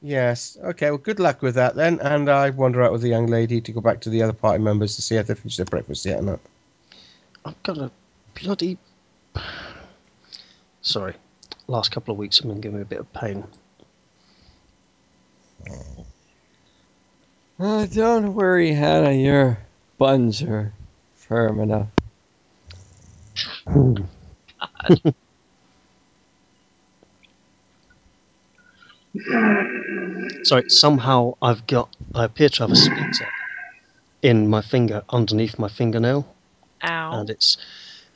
[0.00, 0.56] Yes.
[0.62, 0.90] Okay.
[0.90, 1.98] Well, good luck with that then.
[2.00, 4.62] And I wander out with the young lady to go back to the other party
[4.62, 6.40] members to see if they finished their breakfast yet or not.
[7.44, 7.90] I've got a
[8.40, 8.78] bloody.
[10.88, 11.14] Sorry,
[11.66, 13.44] last couple of weeks have been giving me a bit of pain.
[17.60, 19.12] Uh, don't worry, Hannah.
[19.12, 19.58] Your
[19.98, 20.72] buns are
[21.14, 21.88] firm enough.
[30.44, 31.94] Sorry, somehow I've got.
[32.14, 33.28] I appear to have a splinter
[34.22, 36.34] in my finger underneath my fingernail,
[36.82, 37.20] Ow.
[37.20, 37.58] and it's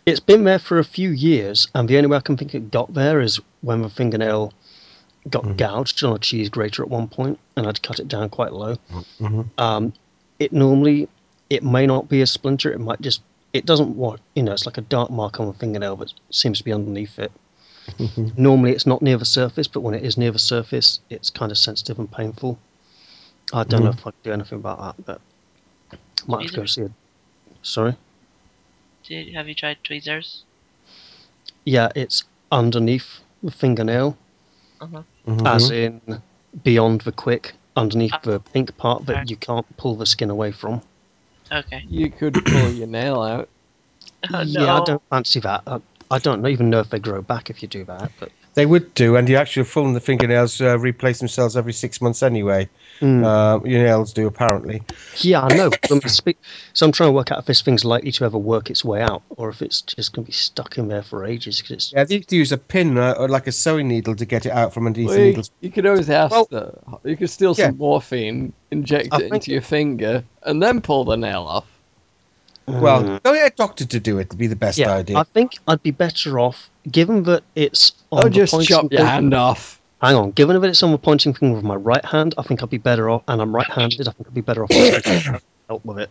[0.07, 1.69] it's been there for a few years.
[1.75, 4.53] And the only way I can think it got there is when the fingernail
[5.31, 5.57] got Mhm.
[5.57, 8.77] gouged on a cheese grater at one point, and I'd cut it down quite low.
[9.21, 9.49] Mhm.
[9.59, 9.93] Um,
[10.39, 11.09] it normally
[11.51, 12.73] it may not be a splinter.
[12.73, 13.21] It might just
[13.53, 16.59] it doesn't want you know it's like a dark mark on the fingernail, that seems
[16.59, 17.31] to be underneath it.
[18.37, 21.51] Normally, it's not near the surface, but when it is near the surface, it's kind
[21.53, 22.59] of sensitive and painful.
[23.53, 25.21] I don't know if I can do anything about that, but
[26.27, 26.93] might have to go see it.
[27.63, 27.95] Sorry.
[29.07, 30.45] Did have you tried tweezers?
[31.65, 34.17] Yeah, it's underneath the fingernail,
[34.81, 35.03] Uh-huh.
[35.47, 35.75] as Mhm.
[35.75, 36.23] in
[36.63, 39.31] beyond the quick, underneath the pink part that Alright.
[39.31, 40.83] you can't pull the skin away from.
[41.51, 41.85] Okay.
[41.89, 43.49] You could pull your nail out.
[44.33, 44.83] Uh, yeah, no.
[44.83, 45.63] I don't fancy that.
[45.67, 45.81] I,
[46.11, 48.93] I don't even know if they grow back if you do that, but They would
[48.95, 52.69] do, and you actually full the fingernails uh, replace themselves every six months anyway.
[53.01, 53.25] Mm.
[53.25, 54.83] Uh, your nails do apparently.
[55.21, 55.71] yeah, I know.
[55.89, 56.37] but spe-
[56.75, 59.01] so I'm trying to work out if this thing's likely to ever work its way
[59.01, 61.63] out, or if it's just going to be stuck in there for ages.
[61.63, 64.15] Because it's Yeah, they used to use a pin uh, or like a sewing needle
[64.17, 65.51] to get it out from underneath Well, the you, needles.
[65.61, 66.75] you could always ask Well- the.
[67.09, 71.05] You could steal some morphine, inject I it think- into your finger, and then pull
[71.05, 71.67] the nail off.
[72.67, 73.23] Well, Mm.
[73.23, 74.29] go get a doctor to do it.
[74.31, 75.17] Would be the best yeah, idea.
[75.19, 79.07] I think I'd be better off, given that it's on Oh, the just chop your
[79.07, 79.81] hand off.
[80.03, 82.63] Hang on, given that it's on the pointing finger of my right hand, I think
[82.63, 84.07] I'd be better off, and I'm right-handed.
[84.07, 84.71] I think I'd be better off
[85.69, 86.11] help with it.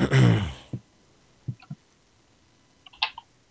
[0.00, 0.44] Mm.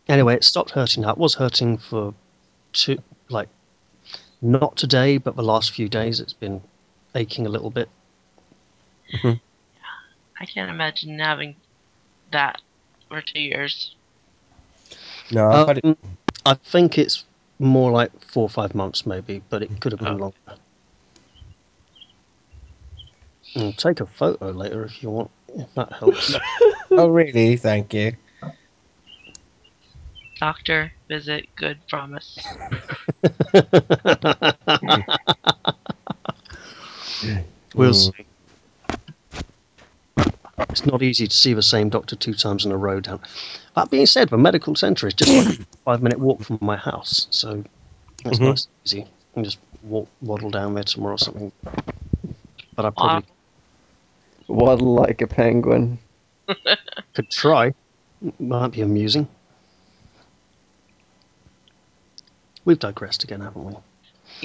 [0.10, 1.04] anyway, it stopped hurting.
[1.04, 2.14] Now it was hurting for
[2.74, 2.98] two,
[3.30, 3.50] like,
[4.42, 6.20] not today, but the last few days.
[6.20, 6.62] It's been
[7.14, 7.88] aching a little bit.
[9.24, 11.56] I can't imagine having
[12.32, 12.62] that
[13.08, 13.96] for two years.
[15.32, 15.86] no, I've had it.
[15.86, 15.98] Um,
[16.46, 17.26] I think it's
[17.60, 20.18] more like four or five months, maybe, but it could have been Oh.
[20.18, 20.38] longer.
[23.56, 26.36] I'll take a photo later if you want, if that helps.
[26.92, 27.58] Oh, really?
[27.58, 28.14] Thank you.
[30.40, 32.38] Doctor, visit, good promise.
[37.76, 38.16] we'll Mm.
[38.16, 38.25] see.
[40.60, 43.00] It's not easy to see the same doctor two times in a row.
[43.00, 43.20] Down.
[43.76, 47.28] That being said, the medical centre is just like a five-minute walk from my house,
[47.30, 47.64] so
[48.26, 48.46] it's Mhm.
[48.48, 49.02] nice and easy.
[49.04, 51.52] I can just walk, waddle down there tomorrow or something.
[52.76, 53.26] But I probably
[54.48, 56.00] Waddle like a penguin.
[57.14, 57.74] could try.
[58.40, 59.28] Might be amusing.
[62.64, 63.74] We've digressed again, haven't we?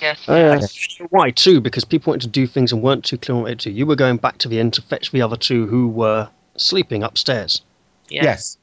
[0.01, 0.25] Yes.
[0.29, 1.07] Oh, yeah.
[1.11, 1.61] Why too?
[1.61, 3.71] Because people wanted to do things and weren't too clear on what to do.
[3.71, 7.03] You were going back to the inn to fetch the other two who were sleeping
[7.03, 7.63] upstairs.
[8.09, 8.25] Yes.
[8.25, 8.59] Yes.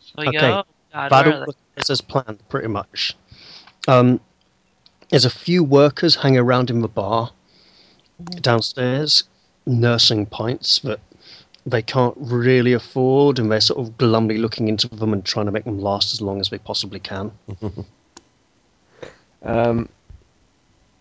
[0.00, 0.38] So we Okay.
[0.38, 0.64] go.
[0.92, 1.52] God, that where all are they?
[1.76, 3.16] was as planned, pretty much.
[3.88, 4.20] Um,
[5.10, 7.30] there's a few workers hanging around in the bar
[8.40, 9.24] downstairs,
[9.66, 11.00] nursing pints that
[11.66, 15.52] they can't really afford, and they're sort of glumly looking into them and trying to
[15.52, 17.32] make them last as long as they possibly can.
[19.42, 19.88] Um,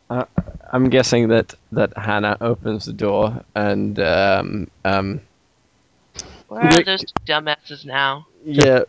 [0.10, 0.26] I,
[0.72, 5.22] I'm guessing that, that Hannah opens the door and um, um,
[6.48, 8.28] Where are Rick- those two dumbasses now?
[8.44, 8.84] yeah,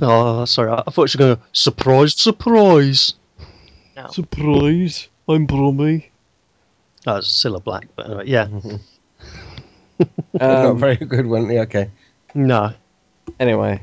[0.00, 3.14] Oh, sorry, I I thought you were going to surprise, surprise.
[3.96, 4.08] No.
[4.08, 5.08] Surprise!
[5.28, 6.10] I'm Brummy.
[7.04, 8.48] That was Cilla Black, but anyway, yeah,
[10.40, 11.50] Not um, very good one.
[11.50, 11.90] Yeah, okay.
[12.34, 12.72] no.
[13.38, 13.82] anyway,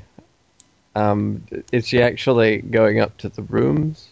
[0.95, 4.09] um, is she actually going up to the rooms?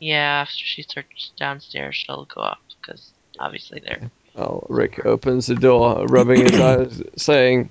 [0.00, 4.10] Yeah, after she searches downstairs, she'll go up because obviously they're.
[4.34, 7.70] Well, Rick opens the door, rubbing his eyes, saying,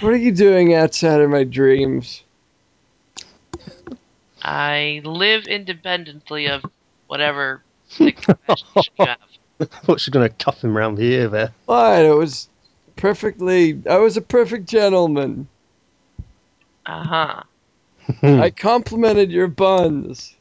[0.00, 2.22] "What are you doing outside of my dreams?"
[4.42, 6.64] I live independently of
[7.06, 9.18] whatever sick imagination you have.
[9.60, 11.52] I thought she was going to cuff him round the ear there.
[11.66, 12.48] Fine, it was
[12.96, 13.80] perfectly.
[13.88, 15.48] I was a perfect gentleman.
[16.86, 17.42] Uh huh.
[18.22, 20.34] I complimented your buns.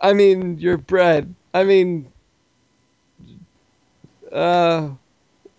[0.00, 1.34] I mean, your bread.
[1.52, 2.10] I mean,
[4.30, 4.90] uh,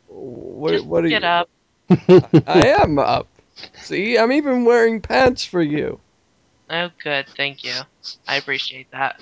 [0.07, 0.71] what?
[0.73, 1.27] Just what are get you?
[1.27, 1.49] up.
[2.47, 3.27] I am up.
[3.81, 5.99] See, I'm even wearing pants for you.
[6.69, 7.25] Oh, good.
[7.35, 7.73] Thank you.
[8.27, 9.19] I appreciate that.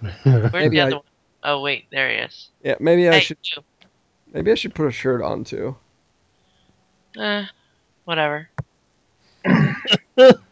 [0.22, 1.04] Where's Maybe the I- other one?
[1.44, 1.86] Oh, wait.
[1.90, 2.48] There he is.
[2.62, 3.38] Yeah, maybe I hey, should.
[3.56, 3.62] you.
[4.32, 5.76] Maybe I should put a shirt on too.
[7.16, 7.44] Eh,
[8.04, 8.48] whatever.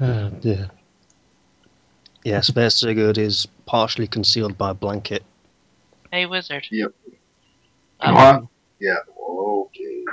[0.00, 0.70] Oh dear.
[2.24, 5.22] Yes, their Sigurd is partially concealed by a blanket.
[6.10, 6.66] Hey, wizard.
[6.70, 6.92] Yep.
[8.00, 8.42] Oh, What?
[8.80, 8.96] Yeah.
[9.18, 10.04] Okay.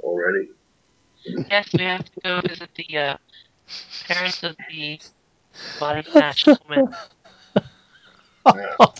[0.00, 0.48] Already.
[1.50, 3.16] yes, we have to go visit the uh,
[4.06, 5.00] parents of the
[5.78, 6.94] body snatched woman.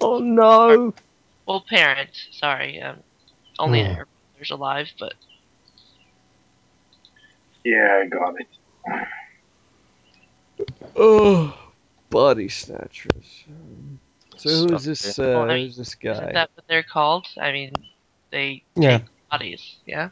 [0.00, 0.92] Oh no!
[1.46, 2.28] Well, parents.
[2.32, 2.80] Sorry.
[2.82, 3.02] Um,
[3.58, 3.92] only Hmm.
[3.92, 5.14] her brother's alive, but
[7.64, 8.48] Yeah, I got it.
[10.96, 11.56] Oh,
[12.10, 13.44] body snatchers.
[13.48, 13.98] Um,
[14.36, 15.18] So who's this?
[15.18, 16.12] Uh, Well, I mean, who's this guy?
[16.12, 17.26] Isn't that what they're called?
[17.40, 17.72] I mean,
[18.30, 18.98] they Yeah.
[18.98, 19.76] take bodies.
[19.86, 20.10] Yeah.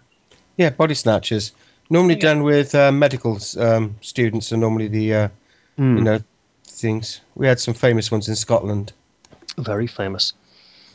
[0.56, 1.52] Yeah, body snatchers.
[1.90, 2.20] Normally Okay.
[2.20, 5.28] done with uh, medical um, students are normally the uh,
[5.76, 6.18] Hmm, you know
[6.66, 7.20] things.
[7.34, 8.92] We had some famous ones in Scotland.
[9.58, 10.32] very famous.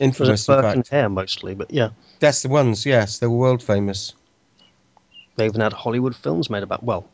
[0.00, 0.88] Infamous, it in Burke and fact.
[0.88, 1.90] Hare mostly, but yeah,
[2.20, 2.86] That's the ones.
[2.86, 4.14] Yes, they were world famous.
[5.36, 6.82] they even had Hollywood films made about.
[6.82, 7.04] Well,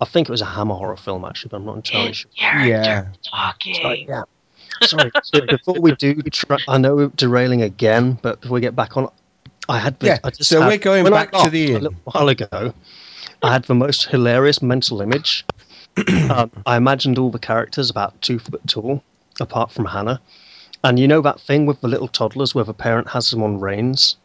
[0.00, 2.30] I think it was a Hammer horror film actually, but I'm not entirely sure.
[2.36, 3.06] Yeah.
[3.24, 3.74] Talking.
[3.76, 4.22] Sorry, yeah.
[4.82, 5.10] Sorry.
[5.22, 8.96] so before we do, try, I know we're derailing again, but before we get back
[8.96, 9.08] on,
[9.68, 9.98] I had.
[10.00, 11.78] The, Yeah, I just so had- we're going when I back to laughed the a
[11.78, 12.74] little while ago.
[13.42, 15.44] I had the most hilarious mental image.
[16.30, 19.02] um, I imagined all the characters about two foot tall,
[19.40, 20.20] apart from Hannah.
[20.84, 23.60] And you know that thing with the little toddlers where the parent has them on
[23.60, 24.16] reins,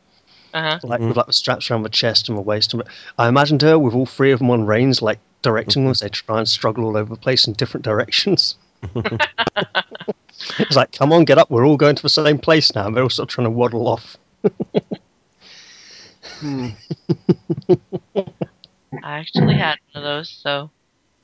[0.54, 0.80] Uh huh.
[0.84, 1.08] like Mhm.
[1.10, 2.74] with like the straps around the chest and the waist.
[2.74, 2.84] And
[3.18, 6.10] I imagined her with all three of them on reins, like directing them as they
[6.10, 8.56] try and struggle all over the place in different directions.
[8.96, 11.50] it's like, come on, get up.
[11.52, 12.88] We're all going to the same place now.
[12.88, 14.18] And they're all sort of trying to waddle off.
[16.40, 16.70] Hmm.
[19.04, 20.72] I actually had one of those, so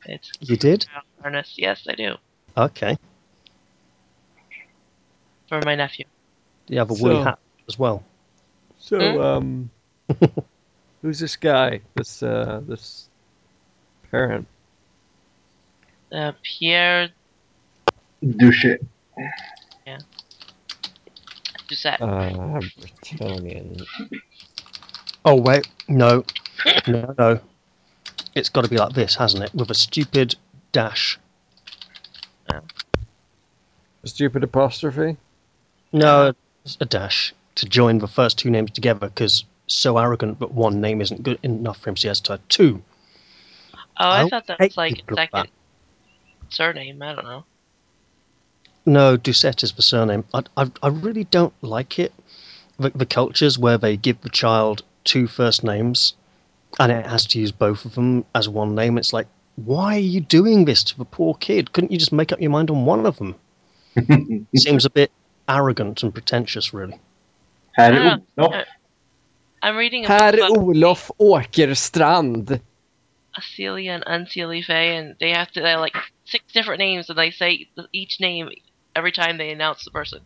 [0.06, 0.86] it's You did?
[1.22, 1.56] harness.
[1.58, 2.16] Yes, I do
[2.56, 2.98] Okay.
[5.50, 6.06] for my nephew.
[6.68, 8.04] Do you have a woolly hat as well?
[8.80, 9.70] So, um,
[11.02, 11.82] who's this guy?
[11.96, 13.07] This uh, this
[14.12, 14.48] parent?
[16.12, 17.10] Uh, Pierre
[18.22, 18.78] Douche.
[21.68, 22.02] Doucette.
[22.02, 23.86] Uh, Bretonnian.
[25.26, 25.68] Oh, wait.
[25.88, 26.24] No.
[26.88, 27.40] No, no.
[28.36, 29.54] It's got to be like this, hasn't it?
[29.54, 30.36] With a stupid
[30.72, 31.20] dash.
[32.50, 32.62] A
[34.06, 35.18] stupid apostrophe.
[35.92, 36.34] No,
[36.64, 40.80] it's a dash to join the first two names together because so arrogant that one
[40.80, 42.82] name isn't good enough for him, so he has to have two.
[44.00, 45.52] Oh, I I thought that was like people like second
[46.50, 47.02] surname.
[47.02, 47.46] I don't know.
[48.86, 50.24] No, Doucette is the surname.
[50.34, 52.14] I, I, I really don't like it.
[52.80, 56.14] The, the cultures where they give the child two first names
[56.80, 58.98] and it has to use both of them as one name.
[58.98, 61.74] It's like, why are you doing this to the poor kid?
[61.74, 63.36] Couldn't you just make up your mind on one of them?
[64.56, 65.12] Seems a bit
[65.50, 67.00] arrogant and pretentious, really.
[67.74, 68.54] Herr Olof.
[68.54, 68.64] Eh,
[69.64, 72.62] I'm reading a Herr book about Olof Åkerstrand.
[73.42, 77.18] Seelie and Unseelie Fae, and they have to they have like six different names, and
[77.18, 78.50] they say each name
[78.96, 80.22] every time they announce the person.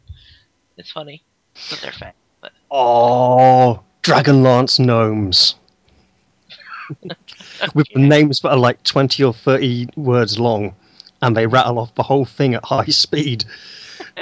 [0.78, 1.24] It's funny,
[1.70, 2.14] but they're Fae.
[2.41, 5.55] But Oh, Dragonlance gnomes.
[7.74, 10.76] With the names that are like 20 or 30 words long,
[11.22, 13.45] and they rattle off the whole thing at high speed,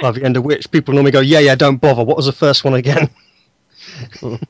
[0.00, 2.04] by the end of which people normally go, Yeah, yeah, don't bother.
[2.04, 3.10] What was the first one again?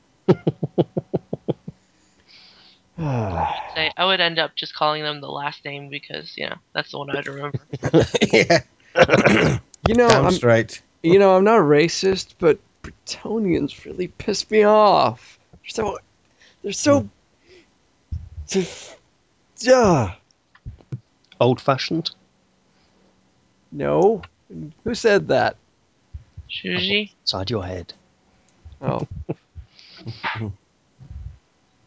[3.75, 6.91] say I would end up just calling them the last name because you know that's
[6.91, 7.59] the one I'd remember.
[8.31, 8.59] yeah,
[9.87, 10.81] You know, damn I'm straight.
[11.03, 15.39] you know I'm not a racist, but Bretonnians really piss me off.
[15.51, 15.97] They're so
[16.63, 17.01] they're so.
[17.01, 17.07] Hmm.
[18.45, 18.95] so-
[19.59, 20.15] Yeah.
[21.39, 22.11] Old fashioned.
[23.71, 24.21] No.
[24.83, 25.55] Who said that?
[26.49, 27.93] Shuji, Inside your head.
[28.81, 29.07] Oh,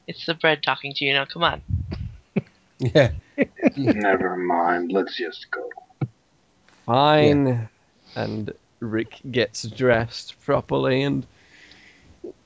[0.06, 1.24] it's the bread talking to you now.
[1.24, 1.62] Come on.
[2.78, 3.12] Yeah,
[3.76, 4.92] Never mind.
[4.92, 5.70] Let's just go.
[6.86, 7.68] fine.
[8.16, 11.26] And Rick gets dressed properly and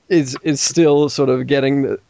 [0.08, 2.00] is is still sort of getting the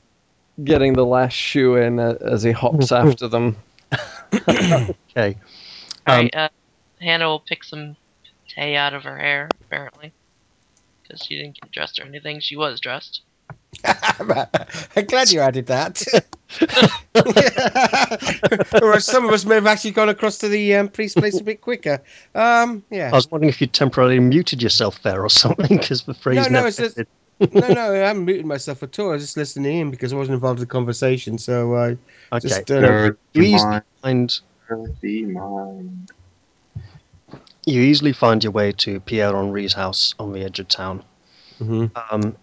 [0.62, 3.56] getting the last shoe in uh, as he hops after them.
[4.32, 5.36] Okay.
[6.06, 6.48] All Um, right, uh,
[7.00, 7.96] Hannah will pick some
[8.54, 10.12] hay out of her hair apparently
[11.02, 12.40] because she didn't get dressed or anything.
[12.40, 13.22] She was dressed.
[13.84, 16.02] I'm glad you added that.
[18.82, 21.44] or some of us may have actually gone across to the um, priest place a
[21.44, 22.00] bit quicker.
[22.34, 23.10] Um, yeah.
[23.12, 26.60] I was wondering if you temporarily muted yourself there or something, because the phrase No,
[26.60, 26.96] no, it's just-
[27.40, 29.10] no, no, I haven't muted myself at all.
[29.10, 31.38] I was just listening in because I wasn't involved in the conversation.
[31.38, 31.96] So I
[32.32, 32.48] Okay.
[32.48, 33.70] just uh, Dirty You easily
[34.02, 34.04] mind.
[34.04, 34.40] find
[35.34, 36.12] mind.
[37.64, 41.04] you easily find your way to Pierre Henri's house on the edge of town.
[41.60, 41.90] Mhm.
[42.10, 42.36] Um,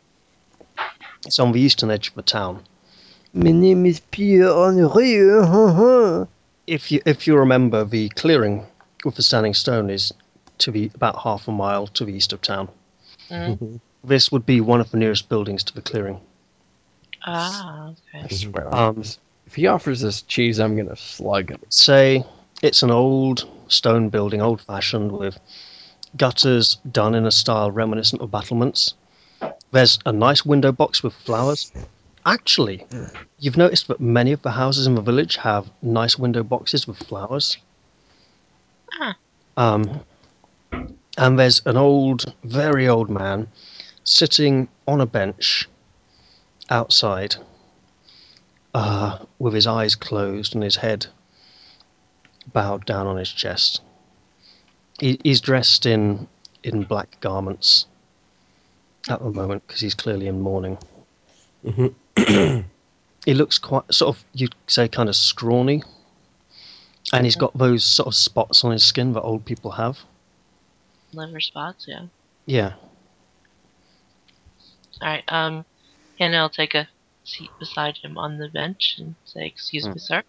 [1.26, 2.64] it's on the eastern edge of the town.
[3.34, 6.26] My name is Pierre Henri.
[6.68, 8.66] If you if you remember, the clearing
[9.04, 10.14] with the standing stone is
[10.60, 12.70] to the about half a mile to the east of town.
[13.30, 13.80] Mhm.
[14.06, 16.20] This would be one of the nearest buildings to the clearing.
[17.26, 18.52] Ah, okay.
[18.72, 19.04] Um,
[19.48, 21.60] if he offers us cheese, I'm gonna slug him.
[21.70, 22.24] say
[22.62, 25.40] it's an old stone building, old fashioned, with
[26.18, 28.94] gutters done in a style reminiscent of battlements.
[29.76, 31.70] There's a nice window box with flowers.
[32.26, 32.88] actually,
[33.40, 36.98] you've noticed that many of the houses in the village have nice window boxes with
[36.98, 37.58] flowers.
[38.94, 39.18] Ah.
[39.58, 40.00] Um,
[41.18, 43.50] and there's an old, very old man
[44.06, 45.68] sitting on a bench
[46.70, 47.36] outside
[48.74, 51.08] uh, with his eyes closed and his head
[52.54, 53.82] bowed down on his chest.
[55.02, 56.30] He, he's dressed in
[56.64, 57.88] in black garments
[59.10, 60.78] at the moment because he's clearly in mourning.
[62.16, 65.84] he looks quite sort of you'd say kind of scrawny,
[67.14, 69.98] and he's got those sort of spots on his skin that old people have.
[71.14, 72.06] Liver spots, yeah.
[72.46, 72.74] Yeah.
[75.02, 75.66] Alright, um,
[76.20, 76.88] Hannah will take a
[77.24, 79.92] seat beside him on the bench and say, Excuse Hmm.
[79.94, 80.24] me, sir.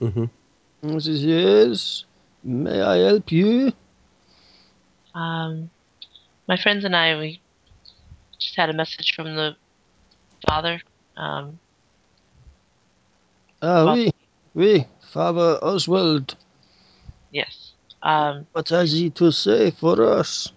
[0.00, 0.24] Mm-hmm.
[0.88, 2.04] He says, "Yes,
[2.42, 3.72] may I help you?"
[5.14, 5.70] Um,
[6.48, 7.40] my friends and I, we
[8.42, 9.56] just had a message from the
[10.48, 10.80] father.
[11.16, 11.58] Um,
[13.62, 14.10] Ah, Well- oui,
[14.54, 16.34] oui, Father Oswald.
[17.30, 17.72] yes.
[18.02, 20.52] Um, What has he to say for us?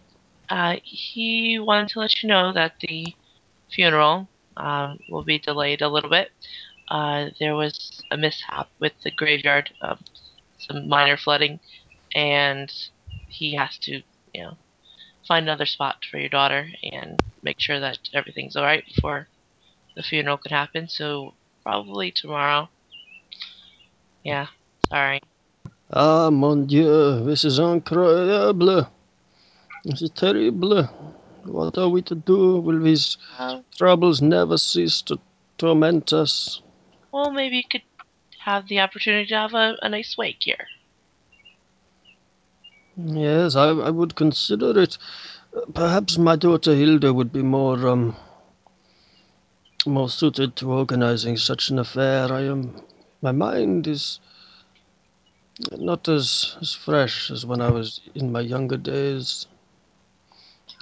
[0.49, 3.05] uh, he wanted to let you know that the
[3.71, 4.27] funeral
[4.57, 6.31] um, will be delayed a little bit.
[6.87, 9.99] Uh, there was a mishap with the graveyard, um,
[10.59, 11.59] some minor flooding,
[12.15, 12.71] and
[13.27, 14.01] he has to,
[14.33, 14.57] you know,
[15.27, 19.29] find another spot for your daughter and make sure that everything's all right before
[19.95, 20.89] the funeral can happen.
[20.89, 22.69] So probably tomorrow.
[24.23, 24.47] Yeah,
[24.89, 25.21] sorry.
[25.91, 28.87] Ah, mon Dieu, this is incroyable.
[29.85, 30.83] This is terrible.
[31.45, 32.59] What are we to do?
[32.59, 35.19] Will these Uh, troubles never cease to
[35.57, 36.61] torment us?
[37.11, 37.83] well, maybe you could
[38.45, 40.67] have the opportunity to have a, a nice wake here.
[42.97, 44.97] Yes, I, I would consider it.
[45.73, 48.15] Perhaps my daughter Hilda would be more um
[49.85, 52.31] more suited to organizing such an affair.
[52.31, 52.81] I am
[53.21, 54.19] my mind is
[55.71, 59.47] not as, as fresh as when I was in my younger days.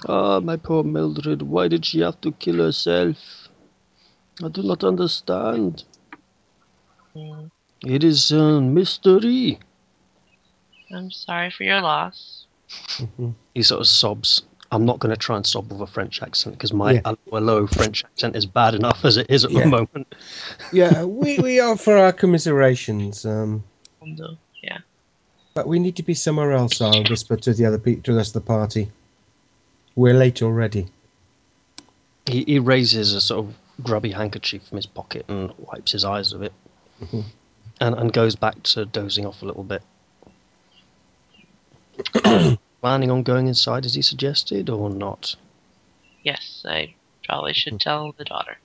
[0.08, 3.48] Ah, my poor Mildred, why did she have to kill herself?
[4.42, 5.84] I do not understand.
[7.14, 7.50] Mm,
[7.86, 9.60] It is a mystery.
[10.90, 12.46] I'm sorry for your loss.
[13.54, 14.42] He sort of sobs.
[14.74, 17.00] I'm not going to try and sob with a French accent because my Yeah.
[17.04, 19.60] hello, hello French accent is bad enough as it is at Yeah.
[19.60, 20.14] the moment.
[20.72, 23.62] Yeah, we, we offer our commiserations, um,
[24.62, 24.78] yeah.
[25.54, 26.80] but we need to be somewhere else.
[26.80, 28.90] I'll whisper to the other pe- to the rest of the party.
[29.94, 30.88] We're late already.
[32.26, 33.54] He, he raises a sort of
[33.84, 36.52] grubby handkerchief from his pocket and wipes his eyes with it
[37.00, 37.24] Mhm.
[37.80, 39.82] and, and goes back to dozing off a little bit.
[42.84, 45.36] Planning on going inside as he suggested or not?
[46.22, 46.94] Yes, I
[47.26, 48.58] probably should tell the daughter.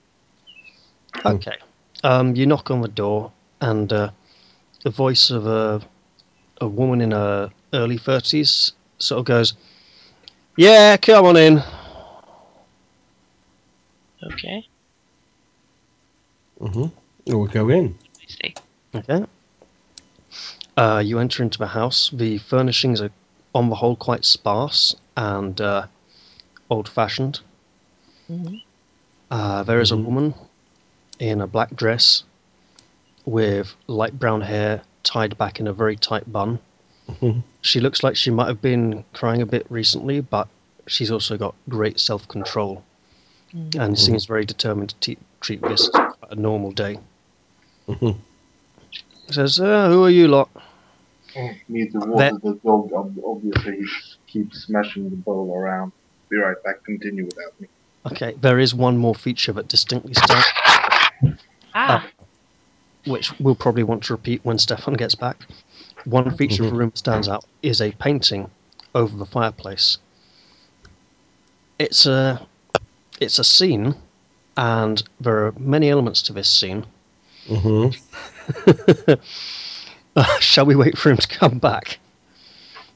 [1.26, 1.56] Okay.
[2.04, 4.10] Um, you knock on the door, and uh,
[4.84, 5.82] the voice of a
[6.60, 9.54] a woman in her early thirties sort of goes,
[10.58, 11.64] "Yeah, come on in."
[14.22, 14.68] Okay,
[16.60, 16.88] Mm-hmm.
[17.26, 17.98] We'll go in.
[18.22, 18.56] I see.
[18.96, 19.26] Okay.
[20.76, 22.10] Uh, you enter into the house.
[22.14, 23.12] The furnishings are,
[23.54, 25.86] on the whole, quite sparse and uh,
[26.70, 27.40] old-fashioned.
[28.28, 28.56] hmm
[29.32, 30.34] Uh, there is a woman
[31.20, 32.24] in a black dress
[33.26, 36.60] with light brown hair tied back in a very tight bun.
[37.08, 37.44] Mhm.
[37.62, 40.48] She looks like she might have been crying a bit recently, but
[40.88, 42.84] she's also got great self control
[43.54, 43.76] Mhm.
[43.82, 47.00] and seems very determined to te- treat this as quite a normal day.
[47.88, 48.16] Mhm.
[49.32, 50.50] Says, uh, Who are you lot?
[51.68, 52.92] Need to water the dog.
[53.26, 53.88] Obviously, he
[54.28, 55.92] keeps smashing the bowl around.
[56.30, 56.84] Be right back.
[56.86, 57.68] Continue without me.
[58.12, 60.46] Okay, there is one more feature that distinctly stands,
[61.74, 62.08] Ah,
[63.06, 65.48] which we'll probably want to repeat when Stefan gets back.
[66.06, 68.50] One feature of the room that stands out is a painting
[68.96, 69.98] over the fireplace.
[71.78, 72.48] It's a
[73.20, 73.96] it's a scene,
[74.56, 76.86] and there are many elements to this scene.
[77.48, 79.14] Mm-hmm.
[80.40, 82.00] Shall we wait for him to come back?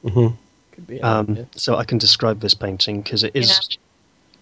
[0.03, 0.36] Mm-hmm.
[0.74, 1.01] Could be.
[1.01, 1.43] Um, yeah.
[1.55, 3.78] so I can describe this painting because it is Yeah.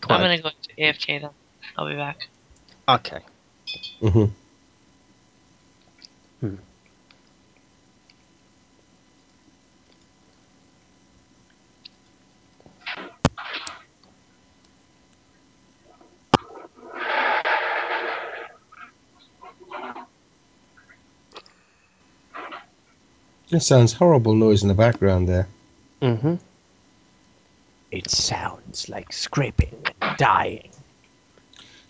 [0.06, 1.30] quite I'm gonna go to AFK then.
[1.78, 2.28] I'll be back.
[2.88, 3.20] okay.
[4.02, 4.26] Mm-hmm.
[23.52, 25.48] It sounds horrible noise in the background there.
[26.02, 26.36] hmm
[27.92, 30.70] It sounds like scraping and dying.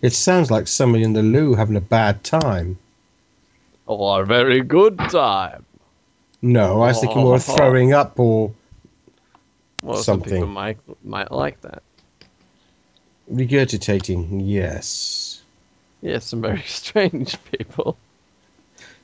[0.01, 2.79] It sounds like somebody in the loo having a bad time.
[3.87, 5.65] Oh, a very good time.
[6.41, 7.55] No, I was thinking more of Oh.
[7.55, 8.51] throwing up or
[9.83, 10.49] Well, some people Something.
[10.53, 11.83] might might like that.
[13.31, 14.41] regurgitating.
[14.45, 15.41] Yes.
[16.01, 17.97] Yes, some very strange people.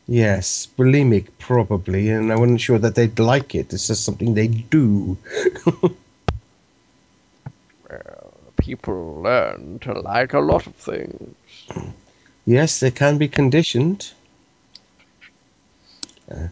[0.08, 3.74] Yes, bulimic probably, and I wasn't sure that they'd like it.
[3.74, 5.18] It's just something they do.
[7.90, 11.36] well, People learn to like a lot of things.
[12.46, 14.12] Yes, they can be conditioned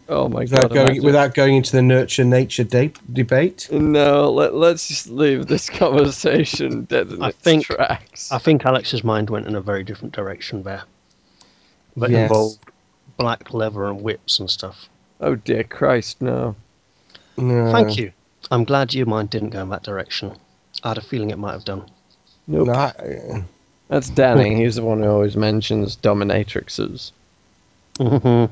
[0.08, 0.86] Oh my without god!
[0.86, 3.68] going without going into the nurture nature de- debate.
[3.70, 8.32] No, let, let's just leave this conversation dead in I its think- tracks.
[8.32, 10.84] I think Alex's mind went in a very different direction there.
[11.98, 12.30] That Yes.
[12.30, 12.58] involved
[13.16, 14.88] black leather and whips and stuff.
[15.20, 16.54] Oh dear Christ, no.
[17.36, 17.72] No.
[17.72, 18.12] Thank you.
[18.50, 20.36] I'm glad your mind didn't go in that direction.
[20.82, 21.84] I had a feeling it might have done.
[22.46, 22.68] Nope.
[22.68, 23.44] No, I-
[23.88, 24.54] That's Danny.
[24.62, 27.12] He's the one who always mentions dominatrixes.
[27.98, 28.44] hmm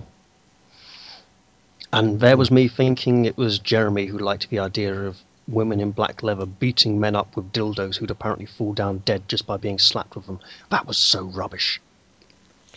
[1.92, 5.90] And there was me thinking it was Jeremy who liked the idea of women in
[5.92, 9.78] black leather beating men up with dildos who'd apparently fall down dead just by being
[9.78, 10.40] slapped with them.
[10.70, 11.80] That was so rubbish.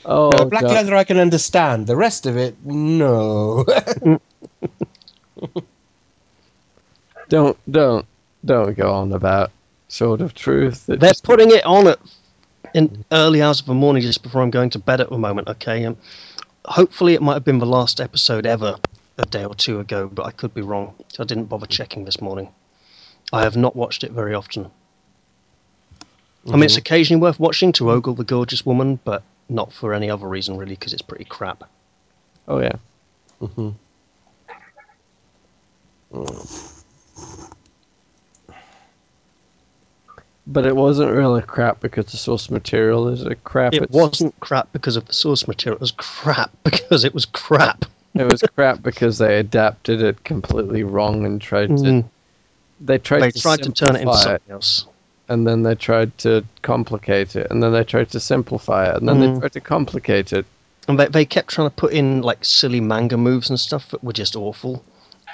[0.10, 0.72] Oh, no, black God.
[0.72, 1.86] leather I can understand.
[1.86, 3.66] The rest of it, no.
[7.30, 8.05] don't don't
[8.45, 9.51] don't go on about
[9.89, 10.89] sort of truth.
[10.89, 11.99] It They're just- putting it on at
[12.74, 15.47] in early hours of the morning just before I'm going to bed at the moment.
[15.49, 15.97] Okay, um,
[16.66, 18.78] hopefully it might have been the last episode ever
[19.18, 20.93] a day or two ago, but I could be wrong.
[21.10, 22.49] So I didn't bother checking this morning.
[23.34, 24.70] I have not watched it very often.
[26.47, 30.10] I mean, it's occasionally worth watching to ogle the gorgeous woman, but not for any
[30.10, 31.64] other reason really, because it's pretty crap.
[32.48, 32.76] oh yeah.
[33.41, 33.74] Mhm.
[40.50, 43.74] But it wasn't really crap because the source material is a crap.
[43.74, 45.76] It It's- wasn't crap because of the source material.
[45.76, 47.86] It was crap because it was crap.
[48.16, 51.74] It was crap because they adapted it completely wrong and tried to.
[51.84, 52.06] Mm.
[52.80, 54.86] They tried They to tried to turn it into something else.
[55.30, 59.07] And then they tried to complicate it, and then they tried to simplify it, and
[59.07, 59.34] then Mm.
[59.36, 60.45] they tried to complicate it.
[60.88, 64.03] And they, they kept trying to put in like silly manga moves and stuff that
[64.03, 64.84] were just awful.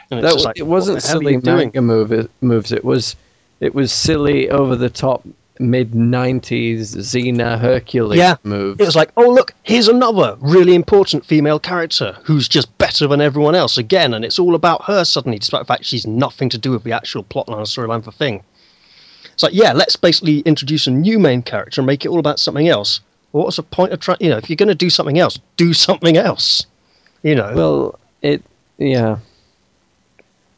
[0.10, 2.72] And it's That, just like, it wasn't what the hell are silly manga move, moves.
[2.72, 3.16] It was,
[3.60, 5.24] it was silly over the top
[5.60, 8.36] mid '90s Xena Hercules Yeah.
[8.44, 8.80] moves.
[8.82, 13.22] It was like, oh look, here's another really important female character who's just better than
[13.22, 16.58] everyone else again, and it's all about her suddenly, despite the fact she's nothing to
[16.58, 18.44] do with the actual plotline or storyline of the thing.
[19.34, 22.40] It's like, yeah, let's basically introduce a new main character and make it all about
[22.40, 23.00] something else.
[23.32, 24.18] Well, what's the point of trying?
[24.20, 26.66] You know, if you're going to do something else, do something else.
[27.24, 28.44] You know, Well, it,
[28.78, 29.18] yeah.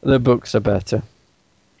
[0.02, 1.02] The books are better.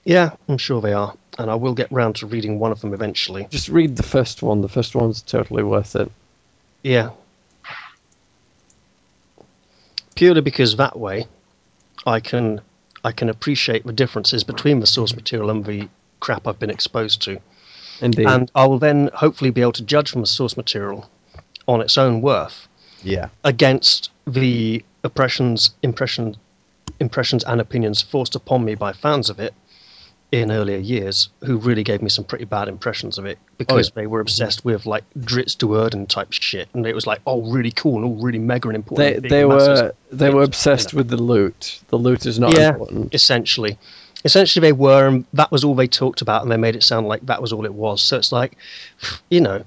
[0.04, 2.94] yeah, I'm sure they are, and I will get round to reading one of them
[2.94, 3.46] eventually.
[3.50, 4.62] Just read the first one.
[4.62, 6.10] The first one's totally worth it.
[6.82, 7.10] Yeah.
[10.14, 11.26] Purely because that way
[12.06, 12.60] I can
[13.04, 15.88] I can appreciate the differences between the source material and the
[16.20, 17.40] crap I've been exposed to.
[18.00, 18.26] Indeed.
[18.26, 21.08] And I will then hopefully be able to judge from the source material
[21.66, 22.68] on its own worth
[23.02, 23.28] yeah.
[23.44, 26.42] against the oppressions, impressions impression
[27.00, 29.52] impressions and opinions forced upon me by fans of it
[30.32, 33.92] in earlier years who really gave me some pretty bad impressions of it because oh,
[33.94, 37.70] they were obsessed with like Drizzt Do'Urden type shit and it was like oh really
[37.70, 41.16] cool and all really mega and important They they were they were obsessed with the
[41.16, 41.80] loot.
[41.88, 42.70] The loot is not Yeah.
[42.70, 43.14] important.
[43.14, 43.78] essentially
[44.26, 47.06] essentially they were and that was all they talked about and they made it sound
[47.06, 48.56] like that was all it was so it's like
[49.30, 49.64] you know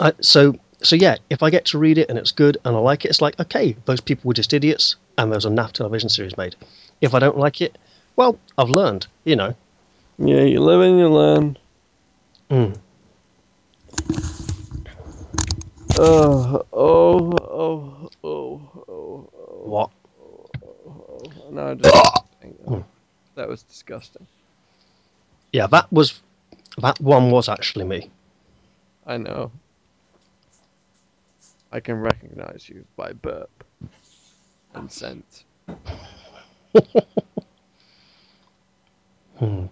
[0.00, 2.78] I, so so yeah if i get to read it and it's good and i
[2.78, 5.72] like it it's like okay those people were just idiots and there was a naff
[5.72, 6.56] television series made
[7.02, 7.76] if i don't like it
[8.16, 9.54] well i've learned you know
[10.18, 11.56] Yeah, you live and you learn.
[12.50, 12.76] Mm.
[15.96, 19.30] Oh, oh, oh, oh, oh,
[19.64, 20.50] what oh.
[20.62, 21.50] oh, oh.
[21.50, 22.84] No, I just.
[23.40, 24.26] That was disgusting.
[25.52, 26.20] yeah that was
[26.78, 28.10] that one was actually me
[29.06, 29.50] I know.
[31.72, 33.64] I can recognize you by burp
[34.74, 35.44] and scent.
[39.38, 39.66] Hmm.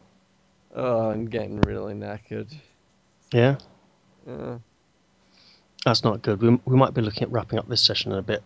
[0.74, 2.51] Oh, I'm getting really knackered.
[3.35, 3.57] yeah
[4.27, 4.59] Yeah.
[5.85, 8.23] that's not good we, we might be looking at wrapping up this session in a
[8.23, 8.43] bit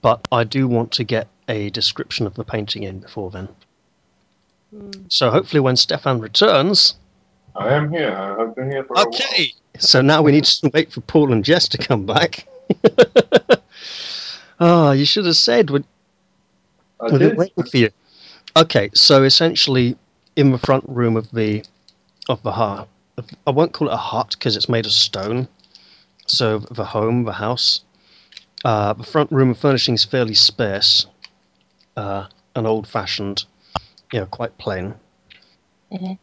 [0.00, 3.48] but i do want to get a description of the painting in before then
[5.08, 6.94] so hopefully when stefan returns
[7.56, 8.10] I am here.
[8.10, 9.06] I have been here for a while.
[9.08, 9.52] Okay.
[9.78, 12.46] So now we need to wait for Paul and Jess to come back.
[14.60, 15.84] oh, you should have said we'd,
[17.00, 17.38] I we've been did.
[17.38, 17.90] waiting for you.
[18.56, 19.96] Okay, so essentially,
[20.36, 21.64] in the front room of the
[22.28, 22.88] of the hut,
[23.46, 25.48] I won't call it a hut because it's made of stone.
[26.26, 27.80] So the home, the house,
[28.64, 31.06] uh, the front room of furnishing is fairly sparse,
[31.96, 33.44] uh, and old-fashioned,
[34.14, 34.94] you know, quite plain.
[35.90, 36.18] Mhm.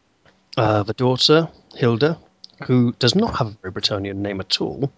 [0.55, 2.17] Uh, the daughter, Hilda,
[2.63, 4.89] who does not have a very Bretonnian name at all,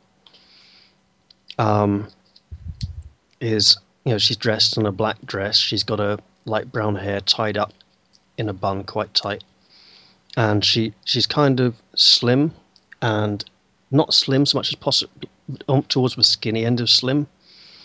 [1.57, 2.07] um,
[3.40, 5.57] is you know she's dressed in a black dress.
[5.57, 7.74] She's got a light brown hair tied up
[8.38, 9.44] in a bun quite tight,
[10.38, 12.53] and she she's kind of slim
[13.02, 13.44] and
[13.90, 15.28] not slim so much as possible
[15.90, 17.26] towards the skinny end of slim.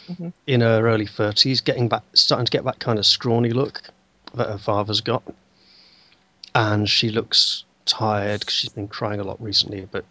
[0.06, 0.34] Mhm.
[0.46, 3.90] In her early thirties, getting back, starting to get that kind of scrawny look
[4.34, 5.22] that her father's got,
[6.54, 9.86] and she looks tired because she's been crying a lot recently.
[9.90, 10.04] But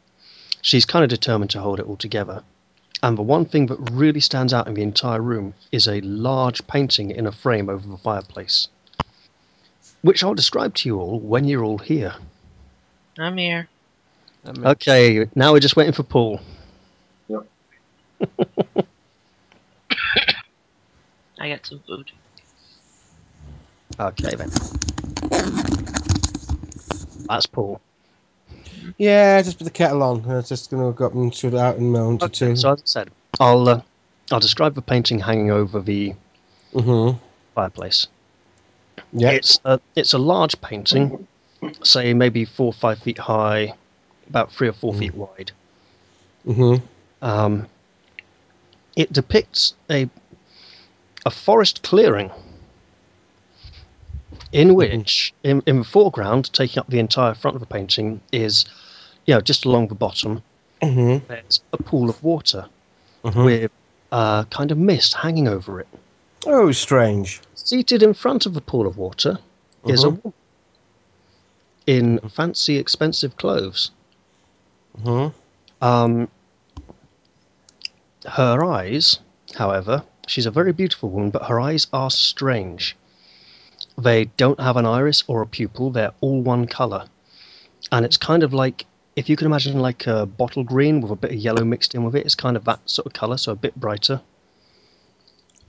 [0.62, 2.44] she's kind of determined to hold it all together.
[3.04, 6.66] And the one thing that really stands out in the entire room is a large
[6.68, 8.70] painting in a frame over the fireplace,
[10.02, 12.16] which I'll describe to you all when you're all here.
[13.20, 13.70] I'm here.
[14.46, 16.40] I mean, Okay, now we're just waiting for Paul.
[17.28, 17.46] Yep.
[21.40, 22.12] I got some food.
[24.00, 24.50] Okay then.
[27.28, 27.82] That's Paul.
[28.98, 30.24] Yeah, just put the kettle on.
[30.30, 32.56] I was just gonna go up and sort it out in a moment or two.
[32.56, 33.10] so as I said,
[33.40, 33.82] I'll uh,
[34.32, 36.14] I'll describe the painting hanging over the
[36.74, 37.18] Mm-hmm.
[37.56, 38.08] fireplace.
[39.14, 39.32] Yeah.
[39.32, 41.28] It's a it's a large painting,
[41.84, 43.74] say maybe four or five feet high,
[44.30, 45.00] about three or 4 Mm.
[45.00, 45.52] feet wide.
[46.46, 46.86] Mm-hmm.
[47.26, 47.68] Um,
[48.96, 50.10] it depicts a
[51.26, 52.32] a forest clearing
[54.52, 58.66] in which, in, in the foreground, taking up the entire front of the painting, is,
[59.26, 60.42] you know, just along the bottom,
[60.82, 61.26] Mm-hmm.
[61.28, 62.68] there's a pool of water
[63.24, 63.46] Mhm.
[63.46, 63.72] with
[64.12, 65.88] uh, kind of mist hanging over it.
[66.46, 67.42] Oh, strange.
[67.56, 69.40] Seated in front of the pool of water
[69.88, 70.24] is a Mhm.
[70.24, 70.34] woman
[71.88, 73.92] in fancy, expensive clothes.
[75.02, 75.36] Mm-hmm.
[75.86, 76.28] Um,
[78.26, 79.20] her eyes,
[79.56, 82.96] however, she's a very beautiful woman, but her eyes are strange.
[83.98, 87.06] They don't have an iris or a pupil, they're all one colour.
[87.92, 91.16] And it's kind of like, if you can imagine like a bottle green with a
[91.16, 93.52] bit of yellow mixed in with it, it's kind of that sort of colour, so
[93.54, 94.22] a bit brighter.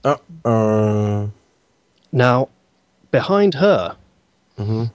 [0.03, 1.27] Uh.
[2.11, 2.49] Now,
[3.11, 3.95] behind her,
[4.57, 4.85] Mm-hmm.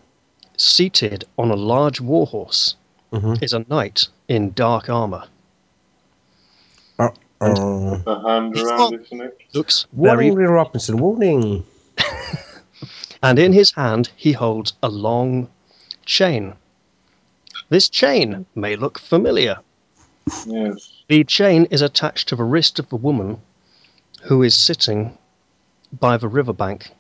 [0.59, 2.77] seated on a large warhorse,
[3.13, 3.43] Mm-hmm.
[3.45, 5.25] is a knight in dark armour.
[6.99, 7.09] Uh.
[7.41, 9.33] A hand He's around not- his neck.
[9.55, 10.99] Looks very Warning, Will Robinson.
[10.99, 11.65] Warning.
[13.25, 15.49] and in his hand he holds a long
[16.05, 16.53] chain.
[17.71, 19.57] This chain may look familiar.
[20.47, 20.93] Yes.
[21.09, 23.41] The chain is attached to the wrist of the woman
[24.25, 25.17] who is sitting
[25.99, 26.91] by the riverbank,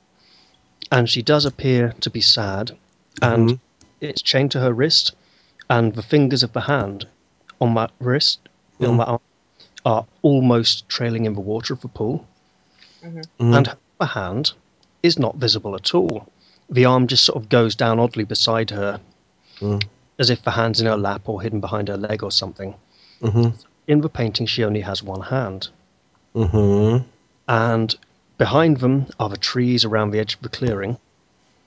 [0.91, 2.75] and she does appear to be sad,
[3.21, 3.61] and Mhm.
[4.01, 5.13] it's chained to her wrist,
[5.69, 7.07] and the fingers of the hand
[7.61, 8.39] on that wrist
[8.81, 8.99] on Mhm.
[8.99, 9.21] that arm,
[9.85, 12.27] are almost trailing in the water of the pool,
[13.03, 13.27] Mhm.
[13.57, 13.67] and
[14.01, 14.55] her hand
[15.05, 16.27] is not visible at all.
[16.71, 19.01] The arm just sort of goes down oddly beside her,
[19.61, 19.83] Mm.
[20.19, 22.75] as if the hand's in her lap or hidden behind her leg or something.
[23.21, 23.53] Mhm.
[23.87, 25.69] In the painting, she only has one hand.
[26.35, 27.05] Mhm.
[27.47, 27.95] and
[28.39, 30.97] behind them are the trees around the edge of the clearing,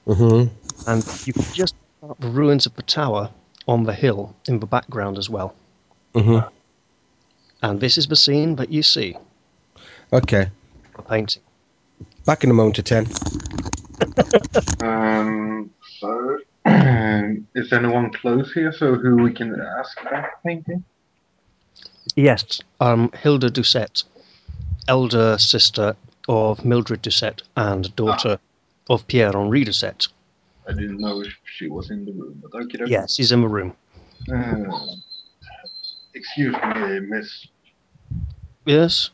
[0.07, 0.49] Mhm.
[0.87, 3.29] and you can just make the ruins of the tower
[3.67, 5.53] on the hill in the background as well.
[6.15, 6.49] Mhm.
[7.61, 9.15] And this is the scene that you see,
[10.11, 10.49] Okay.
[10.95, 11.43] the painting.
[12.27, 13.07] Back in a moment to ten.
[14.81, 15.71] Um.
[15.99, 16.39] So,
[17.55, 18.73] is anyone close here?
[18.73, 20.83] So who we can ask about painting?
[22.17, 24.03] Yes, um, Hilda Doucette,
[24.89, 25.95] elder sister
[26.27, 28.39] of Mildred Doucette and daughter
[28.89, 30.09] of Pierre Henri Doucette.
[30.67, 32.79] I didn't know if she was in the room, but okay.
[32.87, 33.73] Yes, he's in the room.
[34.29, 34.65] Uh,
[36.13, 37.47] excuse me, Miss.
[38.65, 39.11] Yes.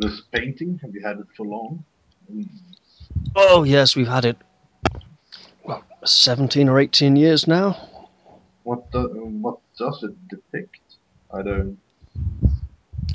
[0.00, 1.84] This painting, have you had it for long?
[3.36, 4.36] Oh, yes, we've had it.
[5.64, 7.76] Well, 17 or 18 years now.
[8.64, 9.08] What do,
[9.40, 10.80] what does it depict?
[11.32, 11.78] I don't.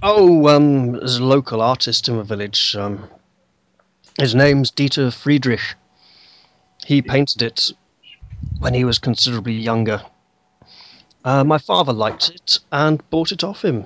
[0.02, 2.76] Oh, um, there's a local artist in the village.
[2.76, 3.08] Um,
[4.20, 5.76] his name's Dieter Friedrich.
[6.86, 7.72] He painted it
[8.60, 10.02] when he was considerably younger.
[11.24, 13.86] Uh, my father liked it and bought it off him.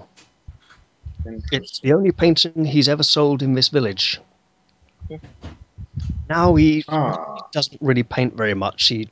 [1.52, 4.20] It's the only painting he's ever sold in this village.
[6.30, 8.88] Now he Ah, doesn't really paint very much.
[8.88, 9.10] He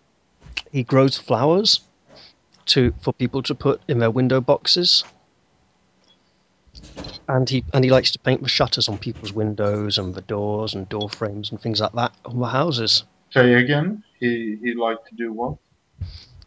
[0.72, 1.80] he grows flowers
[2.68, 5.06] to for people to put in their window boxes.
[7.28, 10.74] And he and he likes to paint the shutters on people's windows and the doors
[10.76, 13.03] and door frames and things like that on the houses.
[13.32, 14.03] say again.
[14.20, 15.56] He he liked to do what?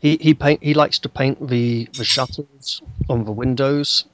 [0.01, 4.05] He he paint he likes to paint the the shutters on the windows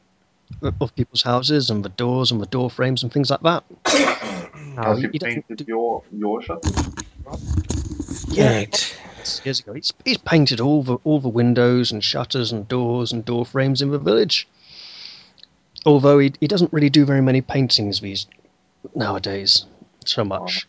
[0.81, 3.65] of people's houses and the doors and the door frames and things like that.
[4.77, 6.73] Has he he painted your your shutters?
[8.29, 9.01] Yeah, Right.
[9.45, 9.73] years ago.
[9.75, 13.83] He's, he's painted all the all the windows and shutters and doors and door frames
[13.83, 14.49] in the village.
[15.87, 18.27] Although he he doesn't really do very many paintings these
[18.95, 19.67] nowadays,
[20.05, 20.67] so much.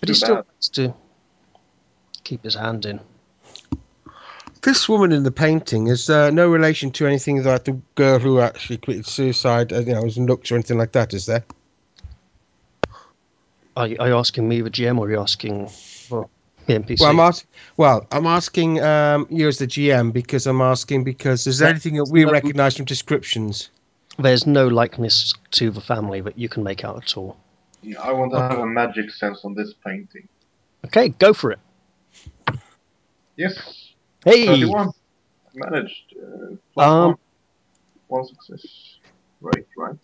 [0.00, 0.46] But he still bad.
[0.46, 0.94] likes to
[2.24, 3.00] keep his hand in.
[4.62, 8.40] This woman in the painting is uh, no relation to anything like the girl who
[8.40, 11.44] actually committed suicide, uh, you know, was looked or anything like that, is there?
[13.78, 15.70] Are you, are you asking me, the GM, or are you asking
[16.10, 16.28] well,
[16.66, 17.00] the NPC?
[17.00, 17.46] Well, I'm ask-
[17.76, 21.70] Well, I'm asking um, you as the GM because I'm asking because is there No,
[21.70, 22.32] anything that we no.
[22.32, 23.70] recognise from descriptions?
[24.18, 27.36] There's no likeness to the family that you can make out at all.
[27.82, 30.26] Yeah, I want to have a magic sense on this painting.
[30.86, 31.60] Okay, go for it.
[33.36, 33.92] Yes,
[34.24, 34.90] Hey, 31.
[35.54, 36.14] Managed.
[36.20, 37.16] Uh, plus Um, one.
[38.08, 38.66] One success.
[39.40, 39.94] Right, right.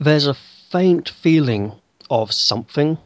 [0.00, 0.34] there's a
[0.70, 1.72] faint feeling
[2.10, 2.98] of something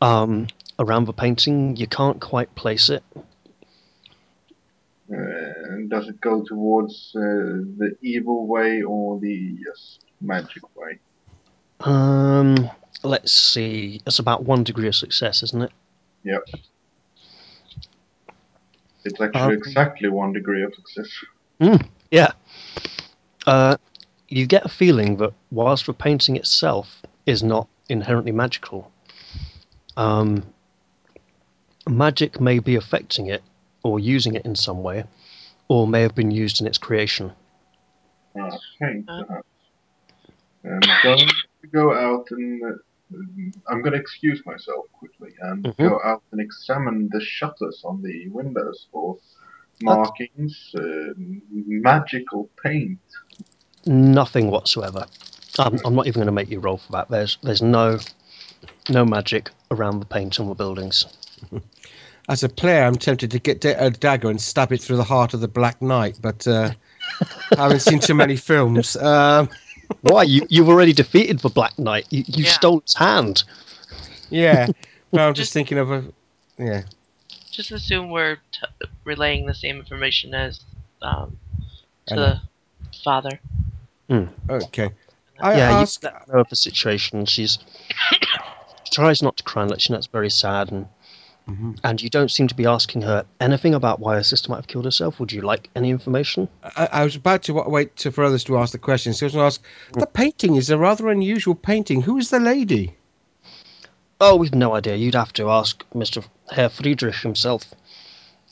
[0.00, 0.46] um,
[0.78, 1.76] around the painting.
[1.76, 3.02] You can't quite place it.
[5.12, 5.16] Uh,
[5.88, 10.98] does it go towards uh, the evil way or the yes, magic way?
[11.80, 12.70] Um,
[13.02, 14.00] let's see.
[14.06, 15.72] It's about one degree of success, isn't it?
[16.22, 16.42] Yep.
[19.04, 21.08] It's actually Um, exactly one degree of success.
[22.10, 22.32] Yeah.
[23.46, 23.76] Uh,
[24.28, 28.90] you get a feeling that whilst the painting itself is not inherently magical,
[29.96, 30.44] um,
[31.88, 33.42] magic may be affecting it
[33.82, 35.04] or using it in some way,
[35.68, 37.32] or may have been used in its creation.
[38.36, 39.46] Okay, perhaps.
[40.64, 41.28] I'm going
[41.62, 42.62] to go out and.
[42.62, 42.76] Uh,
[43.68, 45.88] I'm going to excuse myself quickly and Mhm.
[45.88, 49.18] go out and examine the shutters on the windows for
[49.82, 51.12] markings, uh,
[51.50, 53.00] magical paint.
[53.84, 55.06] Nothing whatsoever.
[55.58, 57.08] I'm, I'm not even going to make you roll for that.
[57.08, 57.98] There's there's no
[58.88, 61.06] no magic around the paint on the buildings.
[62.28, 65.04] As a player, I'm tempted to get da- a dagger and stab it through the
[65.04, 66.70] heart of the Black Knight, but uh,
[67.56, 68.94] I haven't seen too many films.
[68.96, 69.48] Um,
[70.02, 72.06] Why you you've already defeated the Black Knight?
[72.10, 72.50] You, you Yeah.
[72.52, 73.42] stole his hand.
[74.28, 74.68] yeah,
[75.10, 76.04] but I'm just Just- thinking of a.
[76.58, 76.82] Yeah.
[77.50, 80.60] Just assume we're t- relaying the same information as
[81.02, 81.36] um,
[82.06, 82.40] to the
[83.02, 83.40] father.
[84.48, 84.90] Okay.
[85.40, 86.02] I yeah, ask.
[86.02, 87.24] you let her know of the situation.
[87.26, 87.58] She's
[88.84, 90.86] she tries not to cry and lets you know it's very sad, and
[91.48, 91.78] Mhm.
[91.82, 94.66] and you don't seem to be asking her anything about why her sister might have
[94.68, 95.18] killed herself.
[95.18, 96.48] Would you like any information?
[96.62, 99.14] I, I was about to wait to, for others to ask the question.
[99.14, 99.62] So I was going to ask.
[99.98, 102.02] The painting is a rather unusual painting.
[102.02, 102.94] Who is the lady?
[104.20, 104.96] Oh, we've no idea.
[104.96, 107.64] You'd have to ask Mister Herr Friedrich himself.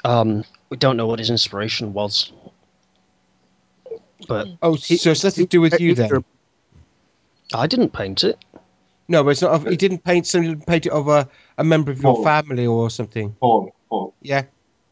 [0.04, 2.32] Um, we don't know what his inspiration was,
[4.26, 6.24] but Oh, so it's nothing to do with you then.
[7.54, 8.38] I didn't paint it.
[9.08, 9.52] No, but it's not.
[9.52, 10.26] Of, he didn't paint.
[10.26, 12.22] Somebody didn't paint it of a, a member of your Oh.
[12.24, 13.32] family or something.
[13.40, 14.44] Paul, Paul, Yeah.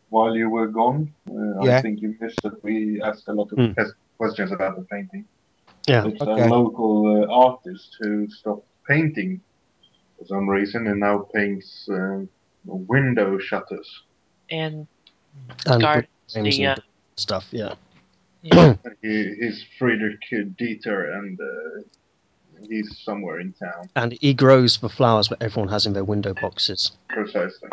[0.08, 1.78] while you were gone, uh, Yeah.
[1.78, 5.26] I think you missed that we asked a lot of ques- questions about the painting.
[5.86, 6.06] Yeah.
[6.06, 6.42] It's Okay.
[6.42, 9.40] a local uh, artist who stopped painting
[10.18, 12.20] for some reason and now paints uh,
[12.64, 14.02] window shutters.
[14.50, 14.86] And
[15.66, 16.76] And guard frames the uh,
[17.16, 17.46] stuff.
[17.50, 17.74] Yeah.
[18.42, 18.76] yeah.
[19.02, 21.82] He, he's Friedrich Dieter and uh,
[22.68, 23.88] he's somewhere in town.
[23.96, 26.92] And he grows the flowers that everyone has in their window boxes.
[27.08, 27.68] Precisely.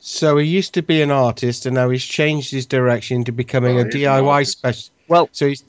[0.00, 3.78] So he used to be an artist, and now he's changed his direction to becoming
[3.78, 4.92] Oh, a DIY specialist.
[5.08, 5.64] Well, So he's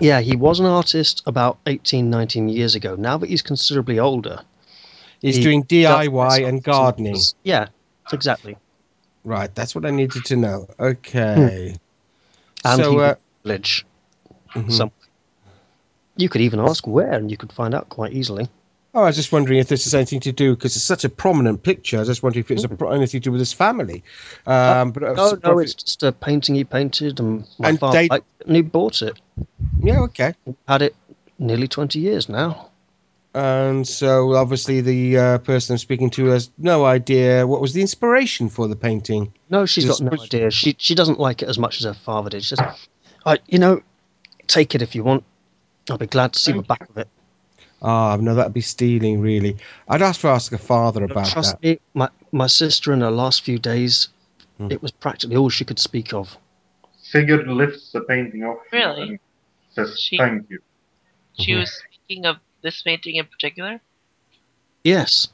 [0.00, 2.96] yeah, he was an artist about 18, 19 years ago.
[2.96, 4.40] Now that he's considerably older,
[5.20, 7.14] he's he doing DIY and gardening.
[7.14, 7.68] as- Yeah,
[8.12, 8.56] exactly.
[9.24, 9.54] Right.
[9.54, 10.68] That's what I needed to know.
[10.80, 11.76] Okay.
[12.64, 13.14] And so he uh,
[13.44, 13.84] lives
[14.54, 14.66] in the village.
[14.68, 14.72] mhm.
[14.72, 14.90] some-
[16.22, 18.48] You could even ask where, and you could find out quite easily.
[18.94, 21.08] Oh, I was just wondering if this has anything to do because it's such a
[21.08, 21.96] prominent picture.
[21.96, 24.04] I was just wondering if it's a anything to do with his family.
[24.46, 27.98] Um, but uh, No, no, it's just a painting he painted, and my And father
[27.98, 29.18] they- liked it, and he bought it.
[29.80, 30.34] yeah, okay.
[30.68, 30.94] Had it
[31.38, 32.68] nearly 20 years now.
[33.34, 37.80] And so obviously the uh, person I'm speaking to has no idea what was the
[37.80, 39.32] inspiration for the painting.
[39.48, 40.50] No, she's Just got no idea.
[40.50, 42.44] She she doesn't like it as much as her father did.
[42.44, 42.60] She says,
[43.24, 43.82] I, you know,
[44.46, 45.24] take it if you want.
[45.90, 47.08] I'll be glad to see the Thank back of it.
[47.82, 49.56] Ah, no, that'd be stealing, really.
[49.88, 51.32] I'd ask to ask a father about it.
[51.32, 51.62] Trust that.
[51.62, 54.08] me, my, my sister in her last few days,
[54.58, 54.70] Hmm.
[54.70, 56.36] it was practically all she could speak of.
[57.00, 59.02] Sigurd lifts the painting off Really?
[59.02, 59.18] and
[59.70, 60.60] says She- thank you.
[61.40, 61.60] She Mhm.
[61.60, 63.80] was speaking of this painting in particular.
[64.84, 65.28] Yes.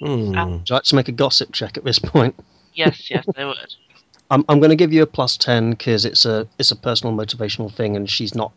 [0.00, 0.32] Hmm.
[0.32, 2.34] Would you like to make a gossip check at this point?
[2.74, 3.74] Yes, yes, I would.
[4.30, 7.14] I'm I'm going to give you a plus ten because it's a it's a personal
[7.14, 8.52] motivational thing, and she's not.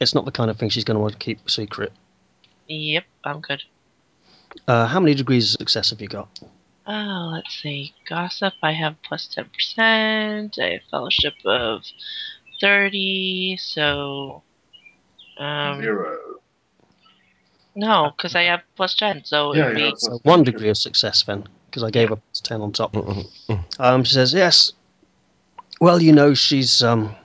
[0.00, 1.92] It's not the kind of thing she's going to want to keep secret.
[2.66, 3.62] Yep, I'm good.
[4.66, 6.28] Uh, how many degrees of success have you got?
[6.86, 7.94] Oh, let's see.
[8.08, 10.58] Gossip, I have plus 10%.
[10.58, 11.82] I have fellowship of
[12.60, 14.42] 30, so.
[15.38, 16.18] Um, Zero.
[17.74, 19.90] no, because I have plus 10, so Yeah, it'd yeah, be.
[19.90, 22.94] plus So one degree of success then, because I gave her plus ten on top.
[23.80, 24.72] Um, she says yes.
[25.80, 27.16] Well, you know she's um.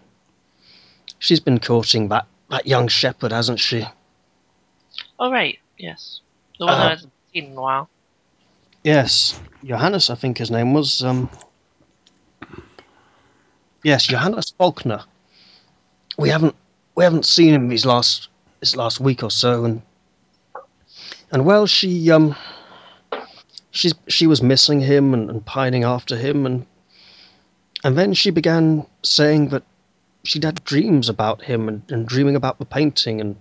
[1.20, 3.86] She's been courting that that young shepherd, hasn't she?
[5.20, 6.22] Oh, right, yes.
[6.58, 7.90] The one Uh, I hasn't seen in a while.
[8.84, 11.04] Yes, Johannes, I think his name was.
[11.04, 11.30] Um,
[13.84, 15.04] yes, Johannes Faulkner.
[16.18, 16.56] We haven't
[16.96, 18.30] we haven't seen him these last
[18.62, 19.82] this last week or so, and
[21.32, 22.36] and well, she um,
[23.72, 26.66] she's she was missing him and, and pining after him, and
[27.84, 29.64] and then she began saying that
[30.24, 33.36] she'd had dreams about him and, and dreaming about the painting, and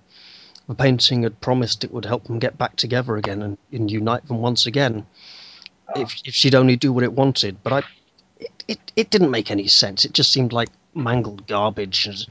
[0.69, 4.27] the painting had promised it would help them get back together again and, and unite
[4.29, 5.07] them once again
[5.97, 7.63] if, if she'd only do what it wanted.
[7.63, 7.83] But I,
[8.39, 10.05] it, it, it didn't make any sense.
[10.05, 12.07] It just seemed like mangled garbage.
[12.07, 12.27] And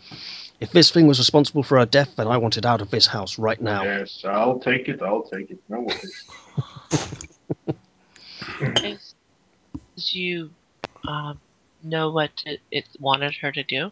[0.59, 3.07] If this thing was responsible for her death, then I want it out of this
[3.07, 3.83] house right now.
[3.83, 5.01] Yes, I'll take it.
[5.01, 5.59] I'll take it.
[5.69, 6.23] No worries.
[8.61, 9.15] Is,
[9.95, 10.49] did you
[11.07, 11.39] um,
[11.83, 13.91] know what it, it wanted her to do?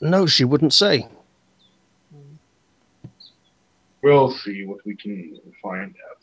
[0.00, 1.08] No, she wouldn't say.
[4.02, 6.18] We'll see what we can find out.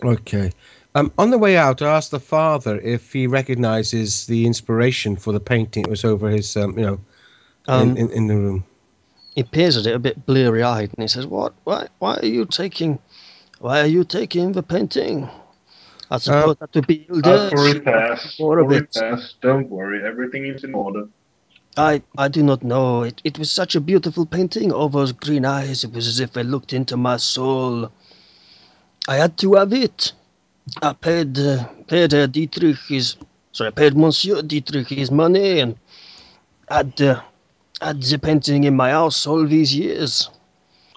[0.00, 0.18] Anyways.
[0.20, 0.52] Okay.
[0.94, 5.32] Um, on the way out, I asked the father if he recognizes the inspiration for
[5.32, 5.84] the painting.
[5.84, 7.00] It was over his, um, you know,
[7.68, 8.64] Um, in, in, in the room.
[9.34, 11.54] he peers at it a bit bleary-eyed, and he says, "What?
[11.64, 11.88] Why?
[11.98, 12.98] Why are you taking?
[13.62, 15.28] Why are you taking the painting?
[16.10, 18.34] I suppose that would be Uh, for repairs.
[18.40, 18.80] more For of it.
[18.96, 19.36] repairs.
[19.40, 20.04] Don't worry.
[20.04, 21.04] Everything is in order.
[21.76, 23.04] I, I do not know.
[23.04, 24.72] It, it was such a beautiful painting.
[24.72, 25.84] All those green eyes.
[25.84, 27.92] It was as if they looked into my soul.
[29.06, 30.12] I had to have it.
[30.82, 33.16] I paid uh, paid uh, Dietrich his
[33.52, 35.76] sorry, I paid Monsieur Dietrich his money and
[36.68, 37.20] had uh,
[37.80, 40.30] had the painting in my house all these years.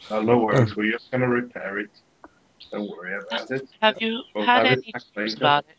[0.09, 0.75] Uh, no worries.
[0.75, 1.89] We're just gonna repair it.
[2.75, 3.69] Don't worry about it.
[3.81, 5.37] Have you We'll had have it any back dreams later.
[5.37, 5.77] about it?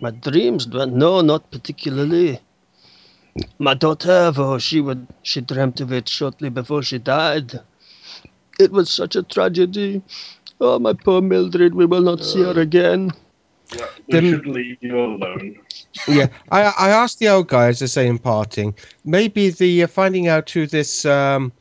[0.00, 2.40] My dreams, but no, not particularly.
[3.58, 7.60] My daughter, though, she would she dreamt of it shortly before she died.
[8.58, 10.02] It was such a tragedy.
[10.60, 13.12] Oh, my poor Mildred, we will not see her again.
[13.76, 15.56] Yeah, we Then- should leave you alone.
[16.08, 18.74] yeah, I, I asked the old guy, as I say in parting,
[19.04, 21.52] maybe the uh, finding out who this um,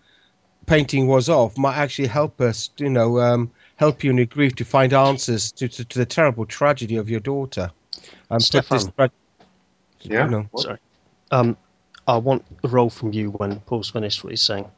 [0.68, 4.56] painting was of might actually help us, you know, um, help you in your grief
[4.56, 7.72] to find answers to, to, to the terrible tragedy of your daughter.
[8.30, 8.94] And put this, Stefan.
[8.96, 9.12] tra-
[10.02, 10.26] Yeah.
[10.26, 10.64] you know, What?
[10.64, 10.78] Sorry.
[11.32, 11.58] Um,
[12.08, 14.70] I want a roll from you when Paul's finished what he's saying.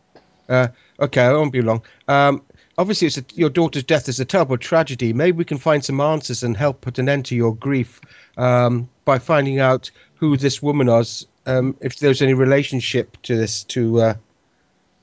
[0.49, 1.83] Okay, I won't be long.
[2.07, 2.41] Um,
[2.77, 5.11] obviously, it's a, your daughter's death is a terrible tragedy.
[5.13, 7.99] Maybe we can find some answers and help put an end to your grief
[8.37, 11.27] um, by finding out who this woman was.
[11.45, 14.13] Um, if there's any relationship to this, to uh,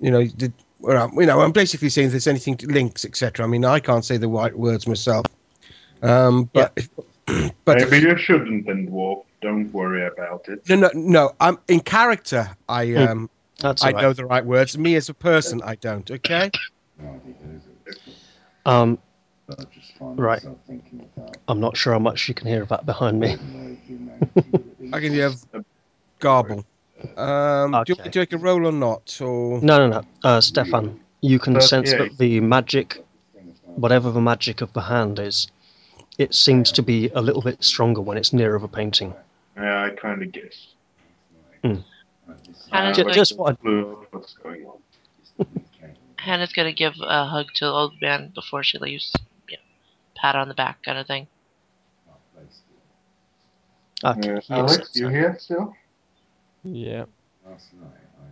[0.01, 0.27] you know,
[0.81, 3.45] did, well, you know, I'm basically saying if there's anything to links, etc.
[3.45, 5.27] I mean, I can't say the right words myself.
[6.03, 6.77] Um, but
[7.65, 9.25] but Maybe you shouldn't then, dwarf.
[9.41, 10.69] Don't worry about it.
[10.69, 11.33] no, no, no.
[11.41, 12.57] I'm in character.
[12.69, 13.29] I um,
[13.61, 14.03] That's I all right.
[14.03, 14.77] know the right words.
[14.79, 16.11] Me as a person, I don't.
[16.11, 16.51] Okay.
[18.67, 18.99] Um,
[19.51, 20.43] I just find Right.
[20.43, 23.33] about I'm not sure how much you can hear of that behind me.
[23.33, 25.37] ordinary humanity living I can you have
[26.19, 26.65] garble.
[27.17, 29.21] Um, Do you want me to take a roll or not?
[29.21, 30.03] Or No, no, no.
[30.23, 33.05] Uh, Stefan, you can sense that the magic,
[33.65, 35.49] whatever the magic of the hand is,
[36.19, 39.15] it seems to be a little bit stronger when it's nearer the painting.
[39.57, 40.69] Yeah, I kind of guess.
[42.71, 45.47] Hannah's Ju- gonna, just what Clue what's going on.
[46.17, 49.13] Hannah's gonna give a hug to the old man before she leaves.
[49.49, 49.59] Yeah,
[50.17, 51.27] pat on the back kind of thing.
[54.05, 55.13] Okay, Uh, he Alex, accepts you that.
[55.13, 55.75] here still?
[56.65, 57.05] Yeah.
[57.47, 58.25] Last night, I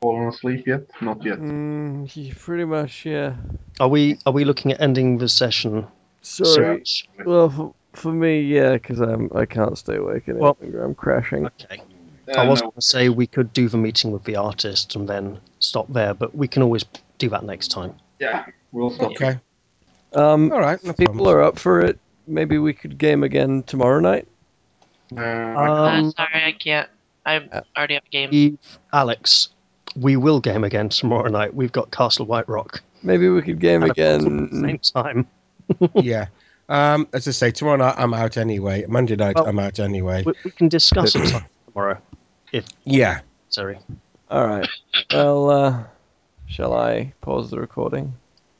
[0.00, 0.82] Fallen asleep yet?
[1.00, 1.38] Not yet.
[1.38, 3.34] Mm, yeah, pretty much, yeah.
[3.80, 5.86] Are we are we looking at ending the session?
[6.22, 6.82] Sorry.
[6.84, 7.08] soon?
[7.24, 11.46] Well, for, for me, yeah, because I'm I can't stay awake any Well- I'm crashing.
[11.46, 11.80] Okay.
[12.28, 14.94] Uh, I was no, going to say we could do the meeting with the artist
[14.96, 16.84] and then stop there, but we can always
[17.16, 17.94] do that next time.
[18.20, 19.12] Yeah, we'll stop.
[19.12, 19.40] okay,
[20.12, 20.82] Um, all right.
[20.84, 21.34] No people problems.
[21.34, 21.98] are up for it.
[22.26, 24.28] Maybe we could game again tomorrow night.
[25.16, 26.90] Uh, Um, uh, sorry, I can't.
[27.36, 28.28] I already have a game.
[28.32, 28.58] Eve,
[28.92, 29.48] Alex,
[29.96, 31.54] we will game again tomorrow night.
[31.54, 32.80] We've got Castle Whiterock.
[33.02, 34.62] Maybe we could game at a possible again.
[34.62, 35.26] same time.
[35.94, 36.26] yeah.
[36.68, 38.84] Um, as I say, tomorrow night I'm out anyway.
[38.88, 40.22] Monday night Well- I'm out anyway.
[40.26, 41.98] We, we can discuss it tomorrow
[42.52, 43.20] if Yeah.
[43.48, 43.78] Sorry.
[44.30, 44.68] All right.
[45.12, 45.84] Well, uh,
[46.46, 48.14] shall I pause the recording?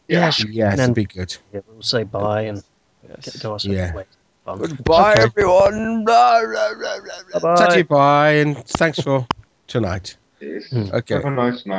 [0.09, 0.49] Yeah, sure.
[0.51, 1.37] Yes, And it'd then be good.
[1.53, 2.63] yeah, we'll say bye and
[3.07, 3.33] Yes.
[3.35, 3.87] get, go our Yeah.
[3.89, 4.07] separate ways.
[4.49, 4.59] Fun.
[4.61, 5.23] Goodbye, Okay.
[5.25, 6.05] everyone.
[6.05, 7.41] Blah, blah, blah, blah, blah.
[7.41, 7.67] Bye-bye.
[7.67, 9.27] Tatty bye and thanks for
[9.67, 10.17] tonight.
[10.41, 10.71] Yes.
[10.71, 10.89] Hmm.
[10.95, 11.15] Okay.
[11.17, 11.77] Have a nice night.